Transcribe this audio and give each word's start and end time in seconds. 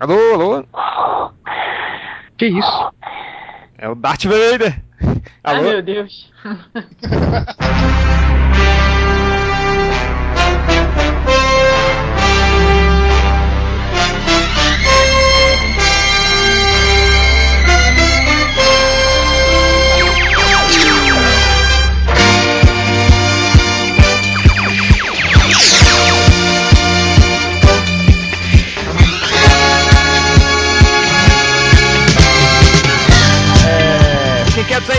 Alô, 0.00 0.14
alô? 0.34 0.64
Que 2.36 2.46
isso? 2.46 2.92
É 3.76 3.88
o 3.88 3.96
Darth 3.96 4.24
Vader! 4.24 4.80
Alô? 5.42 5.58
Ai, 5.58 5.62
meu 5.62 5.82
Deus! 5.82 6.32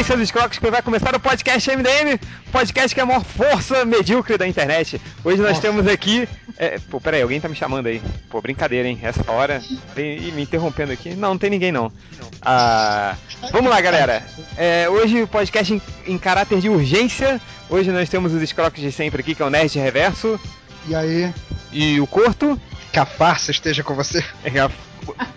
seus 0.09 0.21
escrocos, 0.21 0.57
que 0.57 0.71
vai 0.71 0.81
começar 0.81 1.13
o 1.13 1.19
podcast 1.19 1.69
MDM, 1.69 2.19
podcast 2.51 2.95
que 2.95 2.99
é 2.99 3.03
a 3.03 3.05
maior 3.05 3.23
força 3.23 3.85
medíocre 3.85 4.39
da 4.39 4.47
internet. 4.47 4.99
Hoje 5.23 5.37
nós 5.37 5.49
Nossa. 5.49 5.61
temos 5.61 5.85
aqui. 5.85 6.27
É, 6.57 6.79
pô, 6.79 6.99
peraí, 6.99 7.21
alguém 7.21 7.39
tá 7.39 7.47
me 7.47 7.55
chamando 7.55 7.85
aí. 7.85 8.01
Pô, 8.27 8.41
brincadeira, 8.41 8.87
hein? 8.87 8.97
Essa 9.03 9.31
hora. 9.31 9.61
Tem, 9.93 10.19
me 10.31 10.41
interrompendo 10.41 10.91
aqui. 10.91 11.11
Não, 11.11 11.29
não 11.29 11.37
tem 11.37 11.51
ninguém 11.51 11.71
não. 11.71 11.91
Ah, 12.41 13.15
vamos 13.51 13.69
lá, 13.69 13.79
galera. 13.81 14.25
É, 14.57 14.89
hoje 14.89 15.21
o 15.21 15.27
podcast 15.27 15.75
em, 15.75 15.81
em, 16.07 16.17
caráter 16.17 16.59
de 16.59 16.69
urgência. 16.69 17.39
Hoje 17.69 17.91
nós 17.91 18.09
temos 18.09 18.33
os 18.33 18.41
escrocos 18.41 18.81
de 18.81 18.91
sempre 18.91 19.21
aqui, 19.21 19.35
que 19.35 19.43
é 19.43 19.45
o 19.45 19.49
Nerd 19.51 19.77
Reverso. 19.77 20.39
E 20.87 20.95
aí? 20.95 21.31
E 21.71 22.01
o 22.01 22.07
Corto. 22.07 22.59
Que 22.91 22.99
a 22.99 23.05
farsa 23.05 23.51
esteja 23.51 23.83
com 23.83 23.93
você. 23.95 24.23
É, 24.43 24.59
a 24.59 24.69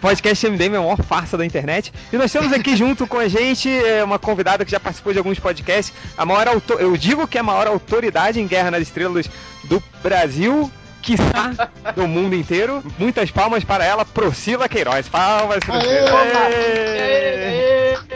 podcast 0.01 0.49
MDM 0.49 0.75
é 0.75 0.79
a 0.79 0.81
maior 0.81 1.03
farsa 1.03 1.39
da 1.39 1.47
internet. 1.47 1.93
E 2.13 2.17
nós 2.17 2.31
temos 2.31 2.53
aqui 2.53 2.77
junto 2.77 3.07
com 3.07 3.19
a 3.19 3.29
gente 3.29 3.69
é, 3.69 4.03
uma 4.05 4.19
convidada 4.19 4.65
que 4.65 4.71
já 4.71 4.79
participou 4.79 5.13
de 5.13 5.19
alguns 5.19 5.39
podcasts. 5.39 5.95
A 6.17 6.27
maior 6.27 6.49
autor... 6.49 6.81
Eu 6.81 6.97
digo 6.97 7.27
que 7.27 7.39
é 7.39 7.41
a 7.41 7.45
maior 7.45 7.67
autoridade 7.67 8.41
em 8.41 8.47
Guerra 8.47 8.71
nas 8.73 8.83
Estrelas 8.83 9.31
do 9.65 9.83
Brasil 10.03 10.71
quiçá 11.03 11.69
do 11.95 12.07
mundo 12.07 12.35
inteiro. 12.35 12.83
Muitas 12.97 13.31
palmas 13.31 13.65
para 13.65 13.85
ela, 13.85 14.05
Procila 14.05 14.69
Queiroz. 14.69 15.09
Palmas, 15.09 15.59
Procila. 15.59 16.13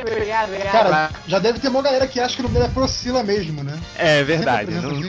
Obrigado, 0.01 0.48
obrigado. 0.48 0.73
Cara, 0.73 1.11
já 1.27 1.39
deve 1.39 1.59
ter 1.59 1.69
uma 1.69 1.83
galera 1.83 2.07
que 2.07 2.20
acha 2.20 2.37
que 2.37 2.41
o 2.41 2.45
nome 2.45 2.55
dela 2.55 2.67
é 2.67 2.70
Procila 2.70 3.23
mesmo, 3.25 3.64
né? 3.64 3.79
É 3.98 4.23
verdade. 4.23 4.70
Não... 4.70 5.03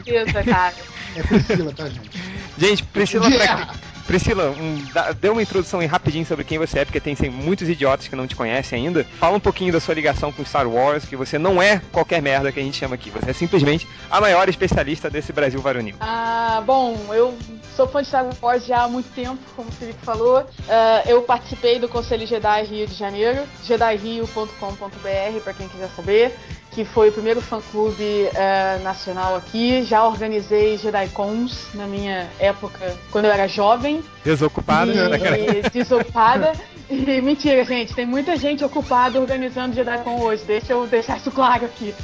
É 1.15 1.23
Priscila, 1.23 1.71
tá, 1.71 1.87
gente? 1.87 2.09
Gente, 2.57 2.83
Priscila, 2.83 3.29
pra, 3.29 3.73
Priscila, 4.07 4.51
um, 4.51 4.81
dá, 4.93 5.11
dê 5.11 5.29
uma 5.29 5.41
introdução 5.41 5.81
aí 5.81 5.85
rapidinho 5.85 6.25
sobre 6.25 6.45
quem 6.45 6.57
você 6.57 6.79
é, 6.79 6.85
porque 6.85 6.99
tem, 6.99 7.15
muitos 7.29 7.67
idiotas 7.67 8.07
que 8.07 8.15
não 8.15 8.25
te 8.25 8.35
conhecem 8.35 8.85
ainda. 8.85 9.03
Fala 9.19 9.35
um 9.35 9.39
pouquinho 9.39 9.73
da 9.73 9.81
sua 9.81 9.93
ligação 9.93 10.31
com 10.31 10.45
Star 10.45 10.67
Wars, 10.67 11.03
que 11.03 11.15
você 11.15 11.37
não 11.37 11.61
é 11.61 11.81
qualquer 11.91 12.21
merda 12.21 12.51
que 12.51 12.59
a 12.59 12.63
gente 12.63 12.77
chama 12.77 12.95
aqui. 12.95 13.09
Você 13.11 13.31
é 13.31 13.33
simplesmente 13.33 13.85
a 14.09 14.21
maior 14.21 14.47
especialista 14.47 15.09
desse 15.09 15.33
Brasil 15.33 15.59
varonil. 15.59 15.95
Ah, 15.99 16.63
bom, 16.65 16.97
eu 17.13 17.37
sou 17.75 17.85
fã 17.85 18.01
de 18.01 18.07
Star 18.07 18.25
Wars 18.41 18.65
já 18.65 18.83
há 18.83 18.87
muito 18.87 19.13
tempo, 19.13 19.39
como 19.55 19.67
o 19.67 19.71
Felipe 19.73 19.99
falou. 20.03 20.39
Uh, 20.39 21.07
eu 21.09 21.21
participei 21.23 21.77
do 21.77 21.89
Conselho 21.89 22.25
Jedi 22.25 22.63
Rio 22.63 22.87
de 22.87 22.93
Janeiro, 22.93 23.43
jedirio.com.br, 23.65 25.41
para 25.43 25.53
quem 25.53 25.67
quiser 25.67 25.89
saber 25.95 26.33
que 26.77 26.85
foi 26.85 27.09
o 27.09 27.11
primeiro 27.11 27.41
fã-clube 27.41 28.03
uh, 28.03 28.83
nacional 28.83 29.35
aqui. 29.35 29.81
Já 29.81 30.05
organizei 30.05 30.77
JediCons 30.77 31.69
na 31.73 31.87
minha 31.87 32.29
época, 32.39 32.95
quando 33.09 33.25
eu 33.25 33.31
era 33.31 33.47
jovem. 33.47 34.03
Desocupada? 34.23 34.91
E, 34.93 35.57
e 35.65 35.69
desocupada. 35.71 36.53
E 36.87 37.19
mentira, 37.19 37.65
gente, 37.65 37.95
tem 37.95 38.05
muita 38.05 38.37
gente 38.37 38.63
ocupada 38.63 39.19
organizando 39.19 39.75
JediCon 39.75 40.21
hoje, 40.21 40.43
deixa 40.45 40.73
eu 40.73 40.85
deixar 40.85 41.17
isso 41.17 41.31
claro 41.31 41.65
aqui. 41.65 41.95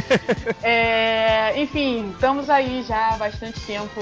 é, 0.64 1.52
enfim, 1.60 2.10
estamos 2.14 2.48
aí 2.48 2.82
já 2.82 3.10
há 3.10 3.16
bastante 3.18 3.60
tempo, 3.60 4.00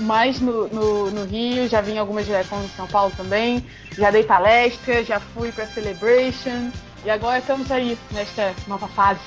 mais 0.00 0.40
no, 0.40 0.66
no, 0.68 1.10
no 1.10 1.24
Rio, 1.26 1.68
já 1.68 1.82
vim 1.82 1.98
algumas 1.98 2.24
JediCons 2.24 2.64
em 2.64 2.68
São 2.68 2.86
Paulo 2.86 3.12
também, 3.14 3.62
já 3.92 4.10
dei 4.10 4.22
palestra, 4.22 5.04
já 5.04 5.20
fui 5.20 5.52
para 5.52 5.66
Celebration, 5.66 6.72
e 7.04 7.10
agora 7.10 7.38
estamos 7.38 7.70
aí, 7.70 7.98
nesta 8.10 8.54
nova 8.66 8.88
fase. 8.88 9.20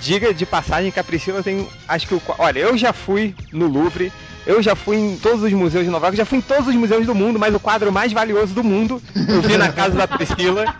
Diga 0.00 0.32
de 0.32 0.44
passagem 0.44 0.90
que 0.90 1.00
a 1.00 1.04
Priscila 1.04 1.42
tem. 1.42 1.68
Acho 1.88 2.06
que. 2.06 2.20
Olha, 2.38 2.58
eu 2.58 2.76
já 2.76 2.92
fui 2.92 3.34
no 3.52 3.66
Louvre, 3.66 4.12
eu 4.46 4.62
já 4.62 4.76
fui 4.76 4.96
em 4.96 5.16
todos 5.16 5.42
os 5.42 5.52
museus 5.52 5.84
de 5.84 5.90
Nova 5.90 6.06
York, 6.06 6.18
já 6.18 6.24
fui 6.24 6.38
em 6.38 6.42
todos 6.42 6.68
os 6.68 6.74
museus 6.74 7.06
do 7.06 7.14
mundo, 7.14 7.38
mas 7.38 7.54
o 7.54 7.60
quadro 7.60 7.90
mais 7.90 8.12
valioso 8.12 8.54
do 8.54 8.62
mundo 8.62 9.02
eu 9.14 9.42
vi 9.42 9.56
na 9.56 9.72
casa 9.72 9.96
da 9.96 10.06
Priscila. 10.06 10.74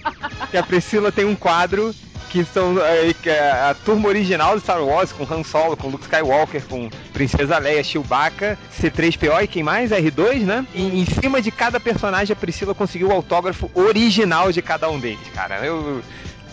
Que 0.51 0.57
a 0.57 0.63
Priscila 0.63 1.11
tem 1.11 1.25
um 1.25 1.35
quadro 1.35 1.95
que 2.35 2.45
são 2.45 2.77
é, 2.85 3.15
é, 3.27 3.51
a 3.51 3.77
turma 3.85 4.09
original 4.09 4.57
do 4.57 4.61
Star 4.61 4.83
Wars, 4.83 5.13
com 5.13 5.23
Han 5.23 5.45
Solo, 5.45 5.77
com 5.77 5.89
Luke 5.89 6.03
Skywalker, 6.03 6.65
com 6.67 6.91
Princesa 7.13 7.59
Leia, 7.59 7.85
Chewbacca, 7.85 8.59
C3PO 8.77 9.45
e 9.45 9.47
quem 9.47 9.63
mais? 9.63 9.93
R2, 9.93 10.41
né? 10.41 10.67
E 10.75 11.01
em 11.01 11.07
cima 11.07 11.41
de 11.41 11.53
cada 11.53 11.79
personagem 11.79 12.33
a 12.33 12.37
Priscila 12.37 12.75
conseguiu 12.75 13.09
o 13.09 13.13
autógrafo 13.13 13.71
original 13.73 14.51
de 14.51 14.61
cada 14.61 14.91
um 14.91 14.99
deles, 14.99 15.29
cara. 15.33 15.65
Eu, 15.65 16.03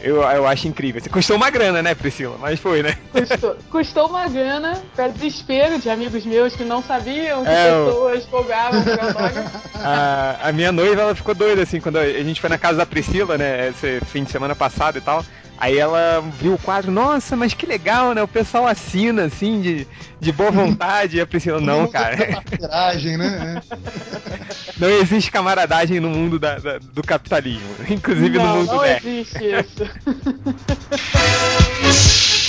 eu, 0.04 0.22
eu 0.22 0.48
acho 0.48 0.68
incrível. 0.68 1.02
Você 1.02 1.10
custou 1.10 1.36
uma 1.36 1.50
grana, 1.50 1.82
né, 1.82 1.94
Priscila? 1.96 2.38
Mas 2.40 2.60
foi, 2.60 2.84
né? 2.84 2.98
Custou, 3.12 3.56
custou 3.70 4.08
uma 4.08 4.28
grana, 4.28 4.82
para 4.96 5.08
desespero 5.08 5.80
de 5.80 5.90
amigos 5.90 6.26
meus 6.26 6.56
que 6.56 6.64
não 6.64 6.82
sabiam 6.84 7.44
que 7.44 7.50
é, 7.50 7.86
pessoas 7.86 8.26
folgavam 8.26 8.84
por 8.84 9.00
a, 9.84 10.38
a 10.50 10.52
minha 10.52 10.72
noiva, 10.72 11.02
ela 11.02 11.16
ficou 11.16 11.36
doida, 11.36 11.62
assim, 11.62 11.80
quando 11.80 11.98
a 11.98 12.06
gente 12.06 12.42
foi 12.42 12.50
na 12.50 12.58
casa 12.58 12.78
da 12.78 12.86
Priscila, 12.86 13.38
né, 13.38 13.70
esse 13.70 14.00
fim 14.06 14.24
de 14.24 14.32
semana 14.32 14.56
passado 14.56 14.98
e 14.98 15.02
tal. 15.02 15.24
Aí 15.62 15.78
ela 15.78 16.24
viu 16.40 16.56
o 16.56 16.58
quadro, 16.58 16.90
nossa, 16.92 17.36
mas 17.36 17.54
que 17.54 17.68
legal, 17.68 18.16
né? 18.16 18.24
O 18.24 18.28
pessoal 18.28 18.66
assina, 18.66 19.26
assim, 19.26 19.62
de, 19.62 19.88
de 20.20 20.32
boa 20.32 20.50
vontade. 20.50 21.18
E 21.18 21.22
a 21.22 21.28
Priscila, 21.28 21.62
não, 21.62 21.88
cara. 21.88 22.16
né? 23.16 23.62
não 24.80 24.90
existe 24.90 25.30
camaradagem 25.30 26.00
no 26.00 26.10
mundo 26.10 26.40
da, 26.40 26.58
da, 26.58 26.80
do 26.80 27.04
capitalismo. 27.04 27.76
Inclusive 27.88 28.40
não, 28.40 28.48
no 28.48 28.56
mundo 28.62 28.74
Não 28.74 28.86
existe 28.86 29.38
isso. 29.38 29.88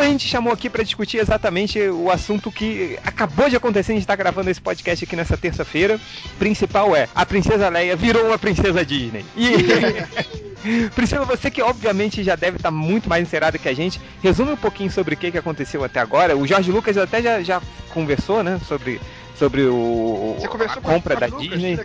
a 0.00 0.06
gente 0.06 0.26
chamou 0.26 0.52
aqui 0.52 0.68
para 0.68 0.82
discutir 0.82 1.18
exatamente 1.18 1.78
o 1.88 2.10
assunto 2.10 2.50
que 2.50 2.98
acabou 3.04 3.48
de 3.48 3.56
acontecer. 3.56 3.92
A 3.92 3.94
gente 3.94 4.02
está 4.02 4.16
gravando 4.16 4.50
esse 4.50 4.60
podcast 4.60 5.04
aqui 5.04 5.16
nessa 5.16 5.36
terça-feira. 5.36 6.00
Principal 6.38 6.94
é: 6.94 7.08
a 7.14 7.24
Princesa 7.24 7.68
Leia 7.68 7.96
virou 7.96 8.26
uma 8.26 8.38
Princesa 8.38 8.84
Disney. 8.84 9.24
E. 9.36 10.40
Priscila, 10.94 11.24
você 11.24 11.50
que 11.50 11.62
obviamente 11.62 12.22
já 12.22 12.36
deve 12.36 12.56
estar 12.56 12.70
muito 12.70 13.08
mais 13.08 13.22
encerada 13.22 13.58
que 13.58 13.68
a 13.68 13.74
gente, 13.74 14.00
resume 14.22 14.52
um 14.52 14.56
pouquinho 14.56 14.90
sobre 14.90 15.14
o 15.14 15.16
que, 15.16 15.30
que 15.30 15.38
aconteceu 15.38 15.82
até 15.84 16.00
agora. 16.00 16.36
O 16.36 16.46
Jorge 16.46 16.70
Lucas 16.70 16.96
até 16.96 17.22
já, 17.22 17.42
já 17.42 17.62
conversou, 17.92 18.42
né, 18.42 18.60
sobre 18.66 19.00
sobre 19.40 19.62
o, 19.64 20.36
a 20.38 20.80
compra 20.82 21.16
da 21.16 21.24
Lucas, 21.24 21.48
Disney. 21.48 21.80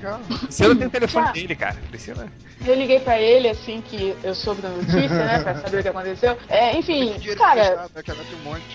Você 0.49 0.67
não 0.67 0.75
tem 0.75 0.87
o 0.87 0.89
telefone 0.89 1.31
dele, 1.31 1.55
cara. 1.55 1.77
Priscila. 1.89 2.27
Eu 2.65 2.75
liguei 2.75 2.99
pra 2.99 3.17
ele 3.17 3.47
assim 3.47 3.81
que 3.81 4.13
eu 4.21 4.35
soube 4.35 4.61
da 4.61 4.67
notícia, 4.67 5.07
né? 5.07 5.39
Pra 5.39 5.55
saber 5.55 5.79
o 5.79 5.81
que 5.81 5.87
aconteceu. 5.87 6.37
É, 6.49 6.77
enfim, 6.77 7.13
cara. 7.37 7.87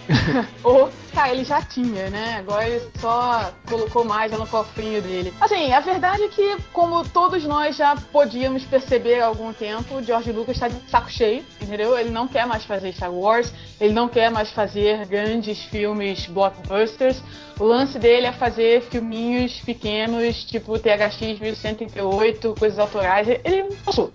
Ou, 0.65 0.91
cara, 1.12 1.32
ele 1.32 1.44
já 1.44 1.61
tinha, 1.61 2.09
né? 2.09 2.37
Agora 2.38 2.67
ele 2.67 2.82
só 2.99 3.53
colocou 3.69 4.03
mais 4.03 4.32
no 4.32 4.47
cofrinho 4.47 5.03
dele. 5.03 5.34
Assim, 5.41 5.72
a 5.72 5.81
verdade 5.81 6.22
é 6.22 6.28
que, 6.28 6.56
como 6.72 7.06
todos 7.06 7.44
nós 7.44 7.77
já 7.77 7.94
podíamos 7.97 8.65
perceber 8.65 9.21
há 9.21 9.27
algum 9.27 9.53
tempo, 9.53 9.89
o 9.94 10.02
George 10.02 10.32
Lucas 10.32 10.58
tá 10.58 10.68
de 10.68 10.76
saco 10.90 11.10
cheio, 11.10 11.44
entendeu? 11.60 11.98
Ele 11.98 12.10
não 12.10 12.28
quer 12.28 12.46
mais 12.46 12.64
fazer 12.64 12.92
Star 12.92 13.12
Wars, 13.12 13.52
ele 13.80 13.92
não 13.92 14.08
quer 14.08 14.30
mais 14.30 14.50
fazer 14.50 15.06
grandes 15.06 15.62
filmes 15.64 16.26
blockbusters. 16.26 17.22
O 17.58 17.64
lance 17.64 17.98
dele 17.98 18.26
é 18.26 18.32
fazer 18.32 18.82
filminhos 18.82 19.60
pequenos, 19.60 20.44
tipo 20.44 20.78
THX 20.78 21.20
1138, 21.40 22.54
coisas 22.58 22.78
autorais. 22.78 23.28
Ele 23.28 23.64
passou. 23.84 24.12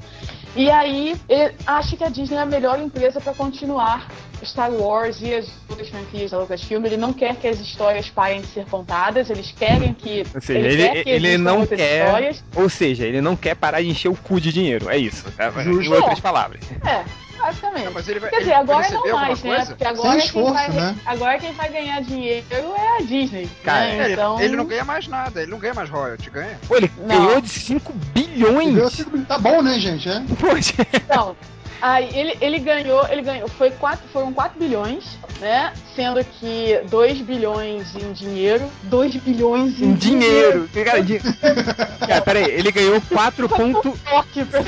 E 0.55 0.69
aí, 0.71 1.15
ele 1.27 1.53
acha 1.67 1.97
que 1.97 2.03
a 2.03 2.09
Disney 2.09 2.37
é 2.37 2.41
a 2.41 2.45
melhor 2.45 2.79
empresa 2.79 3.19
para 3.19 3.33
continuar 3.33 4.07
Star 4.43 4.71
Wars 4.71 5.21
e 5.21 5.33
as 5.33 5.49
outras 5.69 5.89
franquias 5.89 6.31
da 6.31 6.39
Lucasfilm. 6.39 6.85
Ele 6.85 6.97
não 6.97 7.11
quer 7.11 7.35
que 7.35 7.47
as 7.47 7.59
histórias 7.59 8.09
parem 8.09 8.41
de 8.41 8.47
ser 8.47 8.65
contadas, 8.65 9.29
eles 9.29 9.51
querem 9.51 9.93
que. 9.93 10.23
Ou 10.33 10.41
seja, 10.41 10.59
ele, 10.59 10.81
ele, 10.81 11.03
que 11.03 11.09
ele 11.09 11.37
não 11.37 11.65
quer. 11.65 12.05
Histórias. 12.05 12.43
Ou 12.55 12.69
seja, 12.69 13.05
ele 13.05 13.21
não 13.21 13.35
quer 13.35 13.55
parar 13.55 13.81
de 13.81 13.89
encher 13.89 14.09
o 14.09 14.15
cu 14.15 14.39
de 14.39 14.53
dinheiro. 14.53 14.89
É 14.89 14.97
isso. 14.97 15.25
É, 15.37 15.47
em 15.61 15.87
outras 15.93 16.19
palavras. 16.19 16.61
É. 16.85 17.24
Basicamente. 17.45 17.85
Não, 17.85 17.91
mas 17.93 18.07
ele 18.09 18.19
vai, 18.19 18.29
Quer 18.31 18.39
dizer, 18.39 18.53
agora 18.53 18.89
não 18.89 19.11
mais, 19.11 19.43
né? 19.43 19.65
Porque 19.65 19.85
agora, 19.85 20.17
esforço, 20.17 20.53
quem 20.53 20.53
vai, 20.53 20.69
né? 20.69 20.95
agora 21.05 21.39
quem 21.39 21.51
vai 21.53 21.69
ganhar 21.69 22.01
dinheiro 22.01 22.45
é 22.51 22.97
a 22.97 23.01
Disney. 23.01 23.49
Cara, 23.63 23.85
né? 23.85 24.11
então... 24.11 24.35
ele, 24.37 24.45
ele, 24.45 24.55
não 24.55 24.65
ganha 24.65 24.83
mais 24.83 25.07
nada, 25.07 25.41
ele 25.43 25.51
não 25.51 25.59
ganha 25.59 25.75
mais 25.75 25.87
royalty, 25.87 26.29
ganha. 26.31 26.59
Pô, 26.67 26.75
ele 26.75 26.91
não. 26.97 27.07
ganhou 27.07 27.41
de 27.41 27.49
5 27.49 27.93
bilhões. 28.13 29.05
Tá 29.27 29.37
bom, 29.37 29.61
né, 29.61 29.77
gente? 29.77 30.09
É? 30.09 30.23
Poxa. 30.39 30.73
Então, 30.91 31.35
Aí 31.81 32.09
ele, 32.13 32.37
ele 32.41 32.59
ganhou, 32.59 33.07
ele 33.09 33.21
ganhou, 33.21 33.47
foi 33.47 33.71
quatro, 33.71 34.07
foram 34.11 34.33
4 34.33 34.57
bilhões, 34.59 35.17
né? 35.39 35.73
Sendo 35.95 36.23
que 36.23 36.79
2 36.89 37.21
bilhões 37.21 37.95
em 37.95 38.11
dinheiro, 38.11 38.69
2 38.83 39.15
bilhões 39.17 39.79
em, 39.79 39.85
em 39.85 39.93
dinheiro. 39.93 40.69
Cara, 41.99 42.21
peraí, 42.21 42.51
ele 42.51 42.71
ganhou 42.71 43.01
4 43.01 43.49
ponto... 43.49 43.97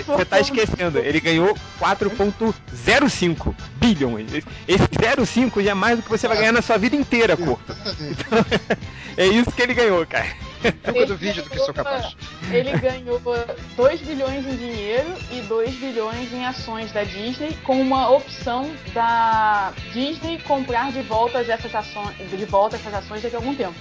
Você 0.06 0.26
tá 0.26 0.40
esquecendo, 0.40 1.00
ele 1.00 1.20
ganhou 1.20 1.58
4.05 1.80 3.54
bilhões. 3.76 4.32
Esse 4.68 4.88
0,5 4.88 5.64
já 5.64 5.72
é 5.72 5.74
mais 5.74 5.98
do 5.98 6.04
que 6.04 6.10
você 6.10 6.28
vai 6.28 6.38
ganhar 6.38 6.52
na 6.52 6.62
sua 6.62 6.78
vida 6.78 6.96
inteira, 6.96 7.36
corpo. 7.38 7.62
Então, 8.00 8.46
é 9.18 9.28
isso 9.28 9.52
que 9.52 9.62
ele 9.62 9.74
ganhou, 9.74 10.06
cara. 10.06 10.28
Truca 10.84 11.06
do 11.06 11.18
vídeo 11.18 11.44
do 11.44 11.50
que 11.50 11.60
sou 11.60 11.74
capaz. 11.74 12.16
Ele 12.52 12.72
ganhou 12.78 13.22
2 13.76 14.02
bilhões 14.02 14.46
em 14.46 14.58
dinheiro 14.58 15.14
e 15.32 15.42
2 15.42 15.76
bilhões 15.76 16.32
em 16.34 16.46
ações 16.46 16.92
da 16.92 17.04
Disney, 17.04 17.58
com 17.64 17.80
uma 17.80 18.10
opção 18.10 18.72
da 18.94 19.74
Disney 19.94 20.40
comprar 20.40 20.92
de 20.92 21.02
volta 21.02 21.40
essas 21.40 21.74
ações, 21.74 22.16
de 22.18 22.46
volta 22.46 22.76
essas 22.76 22.94
ações 22.94 23.22
daqui 23.22 23.36
a 23.36 23.40
algum 23.40 23.56
tempo. 23.56 23.76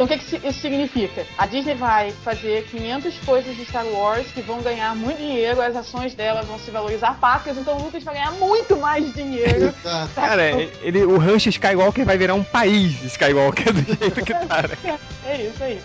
Então 0.00 0.06
o 0.06 0.08
que, 0.08 0.16
que 0.16 0.48
isso 0.48 0.60
significa? 0.60 1.26
A 1.36 1.46
Disney 1.46 1.74
vai 1.74 2.10
fazer 2.24 2.64
500 2.70 3.18
coisas 3.18 3.54
de 3.54 3.66
Star 3.66 3.84
Wars 3.84 4.26
que 4.28 4.40
vão 4.40 4.62
ganhar 4.62 4.96
muito 4.96 5.18
dinheiro, 5.18 5.60
as 5.60 5.76
ações 5.76 6.14
dela 6.14 6.40
vão 6.40 6.58
se 6.58 6.70
valorizar 6.70 7.18
pacas, 7.20 7.58
então 7.58 7.76
o 7.76 7.82
Lucas 7.82 8.02
vai 8.02 8.14
ganhar 8.14 8.30
muito 8.32 8.78
mais 8.78 9.12
dinheiro. 9.12 9.74
Cara, 10.14 10.52
ele, 10.80 11.04
o 11.04 11.18
rancho 11.18 11.50
Skywalker 11.50 12.06
vai 12.06 12.16
virar 12.16 12.32
um 12.34 12.42
país 12.42 13.02
Skywalker 13.04 13.74
do 13.74 13.82
jeito 13.82 14.24
que 14.24 14.32
tá. 14.32 14.62
Né? 14.62 14.98
É 15.26 15.42
isso 15.42 15.62
aí. 15.62 15.80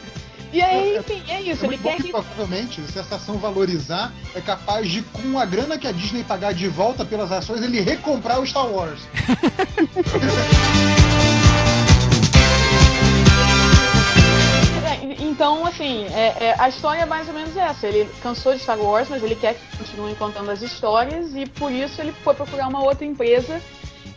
E 0.52 0.62
aí, 0.62 0.98
enfim, 0.98 1.24
é 1.28 1.42
isso. 1.42 1.66
É 1.66 1.68
ele 1.68 1.78
quer 1.78 1.98
que. 1.98 2.12
Provavelmente, 2.12 2.82
se 2.92 3.00
essa 3.00 3.16
ação 3.16 3.38
valorizar, 3.38 4.14
é 4.34 4.42
capaz 4.42 4.90
de, 4.90 5.02
com 5.02 5.40
a 5.40 5.46
grana 5.46 5.78
que 5.78 5.88
a 5.88 5.92
Disney 5.92 6.24
pagar 6.24 6.54
de 6.54 6.68
volta 6.68 7.04
pelas 7.04 7.32
ações, 7.32 7.62
ele 7.62 7.82
recomprar 7.82 8.40
o 8.40 8.46
Star 8.46 8.68
Wars. 8.68 9.02
É, 14.86 15.24
então, 15.24 15.66
assim, 15.66 16.06
é, 16.14 16.36
é, 16.40 16.56
a 16.60 16.70
história 16.70 17.02
é 17.02 17.06
mais 17.06 17.28
ou 17.28 17.34
menos 17.34 17.58
essa. 17.58 17.88
Ele 17.88 18.10
cansou 18.22 18.54
de 18.54 18.60
Star 18.60 18.80
Wars, 18.80 19.10
mas 19.10 19.24
ele 19.24 19.36
quer 19.36 19.56
que 19.56 19.78
continue 19.78 20.14
contando 20.16 20.52
as 20.52 20.62
histórias 20.62 21.36
e 21.36 21.46
por 21.46 21.72
isso 21.72 22.00
ele 22.00 22.14
foi 22.24 22.36
procurar 22.36 22.68
uma 22.68 22.84
outra 22.84 23.04
empresa 23.04 23.60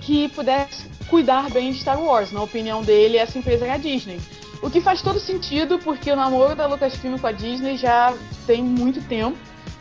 que 0.00 0.28
pudesse 0.28 0.86
cuidar 1.08 1.48
bem 1.50 1.72
de 1.72 1.80
Star 1.80 2.00
Wars. 2.00 2.32
Na 2.32 2.42
opinião 2.42 2.82
dele, 2.82 3.16
essa 3.16 3.38
empresa 3.38 3.66
é 3.66 3.70
a 3.70 3.78
Disney. 3.78 4.20
O 4.60 4.68
que 4.68 4.80
faz 4.80 5.00
todo 5.00 5.20
sentido, 5.20 5.78
porque 5.78 6.10
o 6.10 6.16
namoro 6.16 6.56
da 6.56 6.66
Lucasfilm 6.66 7.16
com 7.16 7.26
a 7.26 7.32
Disney 7.32 7.76
já 7.76 8.12
tem 8.46 8.62
muito 8.62 9.00
tempo 9.06 9.38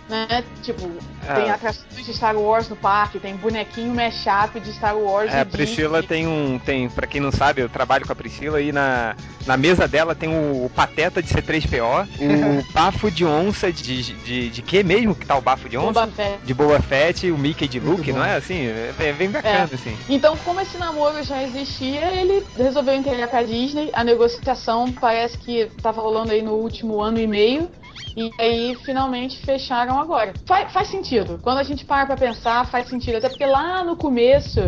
né? 0.10 0.44
Tipo, 0.64 0.90
é. 1.28 1.34
tem 1.34 1.52
atrações 1.52 2.06
de 2.06 2.14
Star 2.14 2.38
Wars 2.38 2.70
no 2.70 2.76
parque, 2.76 3.20
tem 3.20 3.36
bonequinho 3.36 3.94
mashup 3.94 4.60
de 4.60 4.74
Star 4.74 4.98
Wars. 4.98 5.34
É, 5.34 5.42
a 5.42 5.46
Priscila 5.46 6.02
Disney. 6.02 6.18
tem 6.18 6.28
um. 6.28 6.60
Tem, 6.60 6.90
pra 6.90 7.08
quem 7.08 7.22
não 7.22 7.32
sabe, 7.32 7.62
eu 7.62 7.70
trabalho 7.70 8.06
com 8.06 8.14
a 8.14 8.16
Priscila 8.16 8.62
e 8.62 8.72
na, 8.72 9.16
na 9.46 9.58
mesa 9.58 9.88
dela 9.88 10.16
tem 10.16 10.30
o, 10.30 10.66
o 10.66 10.72
Pateta 10.74 11.22
de 11.22 11.30
C3PO, 11.34 12.08
o 12.20 12.72
bafo 12.74 13.10
de 13.12 13.26
onça 13.26 13.72
de, 13.72 14.04
de, 14.04 14.14
de, 14.14 14.50
de 14.50 14.62
que 14.62 14.84
mesmo 14.84 15.16
que 15.16 15.26
tá 15.26 15.38
o 15.38 15.42
bafo 15.42 15.70
de 15.70 15.78
onça? 15.78 16.02
Boba 16.02 16.08
Fett. 16.08 16.40
De 16.46 16.54
Boba 16.54 16.82
Fett, 16.82 17.32
o 17.32 17.38
Mickey 17.38 17.68
de 17.68 17.80
Luke, 17.80 18.12
não 18.12 18.24
é? 18.24 18.36
Assim, 18.36 18.68
é 18.68 19.14
bem 19.18 19.30
bacana, 19.30 19.70
é. 19.72 19.76
assim. 19.76 19.98
Então, 20.10 20.38
como 20.38 20.60
esse 20.62 20.78
namoro 20.78 21.24
já 21.24 21.44
existia, 21.44 22.06
ele 22.14 22.44
resolveu 22.56 22.96
entregar 22.96 23.28
pra 23.28 23.44
Disney. 23.44 23.90
A 23.94 24.04
negociação 24.04 24.92
parece 24.92 25.38
que 25.38 25.70
tava 25.82 26.02
rolando 26.02 26.32
aí 26.32 26.42
no 26.42 26.54
último 26.54 27.02
ano 27.02 27.20
e 27.20 27.28
meio. 27.28 27.70
E 28.18 28.32
aí 28.40 28.76
finalmente 28.84 29.38
fecharam 29.46 30.00
agora. 30.00 30.34
Faz, 30.44 30.74
faz 30.74 30.88
sentido. 30.88 31.40
Quando 31.44 31.60
a 31.60 31.64
gente 31.64 31.86
para 31.86 32.08
pra 32.08 32.18
pensar, 32.18 32.66
faz 32.66 32.90
sentido. 32.90 33.18
Até 33.18 33.30
porque 33.30 33.46
lá 33.46 33.84
no 33.84 33.96
começo. 33.96 34.60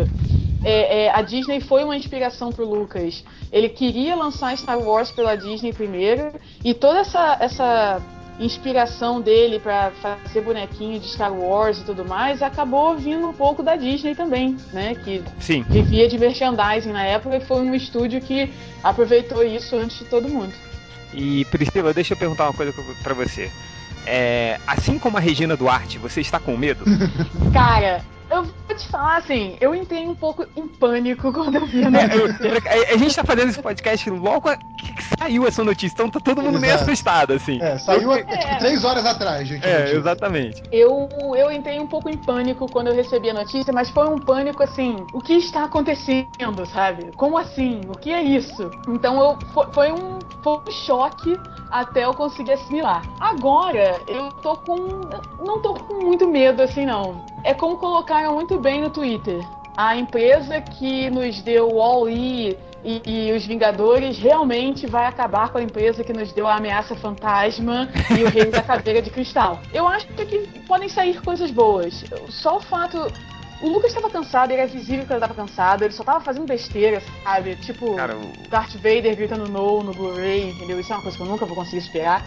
É, 0.62 1.06
é, 1.06 1.10
a 1.10 1.22
Disney 1.22 1.58
foi 1.58 1.82
uma 1.82 1.96
inspiração 1.96 2.52
pro 2.52 2.68
Lucas. 2.68 3.24
Ele 3.50 3.68
queria 3.68 4.14
lançar 4.14 4.56
Star 4.58 4.78
Wars 4.78 5.10
pela 5.10 5.34
Disney 5.34 5.72
primeiro, 5.72 6.34
e 6.62 6.74
toda 6.74 6.98
essa, 6.98 7.38
essa 7.40 8.02
inspiração 8.38 9.22
dele 9.22 9.58
para 9.58 9.90
fazer 10.02 10.42
bonequinho 10.42 11.00
de 11.00 11.08
Star 11.08 11.32
Wars 11.32 11.78
e 11.78 11.84
tudo 11.84 12.04
mais 12.04 12.42
acabou 12.42 12.94
vindo 12.94 13.26
um 13.26 13.32
pouco 13.32 13.62
da 13.62 13.74
Disney 13.74 14.14
também, 14.14 14.54
né? 14.70 14.94
Que 14.94 15.22
Sim. 15.40 15.62
vivia 15.62 16.06
de 16.06 16.18
merchandising 16.18 16.92
na 16.92 17.04
época 17.04 17.38
e 17.38 17.40
foi 17.40 17.62
um 17.62 17.74
estúdio 17.74 18.20
que 18.20 18.52
aproveitou 18.84 19.42
isso 19.42 19.74
antes 19.76 19.98
de 19.98 20.04
todo 20.04 20.28
mundo. 20.28 20.52
E 21.12 21.44
Priscila, 21.46 21.92
deixa 21.92 22.14
eu 22.14 22.16
perguntar 22.16 22.44
uma 22.44 22.52
coisa 22.52 22.72
para 23.02 23.14
você. 23.14 23.50
É, 24.06 24.58
assim 24.66 24.98
como 24.98 25.16
a 25.16 25.20
Regina 25.20 25.56
Duarte, 25.56 25.98
você 25.98 26.20
está 26.20 26.38
com 26.38 26.56
medo? 26.56 26.84
Cara, 27.52 28.02
eu 28.30 28.44
vou 28.44 28.76
te 28.76 28.88
falar 28.88 29.16
assim, 29.16 29.56
eu 29.60 29.74
entrei 29.74 30.06
um 30.06 30.14
pouco 30.14 30.46
em 30.56 30.66
pânico 30.66 31.32
quando 31.34 31.56
eu 31.56 31.66
vi 31.66 31.84
a 31.84 31.90
notícia. 31.90 32.48
É, 32.64 32.90
a, 32.90 32.94
a, 32.94 32.96
gente 32.96 33.14
tá 33.14 33.24
fazendo 33.24 33.48
esse 33.48 33.60
podcast 33.60 34.08
logo 34.10 34.48
que 34.76 35.02
saiu 35.18 35.46
essa 35.46 35.64
notícia, 35.64 35.94
então 35.94 36.08
tá 36.08 36.20
todo 36.20 36.38
mundo 36.38 36.56
Exato. 36.56 36.60
meio 36.60 36.74
assustado, 36.74 37.32
assim. 37.32 37.60
É, 37.60 37.78
saiu 37.78 38.12
é, 38.12 38.24
tipo, 38.24 38.58
três 38.58 38.84
horas 38.84 39.04
atrás, 39.04 39.48
gente. 39.48 39.66
É, 39.66 39.92
exatamente. 39.92 40.62
Eu, 40.70 41.08
eu 41.36 41.50
entrei 41.50 41.78
um 41.80 41.86
pouco 41.86 42.08
em 42.08 42.16
pânico 42.16 42.70
quando 42.70 42.88
eu 42.88 42.94
recebi 42.94 43.30
a 43.30 43.34
notícia, 43.34 43.72
mas 43.72 43.90
foi 43.90 44.08
um 44.08 44.18
pânico 44.18 44.62
assim, 44.62 45.04
o 45.12 45.20
que 45.20 45.34
está 45.34 45.64
acontecendo, 45.64 46.64
sabe? 46.72 47.10
Como 47.16 47.36
assim? 47.36 47.80
O 47.88 47.98
que 47.98 48.12
é 48.12 48.22
isso? 48.22 48.70
Então 48.88 49.20
eu, 49.20 49.38
foi, 49.52 49.66
foi 49.72 49.92
um, 49.92 50.18
foi 50.42 50.58
um 50.58 50.70
choque 50.70 51.38
até 51.70 52.04
eu 52.04 52.14
conseguir 52.14 52.52
assimilar. 52.52 53.02
Agora, 53.18 54.00
eu 54.08 54.30
tô 54.42 54.56
com. 54.56 54.76
Não 55.44 55.60
tô 55.62 55.74
com 55.74 56.04
muito 56.04 56.26
medo 56.26 56.62
assim, 56.62 56.84
não. 56.84 57.24
É 57.44 57.54
como 57.54 57.76
colocaram 57.76 58.34
muito 58.34 58.58
bem 58.58 58.80
no 58.80 58.90
Twitter. 58.90 59.46
A 59.76 59.96
empresa 59.96 60.60
que 60.60 61.08
nos 61.10 61.40
deu 61.42 61.72
o 61.72 61.80
All-E 61.80 62.58
e, 62.84 63.02
e, 63.06 63.32
os 63.32 63.44
Vingadores 63.46 64.18
realmente 64.18 64.86
vai 64.86 65.06
acabar 65.06 65.50
com 65.50 65.58
a 65.58 65.62
empresa 65.62 66.02
que 66.02 66.12
nos 66.12 66.32
deu 66.32 66.46
a 66.46 66.56
ameaça 66.56 66.96
fantasma 66.96 67.88
e 68.18 68.24
o 68.24 68.28
Rei 68.28 68.46
da 68.46 68.62
Caveira 68.62 69.02
de 69.02 69.10
Cristal. 69.10 69.60
Eu 69.72 69.86
acho 69.86 70.06
que 70.06 70.48
podem 70.66 70.88
sair 70.88 71.20
coisas 71.22 71.50
boas. 71.50 72.04
Só 72.28 72.56
o 72.56 72.60
fato. 72.60 72.98
O 73.62 73.68
Lucas 73.68 73.90
estava 73.90 74.08
cansado, 74.08 74.52
era 74.52 74.66
visível 74.66 75.04
que 75.04 75.12
ele 75.12 75.18
estava 75.18 75.34
cansado, 75.34 75.82
ele 75.84 75.92
só 75.92 76.02
estava 76.02 76.20
fazendo 76.24 76.46
besteira, 76.46 77.02
sabe? 77.22 77.56
Tipo, 77.56 77.94
Cara, 77.94 78.16
o... 78.16 78.48
Darth 78.48 78.74
Vader 78.76 79.14
gritando 79.14 79.46
no 79.50 79.82
no 79.82 79.92
Blu-ray, 79.92 80.50
entendeu? 80.50 80.80
Isso 80.80 80.92
é 80.92 80.96
uma 80.96 81.02
coisa 81.02 81.16
que 81.16 81.22
eu 81.22 81.28
nunca 81.28 81.44
vou 81.44 81.54
conseguir 81.54 81.78
esperar. 81.78 82.22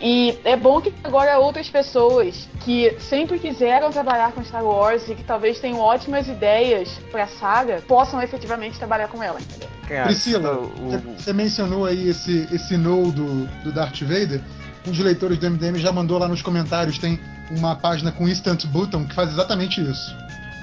E 0.00 0.38
é 0.44 0.56
bom 0.56 0.80
que 0.80 0.92
agora 1.02 1.38
outras 1.38 1.68
pessoas 1.68 2.46
que 2.64 2.96
sempre 2.98 3.38
quiseram 3.38 3.90
trabalhar 3.90 4.32
com 4.32 4.42
Star 4.42 4.64
Wars 4.64 5.08
e 5.08 5.14
que 5.14 5.22
talvez 5.22 5.60
tenham 5.60 5.78
ótimas 5.78 6.26
ideias 6.26 6.88
pra 7.10 7.26
saga 7.26 7.82
possam 7.86 8.22
efetivamente 8.22 8.78
trabalhar 8.78 9.08
com 9.08 9.22
ela, 9.22 9.38
entendeu? 9.40 9.68
Priscila, 10.04 10.52
o... 10.58 10.98
você 11.16 11.32
mencionou 11.32 11.84
aí 11.84 12.08
esse, 12.08 12.48
esse 12.50 12.76
no 12.76 13.12
do, 13.12 13.46
do 13.62 13.72
Darth 13.72 14.00
Vader. 14.00 14.40
Um 14.86 14.90
dos 14.90 14.98
leitores 14.98 15.38
do 15.38 15.50
MDM 15.50 15.76
já 15.76 15.92
mandou 15.92 16.18
lá 16.18 16.28
nos 16.28 16.42
comentários, 16.42 16.98
tem 16.98 17.18
uma 17.50 17.76
página 17.76 18.10
com 18.10 18.28
Instant 18.28 18.66
Button 18.66 19.06
que 19.06 19.14
faz 19.14 19.30
exatamente 19.30 19.80
isso. 19.80 20.14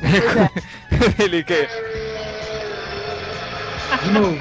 Pois 0.01 0.35
é. 0.37 1.21
Ele 1.23 1.43
quer. 1.43 1.69
De 4.03 4.11
novo. 4.11 4.37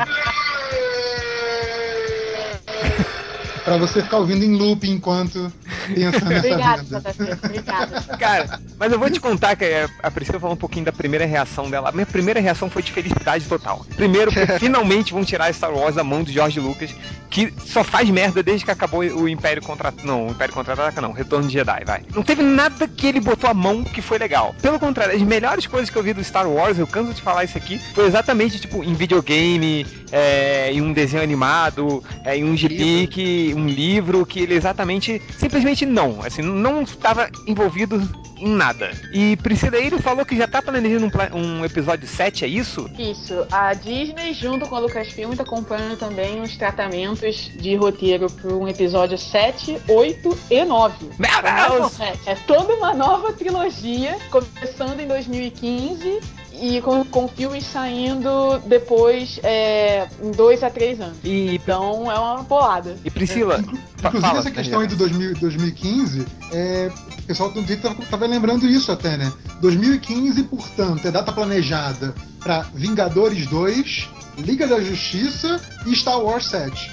Pra 3.65 3.77
você 3.77 4.03
ficar 4.03 4.19
ouvindo 4.19 4.45
em 4.45 4.57
loop 4.57 4.89
enquanto 4.89 5.53
pensa 5.95 6.25
nessa 6.25 6.47
Obrigada, 6.47 6.83
vida. 6.83 7.39
Obrigada. 7.45 8.01
Cara, 8.19 8.61
mas 8.79 8.93
eu 8.93 8.99
vou 8.99 9.11
te 9.11 9.21
contar 9.21 9.57
que 9.57 9.65
a 10.03 10.11
Priscila 10.11 10.41
falou 10.41 10.55
um 10.55 10.59
pouquinho 10.59 10.85
da 10.85 10.93
primeira 10.93 11.27
reação 11.27 11.71
dela. 11.71 11.91
A 11.91 11.93
minha 11.93 12.07
primeira 12.07 12.41
reação 12.41 12.71
foi 12.71 12.83
de 12.83 12.93
felicidade 12.93 13.45
total. 13.47 13.85
Primeiro, 13.97 14.33
porque 14.33 14.47
finalmente 14.59 15.13
vão 15.13 15.25
tirar 15.25 15.53
Star 15.53 15.73
Wars 15.73 15.95
da 15.95 16.05
mão 16.05 16.23
do 16.23 16.31
George 16.31 16.59
Lucas, 16.59 16.95
que 17.29 17.53
só 17.65 17.85
faz 17.85 18.09
merda 18.11 18.43
desde 18.43 18.65
que 18.65 18.71
acabou 18.71 19.01
o 19.01 19.29
Império 19.29 19.63
contra. 19.63 19.93
Não, 20.03 20.29
o 20.29 20.31
Império 20.31 20.55
contra-ataca 20.55 21.01
não, 21.01 21.13
Retorno 21.13 21.47
de 21.47 21.53
Jedi, 21.53 21.85
vai. 21.85 22.03
Não 22.15 22.23
teve 22.23 22.43
nada 22.43 22.89
que 22.89 23.07
ele 23.07 23.21
botou 23.21 23.49
a 23.49 23.55
mão 23.55 23.85
que 23.85 24.03
foi 24.03 24.19
legal. 24.19 24.55
Pelo 24.61 24.79
contrário, 24.79 25.15
as 25.15 25.23
melhores 25.23 25.67
coisas 25.67 25.91
que 25.91 25.97
eu 25.97 26.03
vi 26.03 26.13
do 26.13 26.25
Star 26.25 26.49
Wars, 26.49 26.79
eu 26.79 26.87
canso 26.87 27.15
de 27.15 27.23
falar 27.23 27.45
isso 27.45 27.57
aqui, 27.57 27.79
foi 27.95 28.07
exatamente 28.07 28.59
tipo 28.59 28.83
em 28.83 28.95
videogame, 28.95 29.87
é, 30.11 30.73
em 30.73 30.83
um 30.83 30.93
desenho 30.93 31.23
animado, 31.23 32.03
é, 32.25 32.37
em 32.37 32.45
um 32.45 32.57
gibi 32.57 33.07
que 33.07 33.55
um 33.61 33.69
livro 33.69 34.25
que 34.25 34.41
ele 34.41 34.55
exatamente, 34.55 35.21
simplesmente 35.39 35.85
não, 35.85 36.23
assim, 36.23 36.43
não 36.43 36.83
estava 36.83 37.31
envolvido 37.47 38.01
em 38.41 38.49
nada. 38.49 38.91
E 39.13 39.37
Priscila 39.37 39.77
ele 39.77 39.99
falou 39.99 40.25
que 40.25 40.37
já 40.37 40.49
tá 40.49 40.63
planejando 40.63 41.07
um, 41.07 41.39
um, 41.39 41.65
episódio 41.65 42.09
7, 42.09 42.45
é 42.45 42.49
isso? 42.49 42.91
Isso. 42.99 43.47
A 43.53 43.75
Disney, 43.75 44.33
junto 44.33 44.67
com 44.67 44.77
a 44.77 44.79
Lucasfilm, 44.79 45.35
tá 45.35 45.43
acompanhando 45.43 45.99
também 45.99 46.41
os 46.41 46.57
tratamentos 46.57 47.51
de 47.57 47.77
roteiro 47.77 48.31
para 48.31 48.55
um 48.55 48.67
episódio 48.67 49.19
7, 49.19 49.79
8 49.87 50.39
e 50.51 50.65
9. 50.65 51.11
Meu 51.19 51.31
Deus! 51.79 52.01
É, 52.01 52.33
é 52.33 52.35
toda 52.47 52.75
uma 52.75 52.95
nova 52.95 53.33
trilogia, 53.33 54.17
começando 54.31 55.01
em 55.01 55.07
2015 55.07 56.40
e 56.53 56.81
com, 56.83 57.05
com 57.05 57.29
filmes 57.29 57.65
saindo 57.65 58.59
depois 58.67 59.41
é, 59.43 60.09
em 60.23 60.31
dois 60.31 60.63
a 60.63 60.71
três 60.71 61.01
anos. 61.01 61.17
E, 61.25 61.55
então 61.55 62.11
é 62.11 62.19
uma 62.19 62.43
bolada. 62.43 62.97
E 63.05 63.11
Priscila, 63.11 63.57
é, 63.57 63.59
inclusive 63.59 64.21
fala, 64.21 64.39
essa 64.41 64.51
questão 64.51 64.81
aí 64.81 64.87
do 64.87 64.97
2000, 64.97 65.35
2015, 65.35 66.27
é, 66.53 66.91
o 67.19 67.23
pessoal 67.23 67.51
do 67.51 67.63
Twitter 67.63 67.95
tava 68.11 68.27
lembrando 68.27 68.67
isso 68.67 68.91
até, 68.93 69.17
né? 69.17 69.33
2015, 69.61 70.43
portanto, 70.45 71.07
é 71.07 71.11
data 71.11 71.33
planejada 71.33 72.15
para 72.41 72.63
Vingadores 72.75 73.47
2, 73.47 74.09
Liga 74.39 74.67
da 74.67 74.81
Justiça 74.81 75.61
e 75.87 75.95
Star 75.95 76.21
Wars 76.21 76.47
7. 76.47 76.91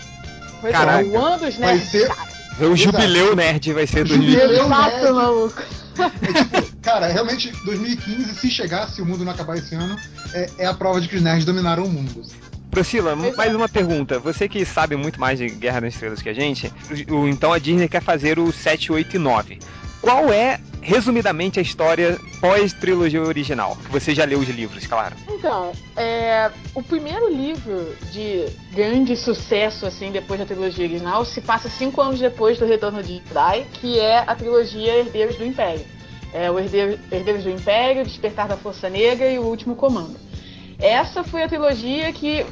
Pois 0.62 0.74
Caraca. 0.74 1.02
é, 1.02 1.10
o 1.10 1.18
ano 1.18 1.46
dos 1.46 1.58
nerds. 1.58 1.60
Vai 1.60 1.80
ser... 1.80 2.12
O 2.60 2.76
jubileu 2.76 3.36
nerd 3.36 3.72
vai 3.72 3.86
ser 3.86 4.04
2015. 4.04 4.62
Exato, 4.62 5.14
maluco. 5.14 5.62
É, 6.00 6.34
tipo, 6.34 6.77
cara, 6.88 7.08
realmente, 7.08 7.52
2015, 7.66 8.34
se 8.36 8.50
chegasse 8.50 9.02
o 9.02 9.06
mundo 9.06 9.26
não 9.26 9.34
acabar 9.34 9.58
esse 9.58 9.76
ano, 9.76 9.98
é, 10.34 10.50
é 10.60 10.66
a 10.66 10.74
prova 10.74 11.02
de 11.02 11.10
que 11.10 11.18
os 11.18 11.22
nerds 11.22 11.44
dominaram 11.44 11.84
o 11.84 11.90
mundo. 11.90 12.24
Priscila, 12.72 13.14
mais 13.14 13.54
uma 13.54 13.68
pergunta. 13.68 14.20
Você 14.20 14.48
que 14.48 14.64
sabe 14.64 14.96
muito 14.96 15.20
mais 15.20 15.38
de 15.38 15.50
Guerra 15.50 15.82
das 15.82 15.94
Estrelas 15.94 16.22
que 16.22 16.30
a 16.30 16.34
gente, 16.34 16.72
o, 17.10 17.28
então 17.28 17.52
a 17.52 17.60
Disney 17.60 17.90
quer 17.90 18.02
fazer 18.02 18.40
o 18.40 18.54
7, 18.54 18.94
8 18.94 19.18
e 19.18 19.20
9. 19.20 19.60
Qual 20.00 20.32
é, 20.32 20.62
resumidamente, 20.82 21.60
a 21.60 21.62
história 21.62 22.18
pós-trilogia 22.40 23.22
original? 23.22 23.78
Você 23.90 24.16
já 24.16 24.24
leu 24.24 24.40
os 24.40 24.48
livros, 24.48 24.88
claro. 24.88 25.14
Então, 25.28 25.74
é, 25.98 26.50
o 26.74 26.82
primeiro 26.82 27.30
livro 27.30 27.98
de 28.14 28.46
grande 28.72 29.18
sucesso, 29.18 29.86
assim, 29.86 30.10
depois 30.10 30.40
da 30.40 30.46
trilogia 30.46 30.86
original, 30.86 31.26
se 31.26 31.42
passa 31.42 31.68
cinco 31.68 32.02
anos 32.02 32.18
depois 32.18 32.58
do 32.58 32.66
Retorno 32.66 33.04
de 33.04 33.22
Jedi, 33.28 33.66
que 33.74 34.00
é 34.00 34.20
a 34.20 34.34
trilogia 34.36 35.00
Herdeiros 35.00 35.36
do 35.36 35.44
Império. 35.44 35.97
É 36.40 36.52
o 36.52 36.60
Herdeiro, 36.60 37.00
Herdeiros 37.12 37.44
do 37.46 37.50
Império, 37.50 38.04
Despertar 38.04 38.48
da 38.48 38.56
Força 38.56 38.88
Negra 38.88 39.28
e 39.28 39.40
O 39.40 39.42
Último 39.42 39.76
Comando. 39.76 40.16
Essa 40.78 41.24
foi 41.24 41.42
a 41.42 41.48
trilogia 41.48 42.14
que 42.14 42.46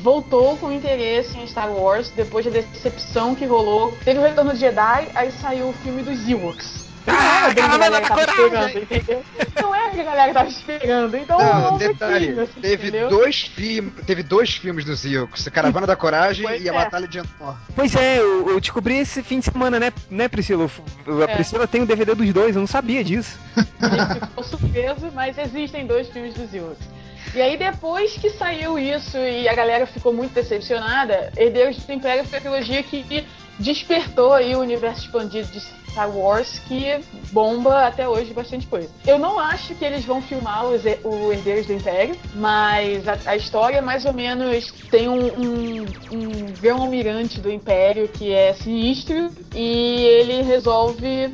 voltou 0.00 0.56
com 0.58 0.70
interesse 0.70 1.36
em 1.36 1.44
Star 1.44 1.72
Wars 1.72 2.08
depois 2.10 2.44
da 2.44 2.52
decepção 2.52 3.34
que 3.34 3.44
rolou. 3.44 3.92
Teve 4.04 4.20
o 4.20 4.22
Retorno 4.22 4.52
de 4.52 4.60
Jedi, 4.60 5.08
aí 5.12 5.32
saiu 5.32 5.70
o 5.70 5.72
filme 5.72 6.04
dos 6.04 6.28
Ewoks. 6.28 6.85
Ah, 7.06 7.52
não 7.54 7.62
era 7.62 7.74
a 7.74 7.78
galera 7.78 8.00
tava 8.00 8.20
esperando, 8.20 8.78
entendeu? 8.78 9.24
Não 9.62 9.74
era 9.74 9.90
que 9.90 10.00
a 10.00 10.04
galera 10.04 10.34
tava 10.34 10.48
esperando, 10.48 11.16
então 11.16 11.38
não, 11.38 11.70
não 11.70 11.78
detalhe, 11.78 12.40
assim, 12.40 12.60
teve 12.60 12.90
dois 13.08 13.42
filmes, 13.42 13.92
teve 14.04 14.22
dois 14.22 14.54
filmes 14.54 15.04
Ewoks, 15.04 15.46
a 15.46 15.50
Caravana 15.50 15.86
da 15.86 15.94
Coragem 15.94 16.46
pois 16.46 16.62
e 16.62 16.68
é. 16.68 16.70
a 16.70 16.74
Batalha 16.74 17.06
de 17.06 17.18
Endor. 17.18 17.56
Pois 17.74 17.94
é, 17.94 18.18
eu, 18.18 18.48
eu, 18.50 18.60
descobri 18.60 18.98
esse 18.98 19.22
fim 19.22 19.38
de 19.38 19.44
semana, 19.44 19.78
né, 19.78 19.92
né 20.10 20.28
Priscila? 20.28 20.68
A 21.06 21.30
é. 21.30 21.34
Priscila 21.34 21.66
tem 21.66 21.82
o 21.82 21.86
DVD 21.86 22.14
dos 22.14 22.32
dois, 22.32 22.54
eu 22.56 22.60
não 22.60 22.66
sabia 22.66 23.04
disso. 23.04 23.38
A 23.80 23.88
gente 23.88 24.26
ficou 24.26 24.44
surpreso, 24.44 25.10
mas 25.14 25.38
existem 25.38 25.86
dois 25.86 26.08
filmes 26.08 26.34
dos 26.34 26.52
Ewoks. 26.52 26.95
E 27.34 27.40
aí, 27.40 27.56
depois 27.56 28.16
que 28.16 28.30
saiu 28.30 28.78
isso 28.78 29.18
e 29.18 29.48
a 29.48 29.54
galera 29.54 29.86
ficou 29.86 30.12
muito 30.12 30.32
decepcionada, 30.32 31.32
Herdeiros 31.36 31.76
do 31.84 31.92
Império 31.92 32.24
foi 32.24 32.38
a 32.38 32.40
trilogia 32.40 32.82
que 32.82 33.26
despertou 33.58 34.32
aí 34.32 34.54
o 34.54 34.60
universo 34.60 35.06
expandido 35.06 35.48
de 35.48 35.60
Star 35.96 36.14
Wars 36.14 36.58
que 36.68 37.00
bomba 37.32 37.86
até 37.86 38.06
hoje 38.06 38.34
bastante 38.34 38.66
coisa. 38.66 38.90
Eu 39.06 39.18
não 39.18 39.38
acho 39.38 39.74
que 39.74 39.84
eles 39.84 40.04
vão 40.04 40.20
filmar 40.20 40.66
os, 40.66 40.82
o 41.02 41.32
Herdeiros 41.32 41.66
do 41.66 41.72
Império, 41.72 42.14
mas 42.34 43.08
a, 43.08 43.18
a 43.24 43.36
história 43.36 43.80
mais 43.80 44.04
ou 44.04 44.12
menos 44.12 44.72
tem 44.90 45.08
um, 45.08 45.26
um, 45.26 45.86
um 46.12 46.52
grão-almirante 46.60 47.40
do 47.40 47.50
Império 47.50 48.08
que 48.08 48.30
é 48.30 48.52
sinistro 48.52 49.30
e 49.54 50.04
ele 50.04 50.42
resolve 50.42 51.32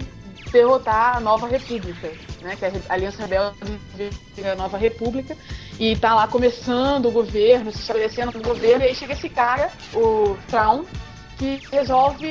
derrotar 0.53 1.17
a 1.17 1.21
Nova 1.21 1.49
República, 1.49 2.13
né? 2.43 2.55
Que 2.57 2.67
é 2.67 2.73
a 2.89 2.95
Aliança 2.95 3.23
Rebelde 3.23 3.57
vira 4.37 4.53
a 4.53 4.57
Nova 4.57 4.77
República 4.77 5.37
e 5.81 5.97
tá 5.97 6.15
lá 6.15 6.29
começando 6.29 7.07
o 7.07 7.11
governo, 7.11 7.73
se 7.73 7.81
estabelecendo 7.81 8.33
no 8.33 8.43
governo, 8.43 8.85
e 8.85 8.89
aí 8.89 8.95
chega 8.95 9.15
esse 9.15 9.29
cara, 9.29 9.71
o 9.95 10.37
Traum, 10.49 10.85
que 11.39 11.61
resolve, 11.73 12.31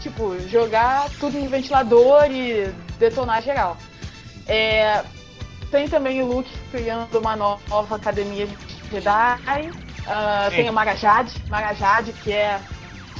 tipo, 0.00 0.38
jogar 0.48 1.08
tudo 1.18 1.38
no 1.38 1.48
ventilador 1.48 2.30
e 2.30 2.72
detonar 2.98 3.42
geral. 3.42 3.76
É, 4.46 5.02
tem 5.70 5.88
também 5.88 6.20
o 6.22 6.26
Luke 6.26 6.50
criando 6.70 7.18
uma 7.18 7.36
nova 7.36 7.96
academia 7.96 8.46
de 8.46 8.90
Jedi. 8.90 9.70
Uh, 10.00 10.50
tem 10.50 10.68
a 10.68 10.72
Marajade, 10.72 11.32
Marajade, 11.48 12.12
que 12.12 12.32
é 12.32 12.60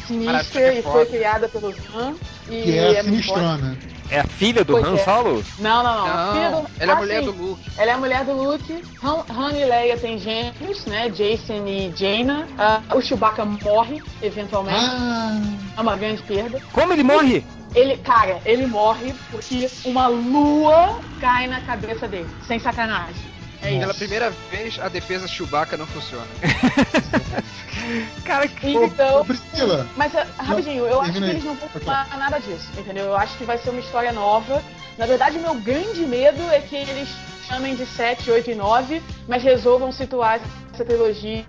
sinistra 0.07 0.61
é 0.61 0.79
e 0.79 0.83
foi 0.83 1.07
criada 1.07 1.49
pelo 1.49 1.69
Han. 1.95 2.15
E 2.49 2.63
que 2.63 2.79
é, 2.79 2.97
é 2.97 3.03
sinistrona. 3.05 3.79
É 4.11 4.21
a 4.21 4.25
filha 4.25 4.65
do 4.65 4.73
pois 4.73 4.85
Han 4.85 4.95
é. 4.95 5.05
Solo? 5.05 5.45
Não, 5.59 5.83
não, 5.83 6.07
não. 6.07 6.07
não 6.07 6.27
filha 6.35 6.51
do... 6.51 6.71
Ela 6.81 6.93
é 6.93 6.95
a 6.95 6.99
mulher 6.99 7.23
assim, 7.23 7.33
do 7.33 7.43
Luke. 7.43 7.71
Ela 7.79 7.91
é 7.91 7.95
a 7.95 7.99
mulher 7.99 8.25
do 8.25 8.33
Luke. 8.33 8.85
Han, 9.05 9.25
Han 9.33 9.53
e 9.53 9.65
Leia 9.65 9.97
têm 9.97 10.19
gêmeos, 10.19 10.85
né? 10.87 11.09
Jason 11.11 11.65
e 11.67 11.93
Jaina. 11.95 12.47
Uh, 12.91 12.97
o 12.97 13.01
Chewbacca 13.01 13.45
morre, 13.45 14.03
eventualmente. 14.21 14.85
Ah. 14.85 15.41
É 15.77 15.81
uma 15.81 15.97
grande 15.97 16.23
perda. 16.25 16.61
Como 16.73 16.93
ele 16.93 17.05
morre? 17.05 17.45
Ele, 17.75 17.97
cara, 17.99 18.41
ele 18.45 18.67
morre 18.67 19.15
porque 19.31 19.71
uma 19.85 20.09
lua 20.09 20.99
cai 21.21 21.47
na 21.47 21.61
cabeça 21.61 22.09
dele. 22.09 22.29
Sem 22.49 22.59
sacanagem. 22.59 23.31
É 23.63 23.79
Pela 23.79 23.95
primeira 23.95 24.31
vez, 24.51 24.79
a 24.79 24.89
defesa 24.89 25.29
Chewbacca 25.29 25.77
não 25.77 25.87
funciona. 25.87 26.27
Cara, 28.25 28.49
que. 28.49 28.73
Então. 28.73 29.25
Priscila. 29.25 29.87
Mas, 29.97 30.15
uh, 30.15 30.27
rapidinho, 30.39 30.87
eu 30.87 31.01
acho 31.01 31.13
que 31.13 31.19
eles 31.19 31.45
não 31.45 31.55
vão 31.55 31.69
falar 31.69 32.17
nada 32.17 32.39
disso, 32.39 32.69
entendeu? 32.79 33.05
Eu 33.07 33.17
acho 33.17 33.37
que 33.37 33.45
vai 33.45 33.59
ser 33.59 33.71
uma 33.71 33.81
história 33.81 34.13
nova. 34.13 34.63
Na 34.97 35.07
verdade, 35.07 35.39
o 35.39 35.43
meu 35.43 35.55
grande 35.55 36.01
medo 36.07 36.43
é 36.51 36.61
que 36.61 36.77
eles 36.77 37.09
chamem 37.47 37.75
de 37.75 37.85
7, 37.85 38.31
8 38.31 38.51
e 38.51 38.55
9, 38.55 39.03
mas 39.29 39.43
resolvam 39.43 39.93
situar 39.93 40.41
essa 40.73 40.85
trilogia 40.85 41.45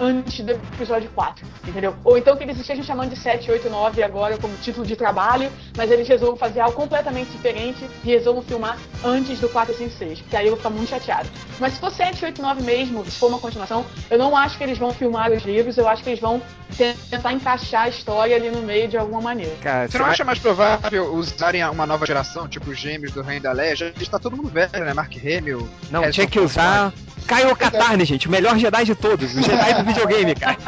antes 0.00 0.44
do 0.44 0.52
episódio 0.52 1.10
4, 1.14 1.46
entendeu? 1.66 1.94
Ou 2.04 2.18
então 2.18 2.36
que 2.36 2.44
eles 2.44 2.58
estejam 2.58 2.84
chamando 2.84 3.10
de 3.10 3.16
7, 3.16 3.50
8, 3.50 3.68
9 3.68 4.02
agora 4.02 4.36
como 4.38 4.54
título 4.58 4.86
de 4.86 4.96
trabalho, 4.96 5.50
mas 5.76 5.90
eles 5.90 6.06
resolvam 6.06 6.36
fazer 6.36 6.60
algo 6.60 6.76
completamente 6.76 7.30
diferente 7.30 7.88
e 8.04 8.08
resolvam 8.08 8.42
filmar 8.42 8.78
antes 9.04 9.38
do 9.40 9.48
4, 9.48 9.76
5, 9.76 9.90
6, 9.90 10.20
porque 10.20 10.36
aí 10.36 10.46
eu 10.46 10.50
vou 10.50 10.58
ficar 10.58 10.70
muito 10.70 10.88
chateado. 10.88 11.28
Mas 11.58 11.74
se 11.74 11.80
for 11.80 11.90
7, 11.90 12.24
8, 12.24 12.42
9 12.42 12.62
mesmo, 12.62 13.04
se 13.04 13.18
for 13.18 13.28
uma 13.28 13.38
continuação, 13.38 13.84
eu 14.10 14.18
não 14.18 14.36
acho 14.36 14.58
que 14.58 14.64
eles 14.64 14.78
vão 14.78 14.92
filmar 14.92 15.30
os 15.32 15.42
livros, 15.44 15.78
eu 15.78 15.88
acho 15.88 16.02
que 16.02 16.10
eles 16.10 16.20
vão 16.20 16.42
tentar 17.10 17.32
encaixar 17.32 17.84
a 17.84 17.88
história 17.88 18.36
ali 18.36 18.50
no 18.50 18.62
meio 18.62 18.88
de 18.88 18.96
alguma 18.96 19.20
maneira. 19.20 19.54
Cara, 19.62 19.88
você 19.88 19.98
não 19.98 20.06
acha 20.06 20.24
mais 20.24 20.38
provável 20.38 21.14
usarem 21.14 21.64
uma 21.64 21.86
nova 21.86 22.04
geração, 22.04 22.48
tipo 22.48 22.70
os 22.70 22.78
gêmeos 22.78 23.12
do 23.12 23.22
Reino 23.22 23.42
da 23.42 23.52
Leia? 23.52 23.76
Já 23.76 23.86
está 24.00 24.18
todo 24.18 24.36
mundo 24.36 24.48
velho, 24.48 24.84
né? 24.84 24.92
Mark 24.92 25.12
Hamill. 25.16 25.68
Não, 25.90 26.10
tinha 26.10 26.26
que 26.26 26.38
usar 26.38 26.92
Caio 27.26 27.54
Katarn, 27.56 28.04
gente, 28.04 28.28
o 28.28 28.30
melhor 28.30 28.56
Jedi 28.58 28.84
de 28.84 28.94
todos, 28.94 29.15
o 29.24 29.42
Jedi 29.42 29.74
do 29.74 29.84
videogame, 29.84 30.34
cara. 30.34 30.58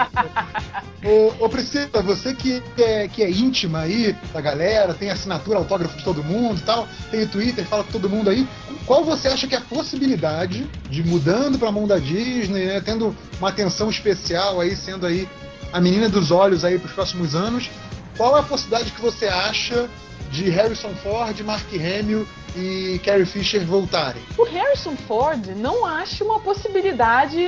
ô, 1.05 1.45
ô 1.45 1.49
Priscila, 1.49 2.03
você 2.03 2.35
que 2.35 2.63
é, 2.79 3.09
que 3.09 3.23
é 3.23 3.31
íntima 3.31 3.81
aí 3.81 4.17
da 4.33 4.41
galera, 4.41 4.95
tem 4.95 5.11
assinatura, 5.11 5.59
autógrafo 5.59 5.97
de 5.97 6.05
todo 6.05 6.25
mundo 6.25 6.59
e 6.59 6.63
tal, 6.63 6.89
tem 7.11 7.23
o 7.23 7.29
Twitter, 7.29 7.65
fala 7.67 7.85
com 7.85 7.93
todo 7.93 8.09
mundo 8.09 8.31
aí, 8.31 8.47
qual 8.87 9.05
você 9.05 9.29
acha 9.29 9.47
que 9.47 9.55
é 9.55 9.59
a 9.59 9.63
possibilidade 9.63 10.69
de 10.89 11.03
mudando 11.05 11.59
pra 11.59 11.71
mão 11.71 11.87
da 11.87 11.99
Disney, 11.99 12.67
né, 12.67 12.81
tendo 12.81 13.15
uma 13.39 13.51
atenção 13.51 13.91
especial 13.91 14.61
aí, 14.61 14.75
sendo 14.75 15.07
aí 15.07 15.29
a 15.73 15.81
menina 15.81 16.09
dos 16.09 16.31
olhos 16.31 16.65
aí 16.65 16.79
pros 16.79 16.93
próximos 16.93 17.35
anos, 17.35 17.71
qual 18.17 18.37
é 18.37 18.41
a 18.41 18.43
possibilidade 18.43 18.91
que 18.93 19.01
você 19.01 19.27
acha 19.27 19.89
de 20.31 20.51
Harrison 20.51 20.95
Ford, 21.03 21.39
Mark 21.41 21.67
Hamill 21.75 22.27
e 22.57 23.01
Carrie 23.05 23.27
Fisher 23.27 23.65
voltarem? 23.65 24.23
O 24.37 24.45
Harrison 24.45 24.97
Ford 24.97 25.47
não 25.57 25.85
acho 25.87 26.25
uma 26.25 26.41
possibilidade 26.41 27.47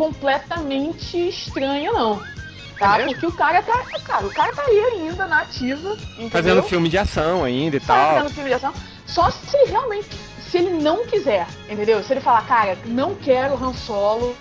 completamente 0.00 1.28
estranha, 1.28 1.92
não. 1.92 2.22
Tá? 2.78 2.98
É 2.98 3.04
Porque 3.04 3.26
o 3.26 3.32
cara 3.32 3.62
tá. 3.62 3.84
Cara, 4.02 4.26
o 4.26 4.32
cara 4.32 4.50
tá 4.54 4.62
aí 4.62 4.80
ainda 4.94 5.26
na 5.26 5.42
ativa. 5.42 5.92
Entendeu? 6.12 6.30
Fazendo 6.30 6.62
filme 6.62 6.88
de 6.88 6.96
ação 6.96 7.44
ainda 7.44 7.76
e 7.76 7.80
tal. 7.80 8.14
Fazendo 8.14 8.30
filme 8.30 8.48
de 8.48 8.54
ação. 8.54 8.72
Só 9.04 9.30
se 9.30 9.58
realmente 9.66 10.08
se 10.50 10.56
ele 10.56 10.70
não 10.70 11.06
quiser, 11.06 11.46
entendeu? 11.68 12.02
Se 12.02 12.12
ele 12.12 12.20
falar, 12.20 12.44
cara, 12.46 12.76
não 12.86 13.14
quero 13.14 13.62
Han 13.62 13.74
Solo, 13.74 14.34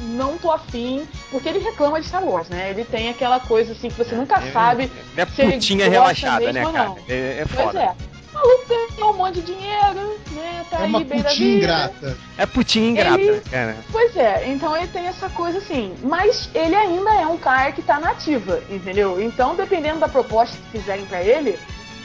não 0.00 0.38
tô 0.38 0.50
afim, 0.50 1.06
porque 1.30 1.48
ele 1.48 1.58
reclama 1.58 2.00
de 2.00 2.06
Star 2.06 2.24
Wars, 2.24 2.48
né? 2.48 2.70
Ele 2.70 2.84
tem 2.84 3.10
aquela 3.10 3.40
coisa 3.40 3.72
assim 3.72 3.90
que 3.90 3.98
você 3.98 4.14
nunca 4.14 4.36
é, 4.36 4.52
sabe. 4.52 4.90
É, 5.16 5.22
é 5.22 5.26
putinha 5.26 5.90
relaxada, 5.90 6.50
né, 6.52 6.64
cara? 6.72 6.94
É, 7.08 7.40
é 7.40 7.46
foda. 7.46 7.72
Pois 7.72 7.74
é. 7.74 8.09
O 8.40 8.46
maluco 8.46 8.64
ganhou 8.68 9.12
um 9.12 9.16
monte 9.16 9.40
de 9.40 9.52
dinheiro, 9.54 10.18
né? 10.32 10.64
Tá 10.70 10.80
é 10.80 10.84
aí 10.84 11.04
bem 11.04 11.22
da 11.22 11.30
vida. 11.30 11.44
ingrata. 11.44 12.18
É 12.38 12.46
putinha 12.46 12.90
ingrata, 12.90 13.20
ele... 13.20 13.40
cara. 13.40 13.76
Pois 13.92 14.16
é, 14.16 14.48
então 14.48 14.76
ele 14.76 14.88
tem 14.88 15.06
essa 15.06 15.28
coisa 15.30 15.58
assim. 15.58 15.94
Mas 16.02 16.48
ele 16.54 16.74
ainda 16.74 17.10
é 17.14 17.26
um 17.26 17.36
cara 17.36 17.72
que 17.72 17.82
tá 17.82 18.00
nativa, 18.00 18.60
entendeu? 18.70 19.20
Então, 19.20 19.54
dependendo 19.54 20.00
da 20.00 20.08
proposta 20.08 20.56
que 20.56 20.78
fizerem 20.78 21.04
para 21.06 21.22
ele, 21.22 21.58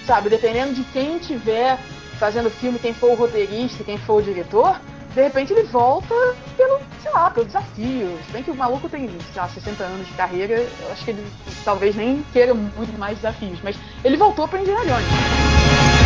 sabe, 0.05 0.29
dependendo 0.29 0.73
de 0.73 0.83
quem 0.85 1.17
tiver 1.19 1.79
fazendo 2.19 2.49
filme, 2.49 2.79
quem 2.79 2.93
for 2.93 3.11
o 3.11 3.15
roteirista, 3.15 3.83
quem 3.83 3.97
for 3.97 4.21
o 4.21 4.21
diretor, 4.21 4.79
de 5.13 5.21
repente 5.21 5.53
ele 5.53 5.63
volta 5.63 6.13
pelo, 6.57 6.79
sei 7.01 7.11
lá, 7.11 7.29
pelo 7.29 7.45
desafio. 7.45 8.19
Se 8.25 8.31
bem 8.31 8.43
que 8.43 8.51
o 8.51 8.55
maluco 8.55 8.89
tem, 8.89 9.07
sei 9.07 9.41
lá, 9.41 9.47
60 9.47 9.83
anos 9.83 10.07
de 10.07 10.13
carreira, 10.13 10.55
eu 10.55 10.91
acho 10.91 11.05
que 11.05 11.11
ele 11.11 11.25
talvez 11.63 11.95
nem 11.95 12.23
queira 12.33 12.53
muito 12.53 12.97
mais 12.99 13.17
desafios, 13.17 13.59
mas 13.63 13.77
ele 14.03 14.17
voltou 14.17 14.47
para 14.47 14.59
Indiana 14.59 14.81
Jones. 14.81 16.04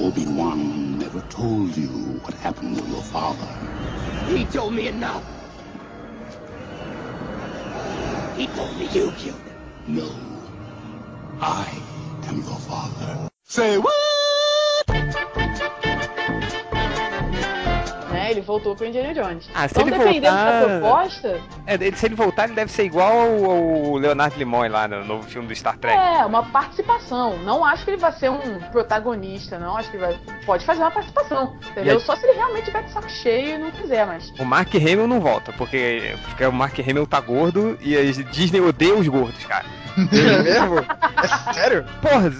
Obi-Wan 0.00 0.98
never 0.98 1.20
told 1.22 1.76
you 1.76 1.88
what 2.22 2.34
happened 2.34 2.78
to 2.78 2.84
your 2.86 3.02
father. 3.02 3.48
He 4.26 4.44
told 4.44 4.74
me 4.74 4.88
enough. 4.88 5.24
He 8.34 8.46
told 8.48 8.76
me 8.78 8.86
you 8.86 9.12
killed 9.12 9.40
him. 9.40 9.52
No. 9.86 10.10
I 11.40 11.68
am 12.28 12.36
your 12.38 12.58
father. 12.58 13.30
Say 13.44 13.78
what? 13.78 14.11
Voltou 18.42 18.74
pro 18.76 18.86
Indiana 18.86 19.14
Jones. 19.14 19.48
Ah, 19.54 19.66
se 19.68 19.74
então, 19.74 19.82
ele 19.88 19.98
dependendo 19.98 20.36
voltar- 20.36 20.60
da 20.60 20.78
proposta, 20.80 21.40
É, 21.66 21.74
ele- 21.74 21.96
se 21.96 22.06
ele 22.06 22.14
voltar, 22.14 22.44
ele 22.44 22.54
deve 22.54 22.70
ser 22.70 22.84
igual 22.84 23.12
ao, 23.12 23.50
ao 23.50 23.96
Leonardo 23.96 24.36
Nimoy 24.36 24.68
lá 24.68 24.86
no 24.88 25.04
novo 25.04 25.22
filme 25.28 25.48
do 25.48 25.54
Star 25.54 25.76
Trek. 25.78 25.96
é 25.96 26.24
uma 26.26 26.42
participação. 26.44 27.38
Não 27.38 27.64
acho 27.64 27.84
que 27.84 27.90
ele 27.92 27.96
vai 28.00 28.12
ser 28.12 28.30
um 28.30 28.58
protagonista, 28.70 29.58
não. 29.58 29.76
Acho 29.76 29.90
que 29.90 29.96
ele 29.96 30.06
vai. 30.06 30.18
Pode 30.44 30.64
fazer 30.64 30.80
uma 30.82 30.90
participação, 30.90 31.56
entendeu? 31.70 31.94
Aí- 31.94 32.00
Só 32.00 32.16
se 32.16 32.26
ele 32.26 32.36
realmente 32.36 32.64
tiver 32.66 32.82
de 32.82 32.90
saco 32.90 33.08
cheio 33.08 33.54
e 33.54 33.58
não 33.58 33.70
quiser, 33.70 34.06
mas. 34.06 34.30
O 34.38 34.44
Mark 34.44 34.74
Hamill 34.74 35.06
não 35.06 35.20
volta, 35.20 35.52
porque, 35.52 36.14
porque 36.26 36.44
o 36.44 36.52
Mark 36.52 36.78
Hamill 36.78 37.06
tá 37.06 37.20
gordo 37.20 37.78
e 37.80 37.96
a 37.96 38.02
Disney 38.30 38.60
odeia 38.60 38.94
os 38.94 39.06
gordos, 39.08 39.44
cara. 39.46 39.64
É 40.12 40.42
mesmo? 40.42 40.78
É 40.78 41.52
sério? 41.52 41.84
Porra, 42.00 42.30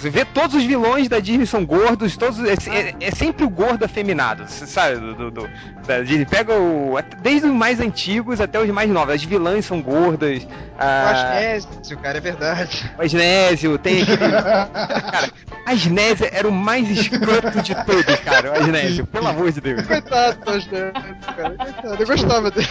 você 0.00 0.10
vê 0.10 0.24
todos 0.24 0.56
os 0.56 0.64
vilões 0.64 1.08
da 1.08 1.18
Disney 1.20 1.46
são 1.46 1.64
gordos, 1.64 2.16
todos 2.16 2.38
é, 2.44 2.54
é- 2.70 2.94
é 3.00 3.10
sempre 3.10 3.44
o 3.44 3.50
gordo 3.50 3.84
afeminado, 3.84 4.44
sabe? 4.48 4.96
Do, 4.96 5.30
do- 5.30 5.50
da 5.86 6.00
Disney. 6.00 6.24
Pega 6.24 6.54
o. 6.54 6.94
Desde 7.22 7.46
os 7.48 7.52
mais 7.54 7.80
antigos 7.80 8.40
até 8.40 8.58
os 8.60 8.68
mais 8.70 8.88
novos. 8.90 9.14
As 9.14 9.22
vilãs 9.22 9.64
são 9.66 9.80
gordas. 9.82 10.42
Eu 10.42 10.48
A, 10.78 11.10
acho 11.10 11.26
que 11.26 11.32
é 11.36 11.56
esse, 11.56 11.96
cara, 11.96 12.18
é 12.18 12.20
verdade. 12.20 12.90
o 12.98 13.02
Asnésio, 13.02 13.78
tem 13.78 14.02
aquele. 14.02 14.18
Cara, 15.10 15.28
Asnésio 15.66 16.28
era 16.32 16.48
o 16.48 16.52
mais 16.52 16.88
escroto 16.88 17.60
de 17.62 17.74
todos, 17.84 18.16
cara. 18.24 18.52
O 18.52 18.54
Asnésio, 18.62 19.06
pelo 19.06 19.26
amor 19.28 19.52
de 19.52 19.60
Deus. 19.60 19.86
Coitado 19.86 20.38
do 20.44 20.50
Asnésio, 20.50 20.92
cara. 21.36 21.50
Coitado, 21.56 21.96
eu 22.02 22.06
gostava 22.06 22.50
dele. 22.50 22.68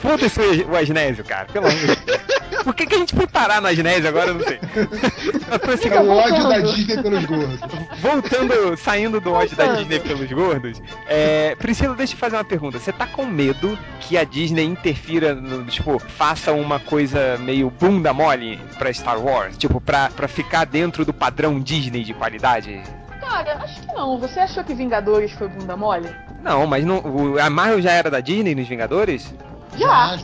Foda-se 0.00 0.40
o- 0.40 0.70
o 0.72 0.76
Asnésio, 0.76 1.24
cara, 1.24 1.46
pelo 1.46 1.66
amor 1.68 1.78
de 1.78 1.86
Deus. 1.86 2.20
Por 2.64 2.74
que, 2.74 2.86
que 2.86 2.94
a 2.94 2.98
gente 2.98 3.14
foi 3.14 3.26
parar 3.26 3.60
no 3.60 3.66
Asnésio 3.68 4.08
agora? 4.08 4.28
Eu 4.30 4.34
não 4.34 4.44
sei. 4.44 4.58
Mas, 5.50 5.58
prosseguindo. 5.58 5.96
É 5.96 6.00
o 6.00 6.08
ódio 6.10 6.48
da 6.48 6.58
Disney 6.60 6.71
pelos 7.02 7.24
gordos. 7.24 7.60
Voltando, 8.00 8.76
saindo 8.76 9.20
do 9.20 9.32
ódio 9.32 9.56
da. 9.56 9.74
Disney 9.76 10.00
pelos 10.00 10.30
gordos, 10.32 10.80
é, 11.06 11.54
Priscila, 11.56 11.94
deixa 11.94 12.14
eu 12.14 12.18
fazer 12.18 12.36
uma 12.36 12.44
pergunta. 12.44 12.78
Você 12.78 12.92
tá 12.92 13.06
com 13.06 13.24
medo 13.24 13.78
que 14.00 14.16
a 14.16 14.24
Disney 14.24 14.64
interfira, 14.64 15.34
no, 15.34 15.64
tipo, 15.64 15.98
faça 15.98 16.52
uma 16.52 16.78
coisa 16.80 17.36
meio 17.38 17.70
bunda 17.70 18.12
mole 18.12 18.60
pra 18.78 18.92
Star 18.92 19.18
Wars? 19.20 19.56
Tipo, 19.56 19.80
pra, 19.80 20.10
pra 20.10 20.28
ficar 20.28 20.64
dentro 20.66 21.04
do 21.04 21.12
padrão 21.12 21.60
Disney 21.60 22.02
de 22.04 22.12
qualidade? 22.14 22.82
Cara, 23.20 23.54
acho 23.62 23.80
que 23.80 23.86
não. 23.94 24.18
Você 24.18 24.40
achou 24.40 24.64
que 24.64 24.74
Vingadores 24.74 25.32
foi 25.32 25.48
bunda 25.48 25.76
mole? 25.76 26.08
Não, 26.42 26.66
mas 26.66 26.84
não, 26.84 26.98
o- 26.98 27.38
a 27.40 27.48
Marvel 27.48 27.80
já 27.80 27.92
era 27.92 28.10
da 28.10 28.20
Disney 28.20 28.54
nos 28.54 28.66
Vingadores? 28.68 29.32
Já. 29.76 30.16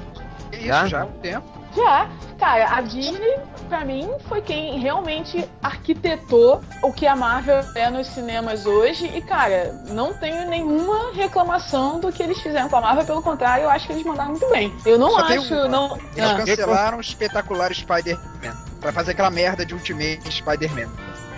Isso, 0.53 0.63
Já? 0.67 0.87
já 0.87 1.03
há 1.03 1.05
um 1.05 1.13
tempo. 1.21 1.58
Já. 1.75 2.09
Cara, 2.39 2.77
a 2.77 2.81
Disney, 2.81 3.37
pra 3.69 3.85
mim, 3.85 4.09
foi 4.29 4.41
quem 4.41 4.79
realmente 4.79 5.45
arquitetou 5.61 6.63
o 6.83 6.93
que 6.93 7.05
a 7.07 7.17
Marvel 7.17 7.65
é 7.75 7.91
nos 7.91 8.07
cinemas 8.07 8.65
hoje. 8.65 9.11
E, 9.13 9.21
cara, 9.21 9.73
não 9.89 10.15
tenho 10.15 10.49
nenhuma 10.49 11.13
reclamação 11.15 11.99
do 11.99 12.13
que 12.13 12.23
eles 12.23 12.41
fizeram 12.41 12.69
com 12.69 12.77
a 12.77 12.81
Marvel. 12.81 13.05
Pelo 13.05 13.23
contrário, 13.23 13.65
eu 13.65 13.71
acho 13.71 13.87
que 13.89 13.93
eles 13.93 14.05
mandaram 14.05 14.31
muito 14.31 14.49
bem. 14.51 14.73
Eu 14.87 14.99
não 14.99 15.11
Só 15.11 15.23
tem 15.27 15.39
acho. 15.39 15.53
uma. 15.53 15.69
Não... 15.69 15.99
Eles 16.17 16.31
Ah. 16.31 16.37
cancelaram 16.37 16.99
o 16.99 17.01
espetacular 17.01 17.75
Spider-Man. 17.75 18.57
Pra 18.81 18.93
fazer 18.93 19.11
aquela 19.11 19.31
merda 19.31 19.67
de 19.67 19.75
Ultimate 19.75 20.31
Spider-Man. 20.31 20.89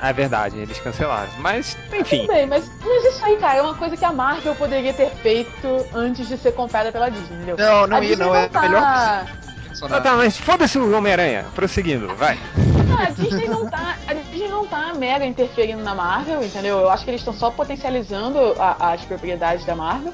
É 0.03 0.13
verdade, 0.13 0.59
eles 0.59 0.79
cancelaram. 0.81 1.31
Mas, 1.39 1.77
enfim. 1.93 2.21
Tudo 2.21 2.33
bem, 2.33 2.47
mas, 2.47 2.71
mas 2.83 3.05
isso 3.05 3.25
aí, 3.25 3.37
cara, 3.37 3.59
é 3.59 3.63
uma 3.63 3.75
coisa 3.75 3.97
que 3.97 4.05
a 4.05 4.13
Marvel 4.13 4.55
poderia 4.55 4.93
ter 4.95 5.11
feito 5.17 5.87
antes 5.95 6.27
de 6.27 6.39
ser 6.39 6.53
comprada 6.53 6.91
pela 6.91 7.11
Disney, 7.11 7.37
entendeu? 7.37 7.57
Não, 7.59 7.87
não 7.87 7.97
a 7.99 8.01
ia, 8.01 8.09
Disney 8.09 8.25
não. 8.27 8.35
É 8.35 8.49
tá... 8.49 8.61
melhor 8.63 9.27
Ah, 9.91 10.01
tá, 10.01 10.15
mas 10.17 10.37
foda-se 10.37 10.79
o 10.79 10.95
Homem-Aranha. 10.97 11.47
Prosseguindo, 11.55 12.15
vai. 12.17 12.39
Ah, 12.99 13.05
a 13.07 13.11
Disney 13.11 13.49
não 13.49 13.69
tá. 13.69 13.97
A 14.07 14.15
Disney 14.15 14.49
não 14.49 14.67
tá 14.67 14.93
mega 14.95 15.25
interferindo 15.25 15.83
na 15.83 15.95
Marvel, 15.95 16.43
entendeu? 16.45 16.79
Eu 16.81 16.91
acho 16.91 17.05
que 17.05 17.11
eles 17.11 17.21
estão 17.21 17.33
só 17.33 17.51
potencializando 17.51 18.39
a- 18.59 18.93
as 18.93 19.03
propriedades 19.05 19.65
da 19.65 19.75
Marvel. 19.75 20.13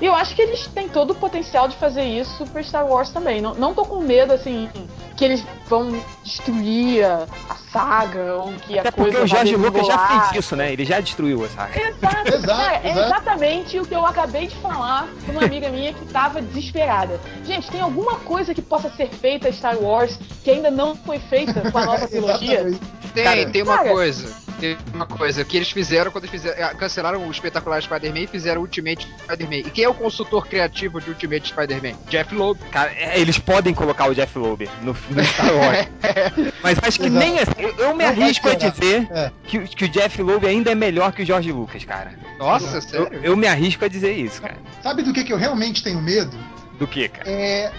E 0.00 0.04
eu 0.04 0.14
acho 0.14 0.34
que 0.34 0.42
eles 0.42 0.66
têm 0.68 0.88
todo 0.88 1.12
o 1.12 1.14
potencial 1.14 1.68
de 1.68 1.76
fazer 1.76 2.04
isso 2.04 2.44
pro 2.46 2.62
Star 2.62 2.86
Wars 2.86 3.10
também. 3.10 3.40
Não, 3.40 3.54
não 3.54 3.72
tô 3.72 3.84
com 3.84 4.00
medo, 4.00 4.32
assim, 4.32 4.68
que 5.16 5.24
eles 5.24 5.42
vão 5.68 5.98
destruir 6.22 7.02
a, 7.04 7.26
a 7.48 7.56
saga 7.72 8.34
ou 8.34 8.52
que 8.52 8.78
Até 8.78 8.90
a 8.90 8.92
coisa 8.92 9.10
porque 9.10 9.24
o 9.24 9.26
Jorge 9.26 9.56
Lucas 9.56 9.86
já 9.86 9.98
fez 9.98 10.44
isso, 10.44 10.54
né? 10.54 10.72
Ele 10.72 10.84
já 10.84 11.00
destruiu 11.00 11.46
essa. 11.46 11.68
Exato, 11.78 12.28
Exato, 12.28 12.46
cara, 12.46 12.80
é 12.84 12.90
exato. 12.90 13.06
exatamente 13.06 13.80
o 13.80 13.86
que 13.86 13.94
eu 13.94 14.04
acabei 14.04 14.46
de 14.48 14.56
falar 14.56 15.08
pra 15.24 15.32
uma 15.32 15.44
amiga 15.44 15.70
minha 15.70 15.94
que 15.94 16.04
tava 16.06 16.42
desesperada. 16.42 17.18
Gente, 17.44 17.70
tem 17.70 17.80
alguma 17.80 18.16
coisa 18.16 18.52
que 18.52 18.60
possa 18.60 18.90
ser 18.90 19.08
feita 19.08 19.48
a 19.48 19.52
Star 19.52 19.78
Wars 19.78 20.18
que 20.44 20.50
ainda 20.50 20.70
não 20.70 20.94
foi 20.94 21.18
feita 21.18 21.70
com 21.70 21.78
a 21.78 21.86
nova 21.86 22.06
trilogia? 22.08 22.60
Exatamente. 22.60 22.96
Tem, 23.14 23.24
Cara, 23.24 23.46
tem 23.50 23.62
uma 23.62 23.78
cara. 23.78 23.90
coisa. 23.90 24.45
Tem 24.58 24.76
uma 24.94 25.06
coisa 25.06 25.44
que 25.44 25.56
eles 25.56 25.70
fizeram 25.70 26.10
quando 26.10 26.24
eles 26.24 26.30
fizeram, 26.42 26.64
ah, 26.66 26.74
cancelaram 26.74 27.26
o 27.26 27.30
espetacular 27.30 27.82
Spider-Man 27.82 28.20
e 28.20 28.26
fizeram 28.26 28.60
o 28.60 28.64
Ultimate 28.64 29.06
Spider-Man. 29.24 29.56
E 29.56 29.70
quem 29.70 29.84
é 29.84 29.88
o 29.88 29.94
consultor 29.94 30.46
criativo 30.46 31.00
de 31.00 31.10
Ultimate 31.10 31.48
Spider-Man? 31.48 31.94
Jeff 32.08 32.34
Loeb. 32.34 32.58
Cara, 32.70 32.90
é, 32.96 33.20
eles 33.20 33.38
podem 33.38 33.74
colocar 33.74 34.08
o 34.08 34.14
Jeff 34.14 34.38
Loeb 34.38 34.68
no, 34.82 34.96
no 35.10 35.24
Star 35.24 35.54
Wars. 35.54 35.88
Mas 36.62 36.78
acho 36.82 36.98
que 37.00 37.06
Exato. 37.06 37.24
nem 37.24 37.38
assim. 37.38 37.52
Eu, 37.58 37.74
eu 37.76 37.94
me 37.94 38.02
Não 38.04 38.10
arrisco 38.10 38.48
a 38.48 38.52
esperar. 38.52 38.70
dizer 38.72 39.08
É. 39.12 39.30
que, 39.46 39.58
o- 39.58 39.68
que 39.68 39.84
o 39.84 39.88
Jeff 39.88 40.22
Loeb 40.22 40.46
ainda 40.46 40.70
é 40.70 40.74
melhor 40.74 41.12
que 41.12 41.22
o 41.22 41.26
George 41.26 41.52
Lucas, 41.52 41.84
cara. 41.84 42.12
Nossa, 42.38 42.76
Eu, 42.78 42.82
sério? 42.82 43.20
eu 43.22 43.36
me 43.36 43.46
arrisco 43.46 43.84
a 43.84 43.88
dizer 43.88 44.12
isso, 44.12 44.40
cara. 44.40 44.56
Sabe 44.82 45.02
do 45.02 45.12
que, 45.12 45.22
que 45.24 45.32
eu 45.32 45.36
realmente 45.36 45.82
tenho 45.82 46.00
medo? 46.00 46.36
Do 46.78 46.86
que, 46.86 47.08
cara? 47.08 47.28
É 47.30 47.70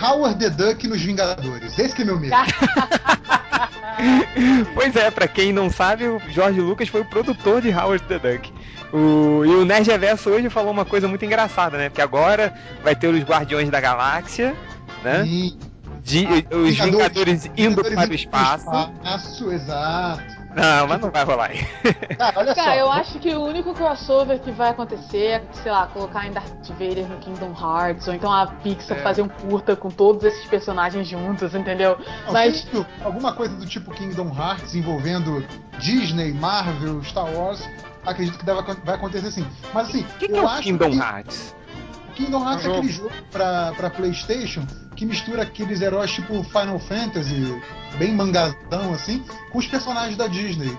Howard 0.00 0.38
the 0.38 0.50
Duck 0.50 0.86
nos 0.88 1.00
Vingadores. 1.00 1.78
Esse 1.78 2.02
é 2.02 2.04
meu 2.04 2.18
medo. 2.18 2.34
Pois 4.74 4.96
é, 4.96 5.10
pra 5.10 5.28
quem 5.28 5.52
não 5.52 5.70
sabe, 5.70 6.06
o 6.06 6.20
George 6.30 6.60
Lucas 6.60 6.88
foi 6.88 7.02
o 7.02 7.04
produtor 7.04 7.60
de 7.60 7.70
Howard 7.70 8.02
the 8.04 8.18
Duck. 8.18 8.52
O, 8.92 9.44
e 9.44 9.48
o 9.50 9.64
Nerd 9.64 9.88
Reverso 9.88 10.30
hoje 10.30 10.48
falou 10.50 10.70
uma 10.72 10.84
coisa 10.84 11.06
muito 11.08 11.24
engraçada, 11.24 11.78
né? 11.78 11.88
Porque 11.88 12.02
agora 12.02 12.52
vai 12.82 12.94
ter 12.96 13.08
os 13.08 13.22
Guardiões 13.22 13.70
da 13.70 13.80
Galáxia, 13.80 14.54
né? 15.04 15.24
Sim. 15.24 15.58
De- 16.02 16.26
os 16.54 16.76
Vingadores, 16.76 17.46
indo 17.56 17.82
Vingadores 17.82 17.94
para 17.94 18.10
o 18.10 18.14
espaço. 18.14 18.64
espaço, 18.68 19.52
exato. 19.52 20.41
Não, 20.54 20.86
mas 20.86 21.00
não 21.00 21.10
vai 21.10 21.24
rolar. 21.24 21.50
Cara, 22.18 22.32
olha 22.38 22.54
Cara, 22.54 22.72
só. 22.72 22.76
eu 22.78 22.92
acho 22.92 23.18
que 23.18 23.34
o 23.34 23.42
único 23.44 23.72
crossover 23.74 24.38
que 24.40 24.50
vai 24.50 24.70
acontecer 24.70 25.26
é, 25.26 25.42
sei 25.52 25.70
lá, 25.72 25.86
colocar 25.86 26.26
em 26.26 26.32
Darth 26.32 26.68
Vader 26.70 27.06
no 27.08 27.16
Kingdom 27.18 27.54
Hearts, 27.58 28.06
ou 28.08 28.14
então 28.14 28.32
a 28.32 28.46
Pixar 28.46 28.98
É. 28.98 29.02
fazer 29.02 29.22
um 29.22 29.28
curta 29.28 29.74
com 29.76 29.90
todos 29.90 30.24
esses 30.24 30.44
personagens 30.46 31.06
juntos, 31.08 31.54
entendeu? 31.54 31.96
Não, 32.26 32.32
Mas 32.32 32.66
alguma 33.04 33.32
coisa 33.32 33.54
do 33.56 33.66
tipo 33.66 33.90
Kingdom 33.92 34.28
Hearts 34.36 34.74
envolvendo 34.74 35.44
Disney, 35.78 36.32
Marvel, 36.32 37.02
Star 37.04 37.26
Wars, 37.34 37.66
acredito 38.04 38.38
que 38.38 38.44
deve, 38.44 38.60
vai 38.84 38.94
acontecer 38.96 39.30
sim. 39.30 39.46
Mas 39.72 39.88
assim, 39.88 40.02
O 40.02 40.18
que, 40.18 40.26
que 40.28 40.32
eu 40.32 40.38
é 40.38 40.42
o 40.42 40.48
acho 40.48 40.62
Kingdom 40.62 40.90
que 40.90 40.98
Hearts? 40.98 41.54
Kingdom 42.14 42.44
Hearts 42.46 42.66
É 42.66 42.68
é 42.68 42.72
aquele 42.72 42.92
jogo 42.92 43.10
pra, 43.30 43.72
pra 43.76 43.88
Playstation 43.90 44.66
que 45.02 45.06
mistura 45.06 45.42
aqueles 45.42 45.80
heróis 45.80 46.12
tipo 46.12 46.44
Final 46.44 46.78
Fantasy, 46.78 47.60
bem 47.98 48.14
mangazão 48.14 48.94
assim, 48.94 49.24
com 49.50 49.58
os 49.58 49.66
personagens 49.66 50.16
da 50.16 50.28
Disney. 50.28 50.78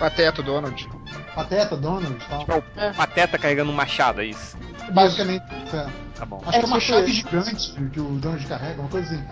Pateta, 0.00 0.42
Donald. 0.42 0.88
Pateta, 1.32 1.76
Donald 1.76 2.12
e 2.12 2.28
tal. 2.28 2.40
Tipo, 2.40 2.64
é 2.76 2.90
o 2.90 2.94
Pateta 2.94 3.38
carregando 3.38 3.70
um 3.70 3.74
machado, 3.74 4.20
é 4.20 4.24
isso? 4.26 4.56
Basicamente, 4.92 5.44
é. 5.72 5.86
Tá 6.16 6.26
bom. 6.26 6.42
Acho 6.44 6.56
É 6.56 6.58
que 6.58 6.64
é 6.64 6.68
uma 6.68 6.78
tipo 6.80 6.92
chave 6.92 7.10
isso. 7.12 7.20
gigante 7.20 7.72
que 7.92 8.00
o 8.00 8.18
Donald 8.18 8.44
carrega, 8.46 8.80
uma 8.80 8.90
coisa 8.90 9.14
assim. 9.14 9.24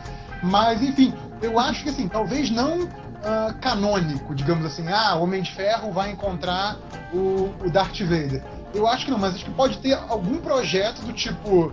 Mas, 0.45 0.81
enfim, 0.81 1.13
eu 1.43 1.59
acho 1.59 1.83
que 1.83 1.89
assim, 1.89 2.07
talvez 2.07 2.51
não 2.51 2.89
ah, 3.25 3.53
canônico, 3.61 4.33
digamos 4.33 4.65
assim, 4.65 4.87
ah, 4.89 5.17
o 5.17 5.25
Homem 5.25 5.43
de 5.43 5.53
Ferro 5.53 5.91
vai 5.93 6.13
encontrar 6.13 6.77
o, 7.13 7.53
o 7.65 7.71
Darth 7.71 7.99
Vader. 8.01 8.45
Eu 8.73 8.87
acho 8.87 9.07
que 9.07 9.11
não, 9.11 9.19
mas 9.19 9.35
acho 9.35 9.45
que 9.45 9.51
pode 9.51 9.79
ter 9.79 9.95
algum 9.95 10.39
projeto 10.39 11.01
do 11.03 11.13
tipo. 11.13 11.73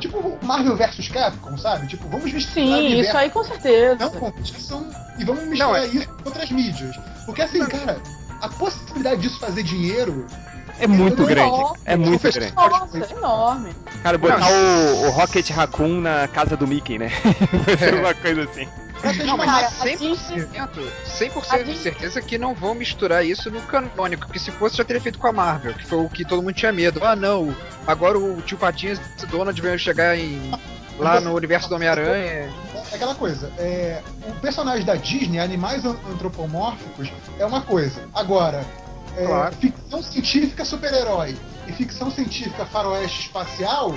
Tipo 0.00 0.38
Marvel 0.42 0.76
vs 0.76 1.08
Capcom, 1.08 1.56
sabe? 1.56 1.86
Tipo, 1.86 2.08
vamos 2.08 2.32
misturar 2.32 2.54
sim, 2.54 2.72
universos, 2.72 3.06
isso 3.08 3.16
aí 3.16 3.30
com 3.30 3.44
certeza. 3.44 3.96
não 3.96 4.10
competição 4.10 4.90
e 5.18 5.24
vamos 5.24 5.44
misturar 5.44 5.68
Não, 5.68 5.76
é- 5.76 5.86
isso 5.86 6.08
com 6.08 6.24
outras 6.28 6.50
mídias. 6.50 6.96
Porque 7.26 7.42
assim, 7.42 7.64
cara, 7.66 8.00
a 8.40 8.48
possibilidade 8.48 9.20
disso 9.20 9.38
fazer 9.38 9.62
dinheiro 9.62 10.26
É 10.78 10.86
muito 10.86 11.24
grande. 11.26 11.62
É 11.84 11.96
muito 11.96 12.22
grande. 12.32 12.54
Nossa, 12.54 12.98
é 12.98 13.12
enorme. 13.12 13.70
Cara, 14.02 14.16
botar 14.16 14.50
o, 14.50 15.06
o 15.06 15.10
Rocket 15.10 15.50
Raccoon 15.50 16.00
na 16.00 16.26
casa 16.26 16.56
do 16.56 16.66
Mickey, 16.66 16.98
né? 16.98 17.10
Vai 17.66 17.76
ser 17.76 17.94
uma 17.94 18.14
coisa 18.14 18.44
assim. 18.44 18.66
Não, 19.24 19.36
mas 19.36 19.46
Cara, 19.50 19.66
a 19.66 19.70
100%, 19.70 20.18
100% 21.06 21.44
a 21.50 21.58
de 21.58 21.64
Disney- 21.64 21.76
certeza 21.82 22.20
que 22.20 22.36
não 22.38 22.54
vão 22.54 22.74
misturar 22.74 23.24
isso 23.24 23.50
no 23.50 23.60
canônico, 23.62 24.26
porque 24.26 24.38
se 24.38 24.50
fosse 24.50 24.76
já 24.76 24.84
teria 24.84 25.00
feito 25.00 25.18
com 25.18 25.26
a 25.26 25.32
Marvel, 25.32 25.74
que 25.74 25.86
foi 25.86 25.98
o 25.98 26.08
que 26.08 26.24
todo 26.24 26.42
mundo 26.42 26.52
tinha 26.54 26.72
medo. 26.72 27.00
Ah, 27.04 27.16
não, 27.16 27.54
agora 27.86 28.18
o 28.18 28.40
tio 28.42 28.58
Patinhas 28.58 29.00
e 29.20 29.24
o 29.24 29.26
Donald 29.28 29.60
vão 29.60 29.78
chegar 29.78 30.16
em, 30.18 30.50
lá 30.98 31.20
no 31.20 31.34
universo 31.34 31.68
do 31.68 31.74
Homem-Aranha. 31.76 32.50
É 32.92 32.94
aquela 32.96 33.14
coisa, 33.14 33.50
é, 33.58 34.02
o 34.28 34.32
personagem 34.40 34.84
da 34.84 34.96
Disney, 34.96 35.38
animais 35.38 35.84
an- 35.84 35.96
antropomórficos, 36.12 37.10
é 37.38 37.46
uma 37.46 37.62
coisa. 37.62 38.02
Agora, 38.14 38.64
é, 39.16 39.24
claro. 39.26 39.54
ficção 39.56 40.02
científica 40.02 40.64
super-herói 40.64 41.36
e 41.66 41.72
ficção 41.72 42.10
científica 42.10 42.66
faroeste 42.66 43.26
espacial, 43.26 43.94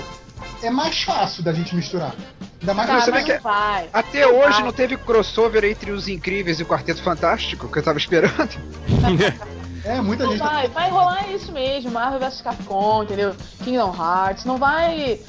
é 0.61 0.69
mais 0.69 1.03
fácil 1.03 1.43
da 1.43 1.53
gente 1.53 1.75
misturar. 1.75 2.13
Ainda 2.61 2.73
mais 2.73 3.05
tá, 3.05 3.11
que, 3.11 3.23
que 3.23 3.37
vai. 3.39 3.89
até 3.91 4.25
não 4.25 4.39
hoje 4.39 4.53
vai. 4.53 4.63
não 4.63 4.71
teve 4.71 4.95
crossover 4.97 5.65
entre 5.65 5.91
os 5.91 6.07
Incríveis 6.07 6.59
e 6.59 6.63
o 6.63 6.65
Quarteto 6.65 7.03
Fantástico, 7.03 7.67
que 7.67 7.77
eu 7.77 7.83
tava 7.83 7.97
esperando. 7.97 8.49
É, 9.85 9.99
muita 9.99 10.25
gente. 10.27 10.39
Tá 10.39 10.49
vai, 10.49 10.69
tá... 10.69 10.79
vai 10.79 10.89
rolar 10.89 11.29
isso 11.29 11.51
mesmo, 11.51 11.91
Marvel 11.91 12.17
vs 12.17 12.41
Capcom, 12.41 13.03
entendeu? 13.03 13.35
Kingdom 13.63 13.93
Hearts, 13.93 14.45
não 14.45 14.57
vai. 14.57 15.19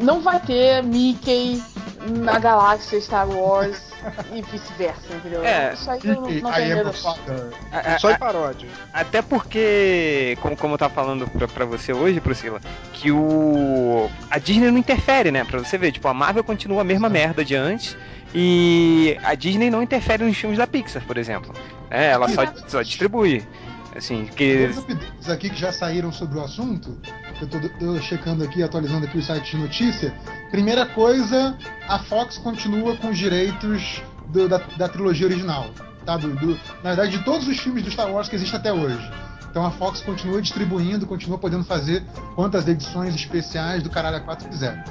Não 0.00 0.20
vai 0.20 0.40
ter 0.40 0.82
Mickey 0.82 1.62
na 2.08 2.38
galáxia 2.38 3.00
Star 3.00 3.28
Wars 3.28 3.92
e 4.32 4.42
vice-versa, 4.42 5.14
entendeu? 5.14 5.44
É, 5.44 5.74
isso 5.74 5.90
aí 5.90 6.00
eu 6.04 6.14
não, 6.14 6.22
não 6.22 6.50
medo. 6.50 6.92
Só 7.98 8.10
em 8.10 8.18
paródia. 8.18 8.68
Até 8.92 9.22
porque, 9.22 10.36
como, 10.40 10.56
como 10.56 10.74
eu 10.74 10.78
tava 10.78 10.92
falando 10.94 11.28
pra, 11.28 11.46
pra 11.46 11.64
você 11.64 11.92
hoje, 11.92 12.20
Priscila, 12.20 12.60
que 12.92 13.10
o. 13.12 14.10
A 14.30 14.38
Disney 14.38 14.70
não 14.70 14.78
interfere, 14.78 15.30
né? 15.30 15.44
Pra 15.44 15.58
você 15.58 15.78
ver, 15.78 15.92
tipo, 15.92 16.08
a 16.08 16.14
Marvel 16.14 16.42
continua 16.42 16.80
a 16.80 16.84
mesma 16.84 17.08
merda 17.08 17.44
de 17.44 17.54
antes. 17.54 17.96
E 18.34 19.18
a 19.22 19.34
Disney 19.34 19.70
não 19.70 19.82
interfere 19.82 20.24
nos 20.24 20.36
filmes 20.36 20.58
da 20.58 20.66
Pixar, 20.66 21.04
por 21.04 21.18
exemplo. 21.18 21.52
É, 21.90 22.10
ela 22.12 22.28
só, 22.28 22.42
só 22.66 22.82
distribui. 22.82 23.46
Assim, 23.94 24.24
que. 24.34 24.70
Os 25.20 25.28
aqui 25.28 25.50
que 25.50 25.56
já 25.56 25.70
saíram 25.70 26.10
sobre 26.10 26.38
o 26.38 26.42
assunto, 26.42 26.98
eu 27.42 27.70
tô, 27.78 28.00
checando 28.00 28.44
aqui, 28.44 28.62
atualizando 28.62 29.06
aqui 29.06 29.18
o 29.18 29.22
site 29.22 29.52
de 29.52 29.62
notícia. 29.62 30.14
Primeira 30.50 30.86
coisa, 30.86 31.56
a 31.88 31.98
Fox 31.98 32.38
continua 32.38 32.96
com 32.96 33.08
os 33.08 33.18
direitos 33.18 34.02
do, 34.28 34.48
da, 34.48 34.58
da, 34.76 34.88
trilogia 34.88 35.26
original. 35.26 35.70
Tá? 36.04 36.16
Do, 36.16 36.34
do, 36.36 36.54
na 36.82 36.94
verdade, 36.94 37.18
de 37.18 37.24
todos 37.24 37.46
os 37.46 37.58
filmes 37.58 37.82
do 37.82 37.90
Star 37.90 38.10
Wars 38.10 38.28
que 38.28 38.36
existem 38.36 38.58
até 38.58 38.72
hoje. 38.72 39.10
Então 39.50 39.66
a 39.66 39.70
Fox 39.70 40.00
continua 40.00 40.40
distribuindo, 40.40 41.06
continua 41.06 41.36
podendo 41.36 41.64
fazer 41.64 42.02
quantas 42.34 42.66
edições 42.66 43.14
especiais 43.14 43.82
do 43.82 43.90
Caralho 43.90 44.16
a 44.16 44.20
4 44.20 44.48
quiser. 44.48 44.82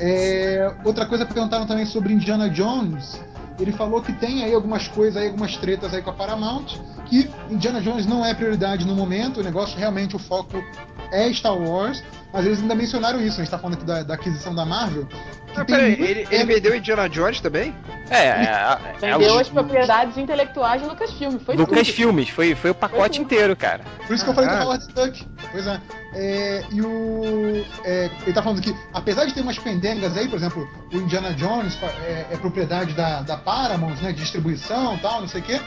É, 0.00 0.74
outra 0.84 1.06
coisa 1.06 1.26
perguntaram 1.26 1.66
também 1.66 1.86
sobre 1.86 2.12
Indiana 2.12 2.48
Jones. 2.48 3.20
Ele 3.58 3.72
falou 3.72 4.00
que 4.00 4.12
tem 4.12 4.44
aí 4.44 4.54
algumas 4.54 4.86
coisas, 4.86 5.16
aí, 5.16 5.28
algumas 5.28 5.56
tretas 5.56 5.92
aí 5.92 6.00
com 6.00 6.10
a 6.10 6.12
Paramount, 6.12 6.76
que 7.06 7.28
Indiana 7.50 7.80
Jones 7.80 8.06
não 8.06 8.24
é 8.24 8.32
prioridade 8.32 8.86
no 8.86 8.94
momento, 8.94 9.40
o 9.40 9.42
negócio 9.42 9.76
realmente, 9.78 10.14
o 10.14 10.18
foco 10.18 10.62
é 11.10 11.32
Star 11.32 11.56
Wars, 11.56 12.02
mas 12.32 12.44
eles 12.44 12.60
ainda 12.60 12.74
mencionaram 12.74 13.20
isso, 13.20 13.40
a 13.40 13.44
gente 13.44 13.50
tá 13.50 13.58
falando 13.58 13.76
aqui 13.76 13.84
da, 13.84 14.02
da 14.02 14.14
aquisição 14.14 14.54
da 14.54 14.64
Marvel. 14.64 15.08
Ah, 15.56 15.64
peraí, 15.64 15.92
ele, 15.94 16.28
ele 16.30 16.44
vendeu 16.44 16.76
Indiana 16.76 17.08
Jones 17.08 17.40
também? 17.40 17.74
É, 18.10 18.26
é, 18.26 18.78
é, 19.02 19.10
é 19.10 19.18
vendeu 19.18 19.38
as 19.38 19.48
propriedades 19.48 20.16
intelectuais 20.16 20.82
de 20.82 20.88
Lucasfilm, 20.88 21.38
foi 21.38 21.56
Lucasfilmes, 21.56 22.28
foi, 22.28 22.54
foi 22.54 22.70
o 22.70 22.74
pacote 22.74 23.16
foi 23.16 23.24
inteiro, 23.24 23.56
cara. 23.56 23.82
Por 24.06 24.14
isso 24.14 24.24
que 24.24 24.30
eu 24.30 24.34
falei 24.34 24.50
do 24.50 24.62
Howard 24.62 24.86
Duck. 24.94 25.26
Pois 25.50 25.66
é. 25.66 25.80
é 26.14 26.64
e 26.70 26.82
o. 26.82 27.64
É, 27.84 28.10
ele 28.22 28.32
tá 28.32 28.42
falando 28.42 28.60
que, 28.60 28.74
apesar 28.92 29.24
de 29.24 29.34
ter 29.34 29.40
umas 29.40 29.58
pendengas 29.58 30.16
aí, 30.16 30.28
por 30.28 30.36
exemplo, 30.36 30.68
o 30.92 30.96
Indiana 30.96 31.32
Jones 31.34 31.78
é, 32.06 32.26
é 32.30 32.36
propriedade 32.36 32.92
da, 32.92 33.22
da 33.22 33.36
Paramount, 33.36 33.96
né? 34.02 34.12
De 34.12 34.20
distribuição 34.20 34.96
e 34.96 34.98
tal, 34.98 35.20
não 35.22 35.28
sei 35.28 35.40
o 35.40 35.44
quê 35.44 35.60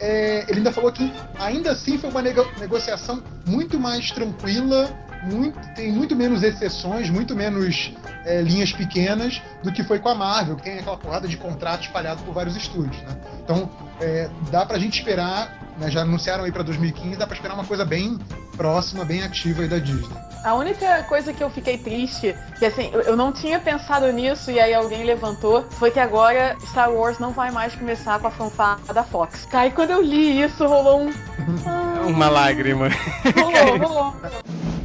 é, 0.00 0.44
ele 0.48 0.58
ainda 0.58 0.72
falou 0.72 0.92
que 0.92 1.12
ainda 1.38 1.72
assim 1.72 1.98
foi 1.98 2.10
uma 2.10 2.22
nego 2.22 2.46
negociação 2.58 3.22
muito 3.46 3.78
mais 3.78 4.10
tranquila, 4.10 4.88
muito, 5.22 5.58
tem 5.74 5.92
muito 5.92 6.14
menos 6.14 6.42
exceções, 6.42 7.10
muito 7.10 7.34
menos 7.34 7.92
é, 8.24 8.40
linhas 8.40 8.72
pequenas 8.72 9.42
do 9.62 9.72
que 9.72 9.82
foi 9.82 9.98
com 9.98 10.08
a 10.08 10.14
Marvel, 10.14 10.56
que 10.56 10.62
tem 10.62 10.78
aquela 10.78 10.96
porrada 10.96 11.26
de 11.26 11.36
contrato 11.36 11.82
espalhado 11.82 12.22
por 12.22 12.32
vários 12.32 12.56
estúdios. 12.56 13.00
Né? 13.02 13.16
Então 13.42 13.68
é, 14.00 14.30
dá 14.50 14.64
pra 14.64 14.78
gente 14.78 14.98
esperar, 14.98 15.52
né, 15.78 15.90
já 15.90 16.02
anunciaram 16.02 16.44
aí 16.44 16.52
pra 16.52 16.62
2015, 16.62 17.16
dá 17.16 17.26
pra 17.26 17.36
esperar 17.36 17.54
uma 17.54 17.64
coisa 17.64 17.84
bem 17.84 18.18
próxima, 18.56 19.04
bem 19.04 19.22
ativa 19.22 19.62
aí 19.62 19.68
da 19.68 19.78
Disney. 19.78 20.16
A 20.44 20.54
única 20.54 21.02
coisa 21.04 21.32
que 21.32 21.42
eu 21.42 21.50
fiquei 21.50 21.76
triste, 21.78 22.34
que 22.58 22.64
assim, 22.64 22.90
eu 22.92 23.16
não 23.16 23.32
tinha 23.32 23.58
pensado 23.58 24.10
nisso 24.12 24.50
e 24.50 24.60
aí 24.60 24.72
alguém 24.72 25.04
levantou, 25.04 25.64
foi 25.70 25.90
que 25.90 25.98
agora 25.98 26.56
Star 26.66 26.92
Wars 26.92 27.18
não 27.18 27.32
vai 27.32 27.50
mais 27.50 27.74
começar 27.74 28.18
com 28.20 28.28
a 28.28 28.30
fanfarra 28.30 28.94
da 28.94 29.02
Fox. 29.02 29.48
Aí 29.52 29.70
quando 29.70 29.90
eu 29.90 30.02
li 30.02 30.40
isso, 30.40 30.64
rolou 30.66 31.02
um. 31.02 31.12
Uma 32.08 32.30
lágrima. 32.30 32.88
Rolou, 33.36 33.88
rolou. 33.88 34.16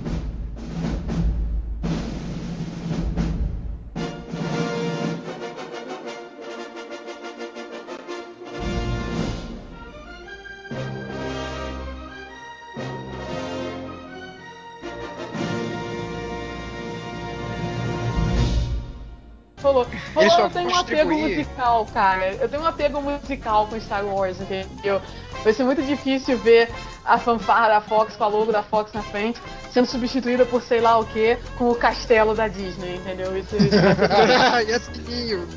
falou. 19.85 20.29
Falou, 20.29 20.45
eu 20.45 20.49
tenho 20.49 20.69
um 20.69 20.75
apego 20.75 21.13
musical, 21.13 21.85
cara. 21.93 22.33
Eu 22.33 22.49
tenho 22.49 22.63
um 22.63 22.65
apego 22.65 23.01
musical 23.01 23.67
com 23.67 23.79
Star 23.79 24.05
Wars, 24.05 24.39
entendeu? 24.39 25.01
Vai 25.43 25.53
ser 25.53 25.63
muito 25.63 25.81
difícil 25.81 26.37
ver 26.37 26.69
a 27.05 27.17
fanfarra 27.17 27.67
da 27.67 27.81
Fox 27.81 28.15
com 28.15 28.23
a 28.23 28.27
logo 28.27 28.51
da 28.51 28.63
Fox 28.63 28.93
na 28.93 29.01
frente 29.01 29.39
sendo 29.73 29.87
substituída 29.87 30.45
por 30.45 30.61
sei 30.61 30.79
lá 30.79 30.99
o 30.99 31.05
que 31.05 31.35
com 31.57 31.69
o 31.69 31.75
castelo 31.75 32.35
da 32.35 32.47
Disney, 32.47 32.95
entendeu? 32.95 33.35
Isso, 33.35 33.55
isso 33.55 33.69
vai 33.71 34.65
ser... 34.79 35.47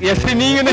E 0.00 0.08
é 0.08 0.14
sininho, 0.14 0.62
né? 0.62 0.72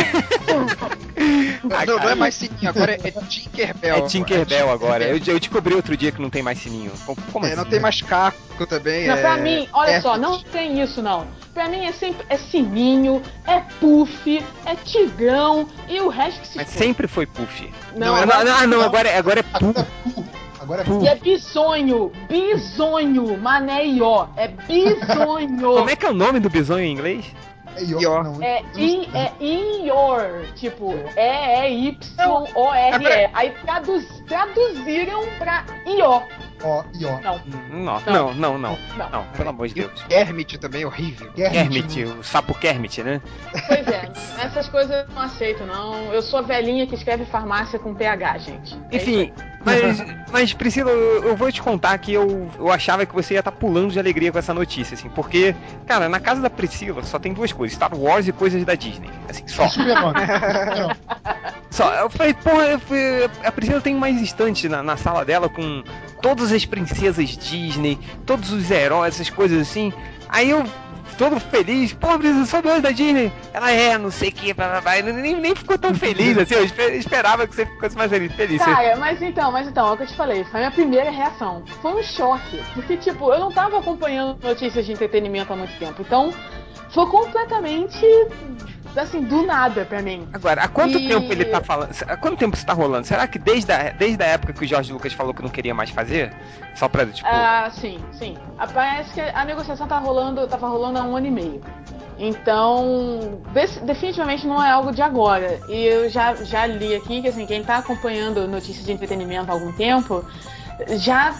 não, 1.63 1.97
não 1.97 2.09
é 2.09 2.15
mais 2.15 2.35
sininho, 2.35 2.69
agora 2.69 2.93
é, 2.93 3.11
Tinkerbell. 3.11 3.95
É 3.95 4.01
Tinkerbell 4.01 4.71
agora. 4.71 5.03
Eu, 5.05 5.19
eu 5.25 5.39
descobri 5.39 5.73
outro 5.73 5.95
dia 5.95 6.11
que 6.11 6.21
não 6.21 6.29
tem 6.29 6.41
mais 6.41 6.59
sininho. 6.59 6.91
Como, 7.31 7.45
é, 7.45 7.49
assim? 7.49 7.57
não 7.57 7.65
tem 7.65 7.79
mais 7.79 8.01
caco 8.01 8.65
também. 8.65 9.07
Não, 9.07 9.15
é... 9.15 9.21
pra 9.21 9.37
mim, 9.37 9.67
olha 9.73 9.91
é... 9.91 10.01
só, 10.01 10.17
não 10.17 10.39
tem 10.41 10.81
isso 10.81 11.01
não. 11.01 11.27
Pra 11.53 11.67
mim 11.67 11.85
é 11.85 11.91
sempre 11.91 12.25
é 12.29 12.37
sininho, 12.37 13.21
é 13.45 13.59
puff, 13.79 14.43
é 14.65 14.75
tigrão 14.75 15.67
e 15.87 15.99
o 15.99 16.07
resto 16.07 16.41
que 16.41 16.47
se 16.47 16.57
Mas 16.57 16.69
sempre 16.69 17.07
foi 17.07 17.25
puff. 17.25 17.69
Não, 17.95 18.07
não, 18.07 18.15
agora, 18.15 18.43
não, 18.43 18.67
não, 18.67 18.81
agora, 18.81 19.09
é, 19.09 19.17
agora 19.17 19.39
é 19.41 19.43
puff. 19.43 19.85
Agora 20.61 20.83
é 20.83 21.03
E 21.03 21.07
é 21.07 21.15
bisonho, 21.15 22.11
bisonho, 22.29 23.35
mané 23.37 23.85
ió, 23.87 24.27
é 24.37 24.47
bisonho. 24.47 25.73
Como 25.75 25.89
é 25.89 25.95
que 25.95 26.05
é 26.05 26.09
o 26.09 26.13
nome 26.13 26.39
do 26.39 26.49
bisonho 26.49 26.85
em 26.85 26.91
inglês? 26.91 27.25
É 27.75 27.83
Ior. 27.83 28.23
Não, 28.23 28.41
é, 28.43 28.63
in, 28.75 29.07
é 29.13 29.31
Ior. 29.39 30.45
Tipo, 30.55 30.93
E-E-Y-O-R-E. 31.17 33.29
Aí 33.33 33.51
traduz, 33.63 34.05
traduziram 34.27 35.21
pra 35.37 35.65
Ior. 35.85 36.23
Ó, 36.63 36.83
Ior. 36.99 37.19
Não. 37.21 37.41
Não, 37.69 37.99
não, 38.01 38.33
não, 38.33 38.57
não. 38.57 38.77
Não, 38.97 39.09
não 39.09 39.23
pelo 39.35 39.49
amor 39.49 39.67
de 39.67 39.75
Deus. 39.75 40.03
Kermit 40.03 40.57
também 40.59 40.83
é 40.83 40.85
horrível. 40.85 41.31
Kermit, 41.33 41.95
Kermit 41.95 42.03
o 42.03 42.23
sapo 42.23 42.53
Kermit, 42.53 43.01
né? 43.03 43.21
Pois 43.67 43.87
é, 43.87 44.11
essas 44.39 44.67
coisas 44.69 44.91
eu 44.91 45.07
não 45.13 45.21
aceito, 45.21 45.65
não. 45.65 46.13
Eu 46.13 46.21
sou 46.21 46.39
a 46.39 46.41
velhinha 46.41 46.85
que 46.85 46.95
escreve 46.95 47.25
farmácia 47.25 47.79
com 47.79 47.95
PH, 47.95 48.37
gente. 48.39 48.77
É 48.91 48.97
Enfim, 48.97 49.33
mas, 49.63 50.03
mas 50.31 50.53
Priscila, 50.53 50.91
eu, 50.91 51.23
eu, 51.23 51.35
vou 51.35 51.51
te 51.51 51.61
contar 51.61 51.97
que 51.97 52.13
eu, 52.13 52.49
eu 52.57 52.71
achava 52.71 53.05
que 53.05 53.13
você 53.13 53.35
ia 53.35 53.39
estar 53.39 53.51
tá 53.51 53.57
pulando 53.57 53.91
de 53.91 53.99
alegria 53.99 54.31
com 54.31 54.37
essa 54.37 54.53
notícia, 54.53 54.95
assim, 54.95 55.09
porque, 55.09 55.55
cara, 55.85 56.09
na 56.09 56.19
casa 56.19 56.41
da 56.41 56.49
Priscila 56.49 57.03
só 57.03 57.19
tem 57.19 57.33
duas 57.33 57.51
coisas: 57.51 57.75
Star 57.75 57.95
Wars 57.95 58.27
e 58.27 58.31
coisas 58.31 58.63
da 58.65 58.75
Disney. 58.75 59.09
Assim, 59.29 59.47
só. 59.47 59.67
só. 61.69 61.93
Eu 61.95 62.09
falei, 62.09 62.33
porra, 62.33 62.65
eu 62.65 62.79
fui, 62.79 62.99
a 63.43 63.51
Priscila 63.51 63.81
tem 63.81 63.95
mais 63.95 64.21
instantes 64.21 64.69
na, 64.69 64.81
na 64.81 64.97
sala 64.97 65.25
dela 65.25 65.49
com 65.49 65.83
todas 66.21 66.51
as 66.51 66.65
princesas 66.65 67.37
Disney, 67.37 67.99
todos 68.25 68.51
os 68.51 68.69
heróis, 68.69 69.15
essas 69.15 69.29
coisas 69.29 69.61
assim. 69.61 69.93
Aí 70.29 70.49
eu 70.49 70.63
todo 71.17 71.39
feliz, 71.39 71.93
pô, 71.93 72.17
Brisa, 72.17 72.45
sou 72.45 72.61
dois 72.61 72.81
da 72.81 72.91
Disney. 72.91 73.31
Ela 73.53 73.71
é, 73.71 73.97
não 73.97 74.11
sei 74.11 74.29
o 74.29 74.31
que, 74.31 74.53
blá, 74.53 74.69
blá, 74.69 74.81
blá. 74.81 75.01
Nem, 75.01 75.35
nem 75.35 75.55
ficou 75.55 75.77
tão 75.77 75.93
feliz, 75.93 76.37
assim, 76.37 76.55
eu 76.55 76.95
esperava 76.95 77.47
que 77.47 77.55
você 77.55 77.65
ficasse 77.65 77.95
mais 77.95 78.09
feliz. 78.09 78.33
feliz 78.33 78.61
mas 78.97 79.21
então, 79.21 79.51
mas 79.51 79.67
então, 79.67 79.87
é 79.87 79.91
o 79.91 79.97
que 79.97 80.03
eu 80.03 80.07
te 80.07 80.15
falei, 80.15 80.43
foi 80.45 80.59
a 80.59 80.63
minha 80.63 80.71
primeira 80.71 81.11
reação. 81.11 81.63
Foi 81.81 81.93
um 81.93 82.03
choque, 82.03 82.61
porque, 82.73 82.97
tipo, 82.97 83.31
eu 83.33 83.39
não 83.39 83.51
tava 83.51 83.79
acompanhando 83.79 84.37
notícias 84.41 84.85
de 84.85 84.91
entretenimento 84.91 85.51
há 85.51 85.55
muito 85.55 85.77
tempo, 85.77 86.01
então 86.01 86.33
foi 86.89 87.05
completamente 87.07 88.05
assim, 88.99 89.21
do 89.21 89.43
nada 89.45 89.85
pra 89.85 90.01
mim. 90.01 90.27
Agora, 90.33 90.63
há 90.63 90.67
quanto 90.67 90.97
e... 90.97 91.07
tempo 91.07 91.31
ele 91.31 91.45
tá 91.45 91.61
falando? 91.61 91.91
Há 92.07 92.17
quanto 92.17 92.37
tempo 92.37 92.55
isso 92.55 92.65
tá 92.65 92.73
rolando? 92.73 93.07
Será 93.07 93.27
que 93.27 93.39
desde 93.39 93.71
a, 93.71 93.91
desde 93.91 94.21
a 94.23 94.27
época 94.27 94.53
que 94.53 94.63
o 94.63 94.67
Jorge 94.67 94.91
Lucas 94.91 95.13
falou 95.13 95.33
que 95.33 95.41
não 95.41 95.49
queria 95.49 95.73
mais 95.73 95.89
fazer? 95.89 96.33
Só 96.75 96.87
pra, 96.87 97.05
tipo. 97.05 97.27
Ah, 97.29 97.69
sim, 97.71 97.99
sim. 98.13 98.37
Parece 98.73 99.13
que 99.13 99.21
a 99.21 99.45
negociação 99.45 99.87
tá 99.87 99.97
rolando, 99.97 100.47
tava 100.47 100.67
rolando 100.67 100.99
há 100.99 101.03
um 101.03 101.15
ano 101.15 101.27
e 101.27 101.31
meio. 101.31 101.61
Então, 102.17 103.41
definitivamente 103.83 104.45
não 104.45 104.63
é 104.63 104.69
algo 104.69 104.91
de 104.91 105.01
agora. 105.01 105.59
E 105.67 105.85
eu 105.85 106.09
já, 106.09 106.35
já 106.35 106.67
li 106.67 106.93
aqui 106.95 107.21
que 107.21 107.27
assim, 107.27 107.45
quem 107.45 107.63
tá 107.63 107.77
acompanhando 107.77 108.47
notícias 108.47 108.85
de 108.85 108.91
entretenimento 108.91 109.49
há 109.49 109.53
algum 109.53 109.71
tempo 109.71 110.23
já 110.97 111.35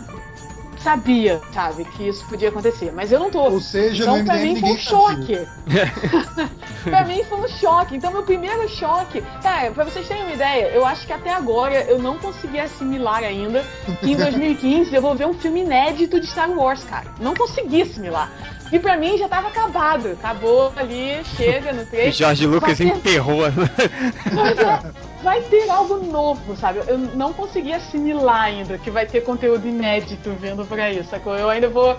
sabia, 0.84 1.41
sabe, 1.54 1.86
que 1.86 2.08
isso 2.08 2.26
podia 2.26 2.50
acontecer, 2.50 2.91
mas 2.94 3.12
eu 3.12 3.20
não 3.20 3.30
tô. 3.30 3.41
Ou 3.44 3.60
seja, 3.60 4.04
então 4.04 4.24
pra 4.26 4.36
mim 4.36 4.60
foi 4.60 4.70
um 4.72 4.78
choque. 4.78 5.48
pra 6.84 7.04
mim 7.06 7.24
foi 7.24 7.39
um 7.39 7.48
choque. 7.48 7.96
Então 7.96 8.12
meu 8.12 8.24
primeiro 8.24 8.67
choque, 8.70 9.22
cara, 9.41 9.72
pra 9.72 9.84
vocês 9.84 10.08
terem 10.08 10.24
uma 10.24 10.34
ideia, 10.34 10.67
eu 10.74 10.86
acho 10.86 11.06
que 11.06 11.13
até 11.13 11.32
agora 11.34 11.84
eu 11.84 12.00
não 12.00 12.17
consegui 12.17 12.60
assimilar 12.60 13.24
ainda 13.24 13.63
que 14.00 14.12
em 14.12 14.15
2015 14.17 14.94
eu 14.94 15.02
vou 15.02 15.15
ver 15.15 15.28
um 15.28 15.34
filme 15.34 15.62
inédito 15.62 16.20
de 16.20 16.28
Star 16.28 16.50
Wars, 16.50 16.84
cara. 16.84 17.08
Não 17.20 17.34
consegui 17.36 17.82
assimilar. 17.84 18.32
E 18.72 18.80
pra 18.80 18.96
mim 18.98 19.17
já 19.17 19.28
tava 19.28 19.50
acabado. 19.50 20.12
Acabou 20.13 20.72
ali, 20.78 21.22
chega 21.36 21.74
no 21.74 21.82
O 21.82 21.86
3. 21.91 22.15
Jorge 22.15 22.46
Lucas 22.48 22.78
ter- 22.78 22.88
enterrou. 22.88 23.41
Mas 24.32 24.58
é, 24.58 24.80
vai 25.21 25.41
ter 25.43 25.69
algo 25.69 25.97
novo, 25.97 26.55
sabe? 26.57 26.81
Eu 26.88 26.97
não 26.97 27.34
consegui 27.34 27.73
assimilar 27.73 28.43
ainda 28.43 28.77
que 28.77 28.91
vai 28.91 29.05
ter 29.05 29.21
conteúdo 29.21 29.67
inédito 29.67 30.31
vindo 30.31 30.65
por 30.65 30.79
aí, 30.79 31.03
sacou? 31.03 31.36
Eu 31.36 31.49
ainda 31.49 31.69
vou, 31.69 31.97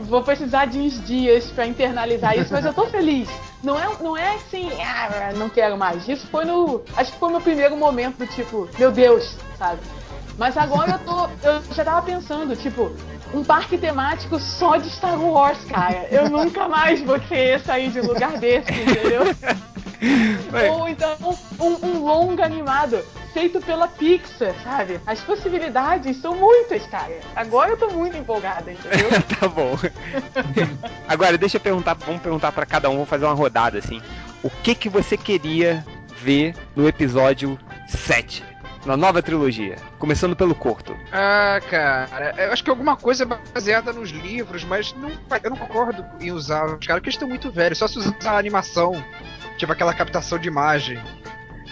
vou 0.00 0.22
precisar 0.22 0.66
de 0.66 0.78
uns 0.78 1.04
dias 1.04 1.50
pra 1.50 1.66
internalizar 1.66 2.38
isso, 2.38 2.52
mas 2.52 2.64
eu 2.64 2.74
tô 2.74 2.86
feliz. 2.86 3.28
Não 3.62 3.78
é, 3.78 3.88
não 4.00 4.16
é 4.16 4.34
assim, 4.34 4.68
ah, 4.82 5.32
não 5.36 5.48
quero 5.48 5.76
mais. 5.76 6.06
Isso 6.08 6.26
foi 6.26 6.44
no. 6.44 6.82
Acho 6.96 7.12
que 7.12 7.18
foi 7.18 7.30
meu 7.30 7.40
primeiro 7.40 7.76
momento 7.76 8.18
do 8.18 8.26
tipo, 8.26 8.68
meu 8.78 8.90
Deus, 8.92 9.36
sabe? 9.58 9.80
Mas 10.36 10.56
agora 10.56 10.92
eu 10.92 10.98
tô. 10.98 11.48
Eu 11.48 11.62
já 11.72 11.84
tava 11.84 12.02
pensando, 12.02 12.56
tipo, 12.56 12.92
um 13.32 13.44
parque 13.44 13.78
temático 13.78 14.38
só 14.38 14.76
de 14.76 14.90
Star 14.90 15.20
Wars, 15.20 15.64
cara. 15.64 16.06
Eu 16.10 16.28
nunca 16.28 16.68
mais 16.68 17.00
vou 17.02 17.18
querer 17.20 17.60
sair 17.60 17.90
de 17.90 18.00
lugar 18.00 18.38
desse, 18.38 18.70
entendeu? 18.72 19.22
Ou 20.70 20.88
então 20.88 21.16
um, 21.60 21.86
um 21.86 22.04
longa 22.04 22.44
animado 22.44 23.04
feito 23.34 23.60
pela 23.60 23.88
Pixar, 23.88 24.54
sabe? 24.62 25.00
As 25.04 25.20
possibilidades 25.20 26.16
são 26.18 26.36
muitas, 26.36 26.86
cara. 26.86 27.18
Agora 27.34 27.72
eu 27.72 27.76
tô 27.76 27.88
muito 27.90 28.16
empolgada, 28.16 28.72
entendeu? 28.72 29.10
tá 29.40 29.48
bom. 29.48 29.76
Agora, 31.08 31.36
deixa 31.36 31.56
eu 31.56 31.60
perguntar, 31.60 31.94
vamos 31.94 32.22
perguntar 32.22 32.52
pra 32.52 32.64
cada 32.64 32.88
um, 32.88 32.94
vamos 32.94 33.08
fazer 33.08 33.24
uma 33.24 33.34
rodada 33.34 33.78
assim. 33.78 34.00
O 34.42 34.48
que 34.48 34.74
que 34.74 34.88
você 34.88 35.16
queria 35.16 35.84
ver 36.22 36.54
no 36.76 36.86
episódio 36.86 37.58
7? 37.88 38.44
Na 38.86 38.98
nova 38.98 39.22
trilogia, 39.22 39.76
começando 39.98 40.36
pelo 40.36 40.54
curto. 40.54 40.94
Ah, 41.10 41.58
cara, 41.70 42.34
eu 42.36 42.52
acho 42.52 42.62
que 42.62 42.68
alguma 42.68 42.96
coisa 42.98 43.24
baseada 43.24 43.94
nos 43.94 44.10
livros, 44.10 44.62
mas 44.62 44.92
não, 44.92 45.10
eu 45.42 45.50
não 45.50 45.56
concordo 45.56 46.04
em 46.20 46.30
usar 46.30 46.66
os 46.66 46.86
caras, 46.86 47.00
porque 47.00 47.08
eles 47.08 47.14
estão 47.14 47.26
muito 47.26 47.50
velhos. 47.50 47.78
Só 47.78 47.88
se 47.88 47.98
usar 47.98 48.14
a 48.24 48.36
animação, 48.36 49.02
tipo 49.56 49.72
aquela 49.72 49.94
captação 49.94 50.38
de 50.38 50.48
imagem. 50.48 50.98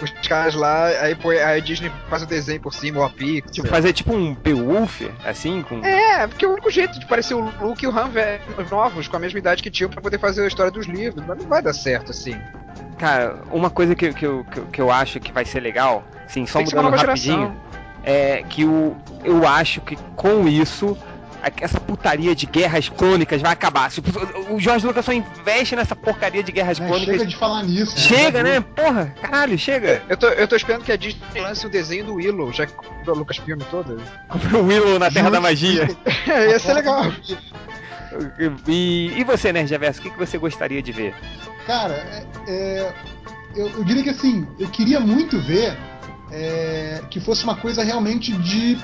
Os 0.01 0.11
caras 0.27 0.55
lá, 0.55 0.87
aí, 0.87 1.15
põe, 1.15 1.37
aí 1.39 1.61
a 1.61 1.63
Disney 1.63 1.93
faz 2.09 2.23
o 2.23 2.27
desenho 2.27 2.61
por 2.61 2.75
cima, 2.75 2.99
ou 3.01 3.05
a. 3.05 3.11
Tipo, 3.11 3.69
fazer 3.69 3.93
tipo 3.93 4.13
um 4.13 4.35
Beowulf, 4.35 5.01
assim, 5.25 5.63
com... 5.63 5.79
É, 5.85 6.27
porque 6.27 6.45
é 6.45 6.49
o 6.49 6.53
único 6.53 6.71
jeito 6.71 6.99
de 6.99 7.07
parecer 7.07 7.35
o 7.35 7.53
Luke 7.61 7.85
e 7.85 7.87
o 7.89 7.97
Han 7.97 8.11
novos, 8.69 9.07
com 9.07 9.17
a 9.17 9.21
mesma 9.21 9.39
idade 9.39 9.63
que 9.63 9.71
tinham, 9.71 9.89
pra 9.89 10.01
poder 10.01 10.19
fazer 10.19 10.43
a 10.43 10.49
história 10.49 10.73
dos 10.73 10.87
livros. 10.87 11.25
Mas 11.25 11.39
não 11.39 11.47
vai 11.47 11.63
dar 11.63 11.73
certo 11.73 12.11
assim. 12.11 12.37
Cara, 12.99 13.43
uma 13.53 13.71
coisa 13.71 13.95
que, 13.95 14.13
que, 14.13 14.27
eu- 14.27 14.45
que, 14.45 14.61
que 14.63 14.81
eu 14.81 14.91
acho 14.91 15.21
que 15.21 15.31
vai 15.31 15.45
ser 15.45 15.61
legal, 15.61 16.03
sim, 16.27 16.47
só 16.47 16.59
Tem 16.59 16.67
mudando 16.67 16.97
rapidinho, 16.97 17.37
geração. 17.39 17.57
é 18.03 18.43
que 18.49 18.65
o, 18.65 18.97
eu 19.23 19.47
acho 19.47 19.81
que 19.83 19.97
com 20.17 20.49
isso 20.49 20.97
essa 21.61 21.81
putaria 21.81 22.35
de 22.35 22.47
guerras 22.47 22.89
crônicas 22.89 23.41
vai 23.43 23.53
acabar. 23.53 23.91
O 24.51 24.61
Jorge 24.61 24.87
Lucas 24.87 25.05
só 25.05 25.13
investe 25.13 25.75
nessa 25.77 25.97
porcaria 25.97 26.43
de 26.43 26.53
guerras 26.53 26.79
Né, 26.79 26.87
crônicas. 26.87 27.15
Chega 27.17 27.27
de 27.27 27.37
falar 27.37 27.63
nisso. 27.65 27.99
Chega, 27.99 28.43
né? 28.43 28.61
Porra, 28.61 29.15
caralho, 29.21 29.59
chega. 29.59 30.03
Eu 30.09 30.17
tô, 30.17 30.29
eu 30.29 30.47
tô 30.49 30.57
esperando 30.57 30.85
que 30.85 30.93
a 30.93 30.97
Disney 30.97 31.41
lance 31.41 31.67
o 31.67 31.71
desenho 31.71 32.05
do 32.07 32.15
Willow, 32.15 32.53
já 32.53 32.67
que 32.67 32.73
comprou 32.73 33.17
o 33.17 33.19
Lucasfilm 33.21 33.59
todo. 33.71 34.01
O 34.55 34.63
Willow 34.67 34.99
na 34.99 35.11
Terra 35.11 35.31
da 35.31 35.41
Magia. 35.41 35.89
É, 36.29 36.51
ia 36.51 36.59
ser 36.59 36.75
legal. 36.75 37.13
E, 38.69 39.13
e 39.17 39.25
você, 39.25 39.53
Nerd 39.53 39.71
Reverso, 39.71 40.01
o 40.01 40.03
que, 40.03 40.11
que 40.11 40.19
você 40.19 40.37
gostaria 40.39 40.83
de 40.83 40.93
ver? 40.93 41.15
Cara, 41.67 41.95
é- 41.95 42.27
é, 42.47 42.93
eu, 43.57 43.69
eu 43.71 43.85
diria 43.85 44.03
que 44.03 44.11
assim, 44.11 44.47
eu 44.59 44.69
queria 44.69 45.01
muito 45.01 45.41
ver 45.41 45.77
é, 46.31 47.01
que 47.11 47.21
fosse 47.21 47.45
uma 47.45 47.57
coisa 47.57 47.83
realmente 47.83 48.33
de 48.33 48.79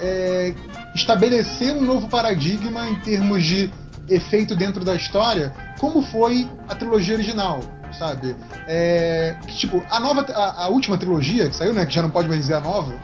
é, 0.00 0.54
estabelecer 0.94 1.74
um 1.74 1.82
novo 1.82 2.08
paradigma 2.08 2.88
em 2.88 2.96
termos 2.96 3.44
de 3.44 3.70
efeito 4.08 4.56
dentro 4.56 4.84
da 4.84 4.94
história, 4.94 5.54
como 5.78 6.02
foi 6.02 6.48
a 6.68 6.74
trilogia 6.74 7.14
original, 7.14 7.60
sabe? 7.96 8.34
É, 8.66 9.36
tipo, 9.46 9.82
a 9.90 10.00
nova, 10.00 10.22
a, 10.32 10.64
a 10.64 10.68
última 10.68 10.98
trilogia 10.98 11.48
que 11.48 11.56
saiu, 11.56 11.72
né, 11.72 11.86
que 11.86 11.94
já 11.94 12.02
não 12.02 12.10
pode 12.10 12.28
mais 12.28 12.40
dizer 12.40 12.54
a 12.54 12.60
nova, 12.60 12.94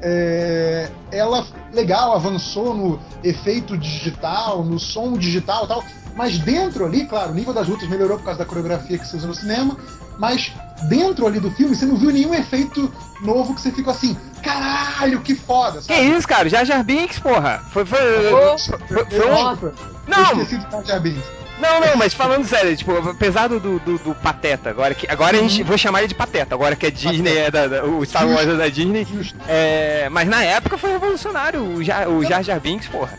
é, 0.00 0.88
ela 1.10 1.44
legal 1.72 2.14
avançou 2.14 2.74
no 2.74 3.00
efeito 3.22 3.76
digital, 3.76 4.64
no 4.64 4.78
som 4.78 5.18
digital 5.18 5.66
tal, 5.66 5.84
mas 6.16 6.38
dentro 6.38 6.84
ali, 6.84 7.04
claro, 7.04 7.32
o 7.32 7.34
nível 7.34 7.52
das 7.52 7.68
lutas 7.68 7.88
melhorou 7.88 8.16
por 8.18 8.24
causa 8.24 8.38
da 8.38 8.44
coreografia 8.44 8.98
que 8.98 9.06
se 9.06 9.16
usa 9.16 9.26
no 9.26 9.34
cinema, 9.34 9.76
mas 10.18 10.52
dentro 10.84 11.26
ali 11.26 11.40
do 11.40 11.50
filme 11.50 11.74
você 11.74 11.86
não 11.86 11.96
viu 11.96 12.10
nenhum 12.10 12.34
efeito 12.34 12.92
novo 13.22 13.54
que 13.54 13.60
você 13.60 13.70
ficou 13.72 13.92
assim, 13.92 14.16
caralho, 14.42 15.20
que 15.20 15.34
foda, 15.34 15.78
Que 15.80 15.84
sabe? 15.94 16.16
isso, 16.16 16.28
cara? 16.28 16.48
Jar 16.48 16.64
Jar 16.64 16.82
Binks, 16.84 17.18
porra. 17.18 17.62
Foi, 17.72 17.84
foi, 17.84 17.98
Ô, 18.32 18.58
foi, 18.58 18.78
foi 19.06 19.30
um-. 19.30 19.50
Eu 19.60 19.74
Não, 20.06 20.22
esqueci 20.42 20.56
do 20.58 20.70
Jar 20.70 20.84
Jar 20.84 21.00
Binks. 21.00 21.24
Não, 21.60 21.80
não, 21.80 21.96
mas 21.96 22.14
falando 22.14 22.44
sério, 22.44 22.76
tipo, 22.76 22.96
apesar 22.96 23.48
do, 23.48 23.58
do, 23.58 23.80
do- 23.80 23.98
do 23.98 24.14
Pateta, 24.14 24.70
agora 24.70 24.94
que. 24.94 25.10
Agora 25.10 25.36
a 25.36 25.40
gente. 25.40 25.64
Vou 25.64 25.76
chamar 25.76 25.98
ele 26.00 26.08
de 26.08 26.14
Pateta, 26.14 26.54
agora 26.54 26.76
que 26.76 26.86
a 26.86 26.90
Disney 26.90 27.36
é 27.36 27.50
da, 27.50 27.66
da- 27.66 27.84
O 27.84 28.06
Star 28.06 28.28
Wars 28.28 28.46
é 28.46 28.54
da 28.54 28.68
Disney. 28.68 29.04
Justo. 29.04 29.36
É, 29.48 30.08
mas 30.08 30.28
na 30.28 30.40
época 30.44 30.78
foi 30.78 30.90
revolucionário, 30.92 31.60
o 31.60 31.82
Jar, 31.82 32.08
o 32.08 32.24
Jar 32.24 32.44
Jar 32.44 32.60
Binks, 32.60 32.86
porra. 32.86 33.18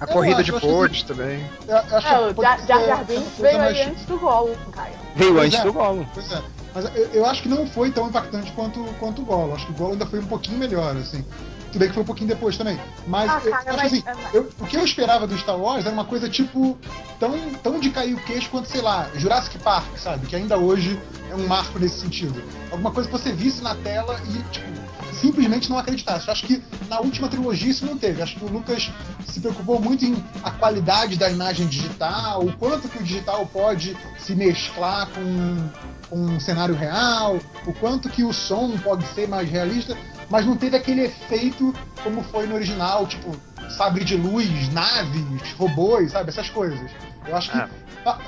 A 0.00 0.04
Eu 0.04 0.08
corrida 0.08 0.40
acho, 0.40 0.52
de 0.52 0.60
Forge 0.60 1.04
também. 1.04 1.44
Eu, 1.68 1.76
eu 1.76 1.96
acho 1.98 2.06
É, 2.08 2.32
que 2.34 2.40
o 2.40 2.42
Jar 2.42 2.66
Jar 2.66 3.04
Binks 3.04 3.38
veio 3.38 3.60
antes 3.62 4.04
do 4.06 4.18
Gollum, 4.18 4.54
cara. 4.72 4.90
Veio 5.14 5.34
Pois 5.34 5.46
antes 5.46 5.58
é. 5.60 5.62
do 5.62 5.72
Gollum. 5.72 6.04
Pois 6.12 6.32
é. 6.32 6.42
Mas 6.74 6.84
eu, 6.94 7.04
eu 7.12 7.26
acho 7.26 7.42
que 7.42 7.48
não 7.48 7.66
foi 7.66 7.90
tão 7.90 8.08
impactante 8.08 8.52
quanto, 8.52 8.82
quanto 9.00 9.22
o 9.22 9.24
Gollum. 9.24 9.54
Acho 9.54 9.66
que 9.66 9.72
o 9.72 9.74
Gollum 9.74 9.92
ainda 9.92 10.06
foi 10.06 10.20
um 10.20 10.26
pouquinho 10.26 10.58
melhor, 10.58 10.96
assim. 10.96 11.24
Tudo 11.72 11.80
bem 11.80 11.88
que 11.88 11.94
foi 11.94 12.02
um 12.02 12.06
pouquinho 12.06 12.28
depois 12.28 12.56
também. 12.56 12.80
Mas 13.06 13.30
Ah, 13.30 13.40
eu 13.44 13.50
cara, 13.50 13.64
acho 13.68 13.76
mas- 13.76 13.92
assim, 13.92 14.02
mas- 14.06 14.34
eu- 14.34 14.50
o 14.58 14.64
que 14.66 14.76
eu 14.76 14.84
esperava 14.84 15.26
do 15.26 15.36
Star 15.36 15.58
Wars 15.58 15.84
era 15.84 15.92
uma 15.92 16.04
coisa 16.04 16.28
tipo 16.28 16.78
tão, 17.20 17.38
tão 17.62 17.78
de 17.78 17.90
cair 17.90 18.14
o 18.14 18.20
queixo 18.22 18.48
quanto, 18.48 18.68
sei 18.68 18.80
lá, 18.80 19.08
Jurassic 19.14 19.58
Park, 19.58 19.98
sabe? 19.98 20.26
Que 20.26 20.36
ainda 20.36 20.56
hoje 20.56 20.98
é 21.30 21.34
um 21.34 21.46
marco 21.46 21.78
nesse 21.78 22.00
sentido. 22.00 22.42
Alguma 22.70 22.90
coisa 22.90 23.08
que 23.08 23.12
você 23.18 23.32
visse 23.32 23.62
na 23.62 23.74
tela 23.74 24.18
e, 24.30 24.42
tipo, 24.50 24.66
simplesmente 25.12 25.68
não 25.68 25.76
acreditasse. 25.78 26.26
Eu 26.28 26.32
acho 26.32 26.46
que 26.46 26.62
na 26.88 27.00
última 27.00 27.28
trilogia 27.28 27.70
isso 27.70 27.84
não 27.84 27.98
teve. 27.98 28.20
Eu 28.20 28.24
acho 28.24 28.36
que 28.36 28.44
o 28.44 28.48
Lucas 28.48 28.90
se 29.26 29.40
preocupou 29.40 29.78
muito 29.80 30.04
em 30.06 30.16
a 30.42 30.50
qualidade 30.52 31.16
da 31.18 31.28
imagem 31.28 31.66
digital, 31.66 32.44
o 32.46 32.52
quanto 32.56 32.88
que 32.88 32.98
o 32.98 33.02
digital 33.02 33.44
pode 33.52 33.94
se 34.18 34.34
mesclar 34.34 35.08
com 35.10 35.68
um 36.10 36.38
cenário 36.40 36.74
real, 36.74 37.38
o 37.66 37.72
quanto 37.74 38.08
que 38.08 38.24
o 38.24 38.32
som 38.32 38.76
pode 38.78 39.06
ser 39.08 39.28
mais 39.28 39.48
realista, 39.48 39.96
mas 40.30 40.44
não 40.44 40.56
teve 40.56 40.76
aquele 40.76 41.02
efeito 41.02 41.74
como 42.02 42.22
foi 42.22 42.46
no 42.46 42.54
original, 42.54 43.06
tipo, 43.06 43.34
sabre 43.70 44.04
de 44.04 44.16
luz, 44.16 44.72
naves, 44.72 45.52
robôs, 45.58 46.12
sabe? 46.12 46.30
Essas 46.30 46.50
coisas. 46.50 46.90
Eu 47.26 47.36
acho 47.36 47.50
que. 47.50 47.58
Ah. 47.58 47.68
ah, 48.06 48.18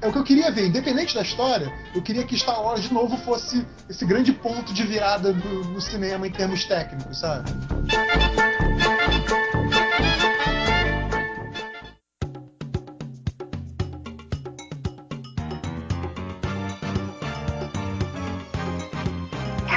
É 0.00 0.08
o 0.08 0.12
que 0.12 0.18
eu 0.18 0.24
queria 0.24 0.50
ver, 0.50 0.66
independente 0.66 1.14
da 1.14 1.22
história, 1.22 1.72
eu 1.94 2.02
queria 2.02 2.24
que 2.24 2.38
Star 2.38 2.62
Wars 2.62 2.82
de 2.82 2.92
novo 2.92 3.16
fosse 3.18 3.66
esse 3.88 4.04
grande 4.04 4.32
ponto 4.32 4.72
de 4.72 4.82
virada 4.84 5.32
do, 5.32 5.64
no 5.64 5.80
cinema 5.80 6.26
em 6.26 6.30
termos 6.30 6.64
técnicos, 6.64 7.18
sabe? 7.18 7.50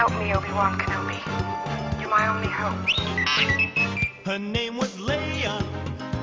Help 0.05 0.21
me, 0.21 0.35
Obi-Wan 0.35 0.77
Kenobi. 0.77 1.17
You're 1.99 2.11
my 2.11 2.27
only 2.27 2.47
hope. 2.47 2.77
Her 4.23 4.37
name 4.37 4.77
was 4.77 4.95
Leia. 4.97 5.65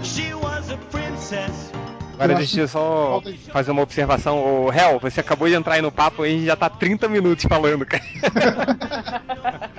She 0.04 0.32
was 0.34 0.70
a 0.70 0.76
princess. 0.92 1.72
Agora 2.14 2.36
deixa 2.36 2.60
eu 2.60 2.68
só 2.68 3.20
fazer 3.52 3.72
uma 3.72 3.82
observação. 3.82 4.38
O 4.38 4.72
Hel, 4.72 5.00
você 5.00 5.18
acabou 5.18 5.48
de 5.48 5.54
entrar 5.54 5.74
aí 5.74 5.82
no 5.82 5.90
papo 5.90 6.24
e 6.24 6.28
a 6.28 6.30
gente 6.30 6.46
já 6.46 6.54
tá 6.54 6.70
30 6.70 7.08
minutos 7.08 7.44
falando, 7.44 7.84
cara. 7.84 8.02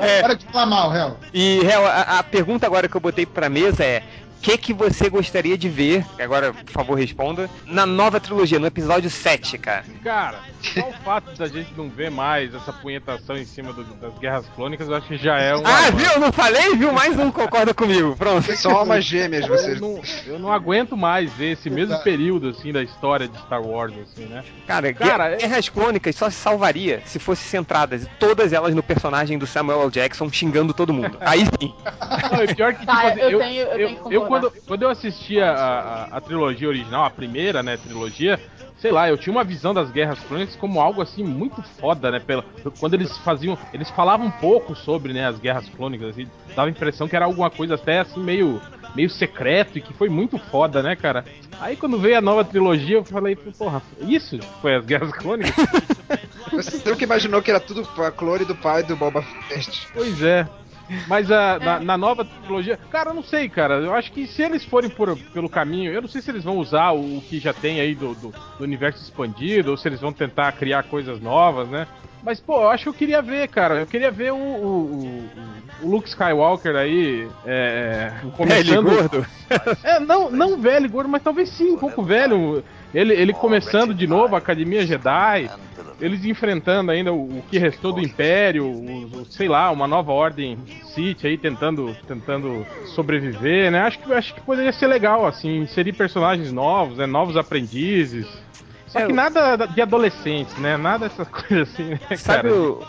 É, 0.00 0.22
Para 0.22 0.34
de 0.34 0.46
falar 0.46 0.66
mal, 0.66 0.90
réu. 0.90 1.16
E, 1.34 1.58
Hel, 1.66 1.84
a, 1.84 2.20
a 2.20 2.22
pergunta 2.22 2.66
agora 2.66 2.88
que 2.88 2.96
eu 2.96 3.00
botei 3.00 3.26
pra 3.26 3.48
mesa 3.48 3.82
é: 3.82 4.00
que, 4.40 4.56
que 4.58 4.72
você 4.72 5.08
gostaria 5.08 5.56
de 5.58 5.68
ver? 5.68 6.04
Agora, 6.20 6.52
por 6.52 6.70
favor, 6.72 6.94
responda. 6.98 7.48
Na 7.66 7.84
nova 7.86 8.20
trilogia, 8.20 8.58
no 8.58 8.66
episódio 8.66 9.10
7, 9.10 9.58
cara. 9.58 9.84
Cara, 10.04 10.38
só 10.62 10.88
o 10.88 10.92
fato 11.04 11.32
da 11.36 11.46
gente 11.48 11.72
não 11.76 11.88
ver 11.88 12.10
mais 12.10 12.54
essa 12.54 12.72
punhetação 12.72 13.36
em 13.36 13.44
cima 13.44 13.72
do- 13.72 13.84
das 13.84 14.16
guerras 14.18 14.46
clônicas, 14.54 14.88
eu 14.88 14.94
acho 14.94 15.06
que 15.08 15.16
já 15.16 15.38
é 15.38 15.54
um. 15.56 15.62
Ah, 15.66 15.78
avanço. 15.88 15.96
viu? 15.96 16.10
Eu 16.12 16.20
não 16.20 16.32
falei, 16.32 16.76
viu? 16.76 16.92
Mais 16.92 17.18
um 17.18 17.30
concorda 17.30 17.74
comigo. 17.74 18.14
Pronto. 18.16 18.54
São 18.56 18.76
almas 18.76 19.04
gêmeas, 19.04 19.46
Eu 19.46 19.48
vocês. 19.56 19.80
não, 19.80 20.00
eu 20.26 20.38
não 20.38 20.52
aguento 20.52 20.96
mais 20.96 21.32
ver 21.32 21.52
esse 21.52 21.68
mesmo 21.68 21.88
Verdade. 21.96 22.04
período 22.04 22.48
assim 22.50 22.72
da 22.72 22.82
história 22.82 23.26
de 23.28 23.36
Star 23.40 23.62
Wars 23.62 23.92
assim, 23.98 24.26
né? 24.26 24.44
Cara, 24.66 24.92
Cara, 24.92 25.28
Guer- 25.30 25.38
Guerras 25.40 25.68
Clônicas 25.68 26.14
só 26.16 26.30
se 26.30 26.36
salvaria 26.36 27.02
se 27.04 27.18
fossem 27.18 27.46
centradas 27.46 28.06
todas 28.18 28.52
elas 28.52 28.74
no 28.74 28.82
personagem 28.82 29.38
do 29.38 29.46
Samuel 29.46 29.82
L. 29.82 29.90
Jackson 29.90 30.30
xingando 30.30 30.72
todo 30.72 30.92
mundo. 30.92 31.16
Aí 31.20 31.44
sim. 31.60 31.72
Não, 32.32 32.54
pior 32.54 32.72
que 32.74 32.80
tipo, 32.80 32.92
Tá, 32.92 33.08
assim, 33.08 33.20
eu 33.20 33.30
eu, 33.30 33.38
tenho- 33.38 33.66
eu 33.66 33.90
eu, 34.10 34.25
quando, 34.26 34.52
quando 34.66 34.82
eu 34.82 34.88
assistia 34.88 35.50
a, 35.50 35.80
a, 35.80 36.04
a 36.16 36.20
trilogia 36.20 36.68
original, 36.68 37.04
a 37.04 37.10
primeira, 37.10 37.62
né, 37.62 37.76
trilogia, 37.76 38.40
sei 38.78 38.92
lá, 38.92 39.08
eu 39.08 39.16
tinha 39.16 39.32
uma 39.32 39.44
visão 39.44 39.72
das 39.72 39.90
guerras 39.90 40.18
crônicas 40.20 40.56
como 40.56 40.80
algo 40.80 41.00
assim 41.02 41.24
muito 41.24 41.62
foda, 41.62 42.10
né? 42.10 42.20
Pela, 42.20 42.44
quando 42.78 42.94
eles 42.94 43.16
faziam, 43.18 43.58
eles 43.72 43.90
falavam 43.90 44.26
um 44.26 44.30
pouco 44.30 44.74
sobre, 44.74 45.12
né, 45.12 45.26
as 45.26 45.38
guerras 45.38 45.68
crônicas, 45.68 46.10
assim, 46.10 46.28
dava 46.54 46.68
a 46.68 46.70
impressão 46.70 47.08
que 47.08 47.16
era 47.16 47.24
alguma 47.24 47.50
coisa 47.50 47.74
até 47.74 48.00
assim 48.00 48.20
meio 48.20 48.60
meio 48.94 49.10
secreto 49.10 49.76
e 49.76 49.82
que 49.82 49.92
foi 49.92 50.08
muito 50.08 50.38
foda, 50.38 50.82
né, 50.82 50.96
cara? 50.96 51.24
Aí 51.60 51.76
quando 51.76 51.98
veio 51.98 52.16
a 52.16 52.20
nova 52.22 52.42
trilogia, 52.42 52.96
eu 52.96 53.04
falei, 53.04 53.36
porra, 53.36 53.82
isso 54.00 54.38
foi 54.62 54.74
as 54.74 54.84
guerras 54.86 55.12
crônicas? 55.12 55.54
Você 56.50 56.88
nunca 56.88 57.04
imaginou 57.04 57.42
que 57.42 57.50
era 57.50 57.60
tudo 57.60 57.86
a 58.02 58.10
clone 58.10 58.46
do 58.46 58.54
pai 58.54 58.82
do 58.82 58.96
Boba 58.96 59.22
Fett? 59.48 59.86
Pois 59.92 60.22
é. 60.22 60.48
Mas 61.06 61.30
a, 61.30 61.58
na, 61.58 61.80
na, 61.80 61.98
nova 61.98 62.24
trilogia, 62.24 62.78
cara, 62.90 63.10
eu 63.10 63.14
não 63.14 63.22
sei, 63.22 63.48
cara. 63.48 63.74
Eu 63.74 63.94
acho 63.94 64.12
que 64.12 64.26
se 64.26 64.42
eles 64.42 64.64
forem 64.64 64.88
por, 64.88 65.16
pelo 65.32 65.48
caminho, 65.48 65.92
eu 65.92 66.00
não 66.00 66.08
sei 66.08 66.20
se 66.22 66.30
eles 66.30 66.44
vão 66.44 66.58
usar 66.58 66.92
o, 66.92 67.18
o 67.18 67.22
que 67.22 67.38
já 67.38 67.52
tem 67.52 67.80
aí 67.80 67.94
do, 67.94 68.14
do, 68.14 68.30
do, 68.30 68.64
universo 68.64 69.02
expandido, 69.02 69.72
ou 69.72 69.76
se 69.76 69.88
eles 69.88 70.00
vão 70.00 70.12
tentar 70.12 70.52
criar 70.52 70.84
coisas 70.84 71.20
novas, 71.20 71.68
né? 71.68 71.86
Mas, 72.22 72.40
pô, 72.40 72.62
eu 72.62 72.68
acho 72.68 72.84
que 72.84 72.88
eu 72.88 72.94
queria 72.94 73.22
ver, 73.22 73.48
cara. 73.48 73.80
Eu 73.80 73.86
queria 73.86 74.10
ver 74.10 74.32
o, 74.32 74.36
o, 74.36 75.28
o 75.82 75.88
Luke 75.88 76.08
Skywalker 76.08 76.74
aí. 76.74 77.28
É, 77.44 78.12
começando. 78.36 78.64
Velho 78.64 78.82
gordo? 78.82 79.26
É, 79.84 80.00
não, 80.00 80.28
não 80.28 80.60
velho 80.60 80.90
gordo, 80.90 81.08
mas 81.08 81.22
talvez 81.22 81.48
sim, 81.50 81.70
um 81.70 81.78
pouco 81.78 82.02
velho. 82.02 82.64
Ele, 82.94 83.12
ele 83.14 83.32
começando 83.32 83.94
de 83.94 84.06
novo 84.06 84.34
a 84.34 84.38
Academia 84.38 84.86
Jedi. 84.86 85.50
Eles 86.00 86.24
enfrentando 86.24 86.90
ainda 86.90 87.12
o, 87.12 87.38
o 87.38 87.42
que 87.50 87.58
restou 87.58 87.92
do 87.92 88.00
Império, 88.00 88.66
o, 88.66 89.04
o, 89.04 89.24
sei 89.26 89.48
lá, 89.48 89.70
uma 89.70 89.86
nova 89.86 90.12
ordem 90.12 90.58
Sith 90.94 91.24
aí 91.24 91.38
tentando, 91.38 91.96
tentando 92.06 92.66
sobreviver, 92.94 93.70
né? 93.70 93.80
Acho 93.80 93.98
que, 93.98 94.12
acho 94.12 94.34
que 94.34 94.40
poderia 94.42 94.72
ser 94.72 94.86
legal, 94.86 95.26
assim, 95.26 95.58
inserir 95.60 95.94
personagens 95.94 96.52
novos, 96.52 96.98
né? 96.98 97.06
Novos 97.06 97.36
aprendizes. 97.36 98.26
Só 98.86 99.06
que 99.06 99.12
nada 99.12 99.66
de 99.66 99.80
adolescentes, 99.80 100.56
né? 100.58 100.76
Nada 100.76 101.08
dessas 101.08 101.28
coisas 101.32 101.68
assim, 101.72 101.90
né, 101.90 102.16
Sabe 102.16 102.50
o, 102.50 102.82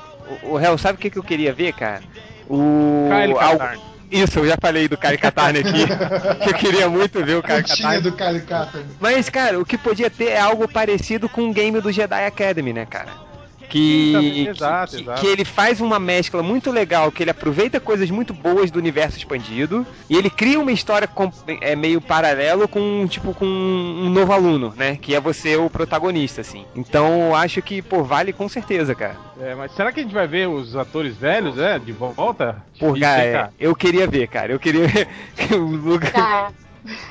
o, 0.43 0.60
Hel, 0.60 0.77
sabe 0.77 0.97
o 0.97 1.01
que, 1.01 1.10
que 1.10 1.17
eu 1.17 1.23
queria 1.23 1.53
ver, 1.53 1.73
cara? 1.73 2.03
O. 2.49 3.10
Kyle 3.10 3.36
Katarn. 3.36 3.96
Isso, 4.11 4.39
eu 4.39 4.47
já 4.47 4.55
falei 4.59 4.87
do 4.87 4.97
Katarn 4.97 5.59
aqui. 5.59 5.85
que 6.43 6.49
eu 6.49 6.53
queria 6.53 6.89
muito 6.89 7.23
ver 7.23 7.35
o 7.35 7.43
Kyle 7.43 7.63
Katarn. 7.63 8.01
do 8.01 8.11
Katarn. 8.13 8.85
Mas, 8.99 9.29
cara, 9.29 9.59
o 9.59 9.65
que 9.65 9.77
podia 9.77 10.09
ter 10.09 10.29
é 10.29 10.39
algo 10.39 10.67
parecido 10.67 11.27
com 11.27 11.49
o 11.49 11.53
game 11.53 11.79
do 11.81 11.91
Jedi 11.91 12.25
Academy, 12.25 12.73
né, 12.73 12.85
cara? 12.85 13.26
Que, 13.69 14.47
exato, 14.47 14.95
que, 14.95 15.01
exato. 15.01 15.21
que, 15.21 15.27
ele 15.27 15.45
faz 15.45 15.82
uma 15.82 15.99
mescla 15.99 16.41
muito 16.41 16.71
legal, 16.71 17.12
que 17.12 17.23
ele 17.23 17.32
aproveita 17.32 17.80
coisas 17.80 18.10
muito 18.10 18.34
boas 18.34 18.71
do 18.71 18.80
universo 18.80 19.17
expandido 19.17 19.86
e 20.10 20.15
ele 20.15 20.30
cria 20.30 20.60
uma 20.60 20.71
história 20.71 21.08
com, 21.08 21.32
é, 21.62 21.75
meio 21.75 21.99
paralelo 21.99 22.67
com 22.67 23.06
tipo 23.08 23.34
com 23.34 23.45
um 23.45 24.10
novo 24.10 24.32
aluno, 24.32 24.73
né? 24.75 24.97
Que 25.01 25.15
é 25.15 25.19
você 25.19 25.56
o 25.56 25.69
protagonista, 25.69 26.41
assim. 26.41 26.65
Então 26.75 27.36
acho 27.36 27.62
que 27.62 27.82
pô 27.82 28.03
vale 28.03 28.34
com 28.34 28.47
certeza, 28.47 28.95
cara. 28.95 29.17
É, 29.39 29.53
mas 29.53 29.71
será 29.73 29.91
que 29.91 29.99
a 29.99 30.03
gente 30.03 30.13
vai 30.13 30.27
ver 30.27 30.47
os 30.47 30.75
atores 30.75 31.15
velhos, 31.15 31.56
né? 31.56 31.80
De 31.80 31.91
volta? 31.91 32.63
Por 32.80 32.99
cara, 32.99 33.23
é, 33.23 33.49
eu 33.60 33.75
queria 33.75 34.08
ver, 34.08 34.27
cara. 34.27 34.51
Eu 34.51 34.60
queria 34.60 34.88
ver 34.88 35.53
o 35.53 35.65
Lucas. 35.65 36.12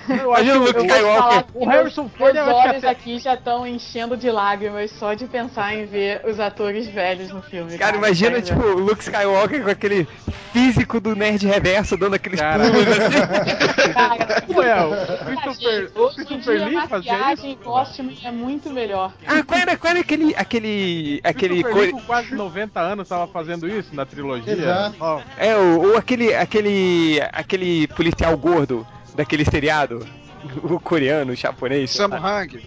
Eu 0.09 0.35
acho 0.35 0.51
o 0.51 0.59
Luke 0.59 0.81
Skywalker. 0.81 1.45
O 1.55 1.67
Harrison 1.67 2.09
Ford 2.09 2.37
Os 2.37 2.49
olhos 2.49 2.77
até... 2.77 2.89
aqui 2.89 3.19
já 3.19 3.35
estão 3.35 3.67
enchendo 3.67 4.17
de 4.17 4.31
lágrimas 4.31 4.91
só 4.93 5.15
de 5.15 5.27
pensar 5.27 5.75
em 5.75 5.87
ver 5.87 6.23
os 6.25 6.41
atores 6.41 6.89
velhos 6.89 7.31
no 7.31 7.43
filme. 7.43 7.71
Cara, 7.79 7.93
cara 7.93 7.97
imagina, 7.97 8.41
tipo, 8.41 8.61
o 8.61 8.79
Luke 8.79 9.03
Skywalker 9.03 9.62
com 9.62 9.71
aquele 9.71 10.07
físico 10.53 11.01
do 11.01 11.15
nerd 11.15 11.47
reverso 11.47 11.97
dando 11.97 12.15
aqueles 12.15 12.41
cara. 12.41 12.65
pulos 12.65 12.87
assim. 12.89 13.93
Cara, 13.93 14.45
Ué, 14.49 15.25
Christopher, 15.25 15.91
Christopher 15.91 16.67
Lee 16.67 16.89
fazia 16.89 17.33
isso? 17.35 17.57
costume 17.57 18.19
é 18.25 18.31
muito 18.31 18.71
melhor. 18.71 19.12
Ah, 19.27 19.43
qual 19.43 19.61
era, 19.61 19.77
qual 19.77 19.91
era 19.91 20.01
aquele. 20.01 20.35
aquele. 20.35 21.21
aquele 21.23 21.62
co... 21.62 21.91
com 21.93 22.03
quase 22.03 22.35
90 22.35 22.81
anos 22.81 23.09
tava 23.09 23.27
fazendo 23.27 23.69
isso 23.69 23.95
na 23.95 24.05
trilogia. 24.05 24.53
Exato. 24.53 24.97
Oh. 25.01 25.21
É, 25.37 25.57
ou, 25.57 25.91
ou 25.91 25.97
aquele. 25.97 26.35
aquele. 26.35 27.21
aquele 27.33 27.87
policial 27.89 28.37
gordo 28.37 28.87
daquele 29.16 29.44
seriado 29.44 30.07
o 30.62 30.81
coreano, 30.81 31.33
o 31.33 31.37
japonês. 31.37 31.90
Samu 31.90 32.16
Hang. 32.16 32.66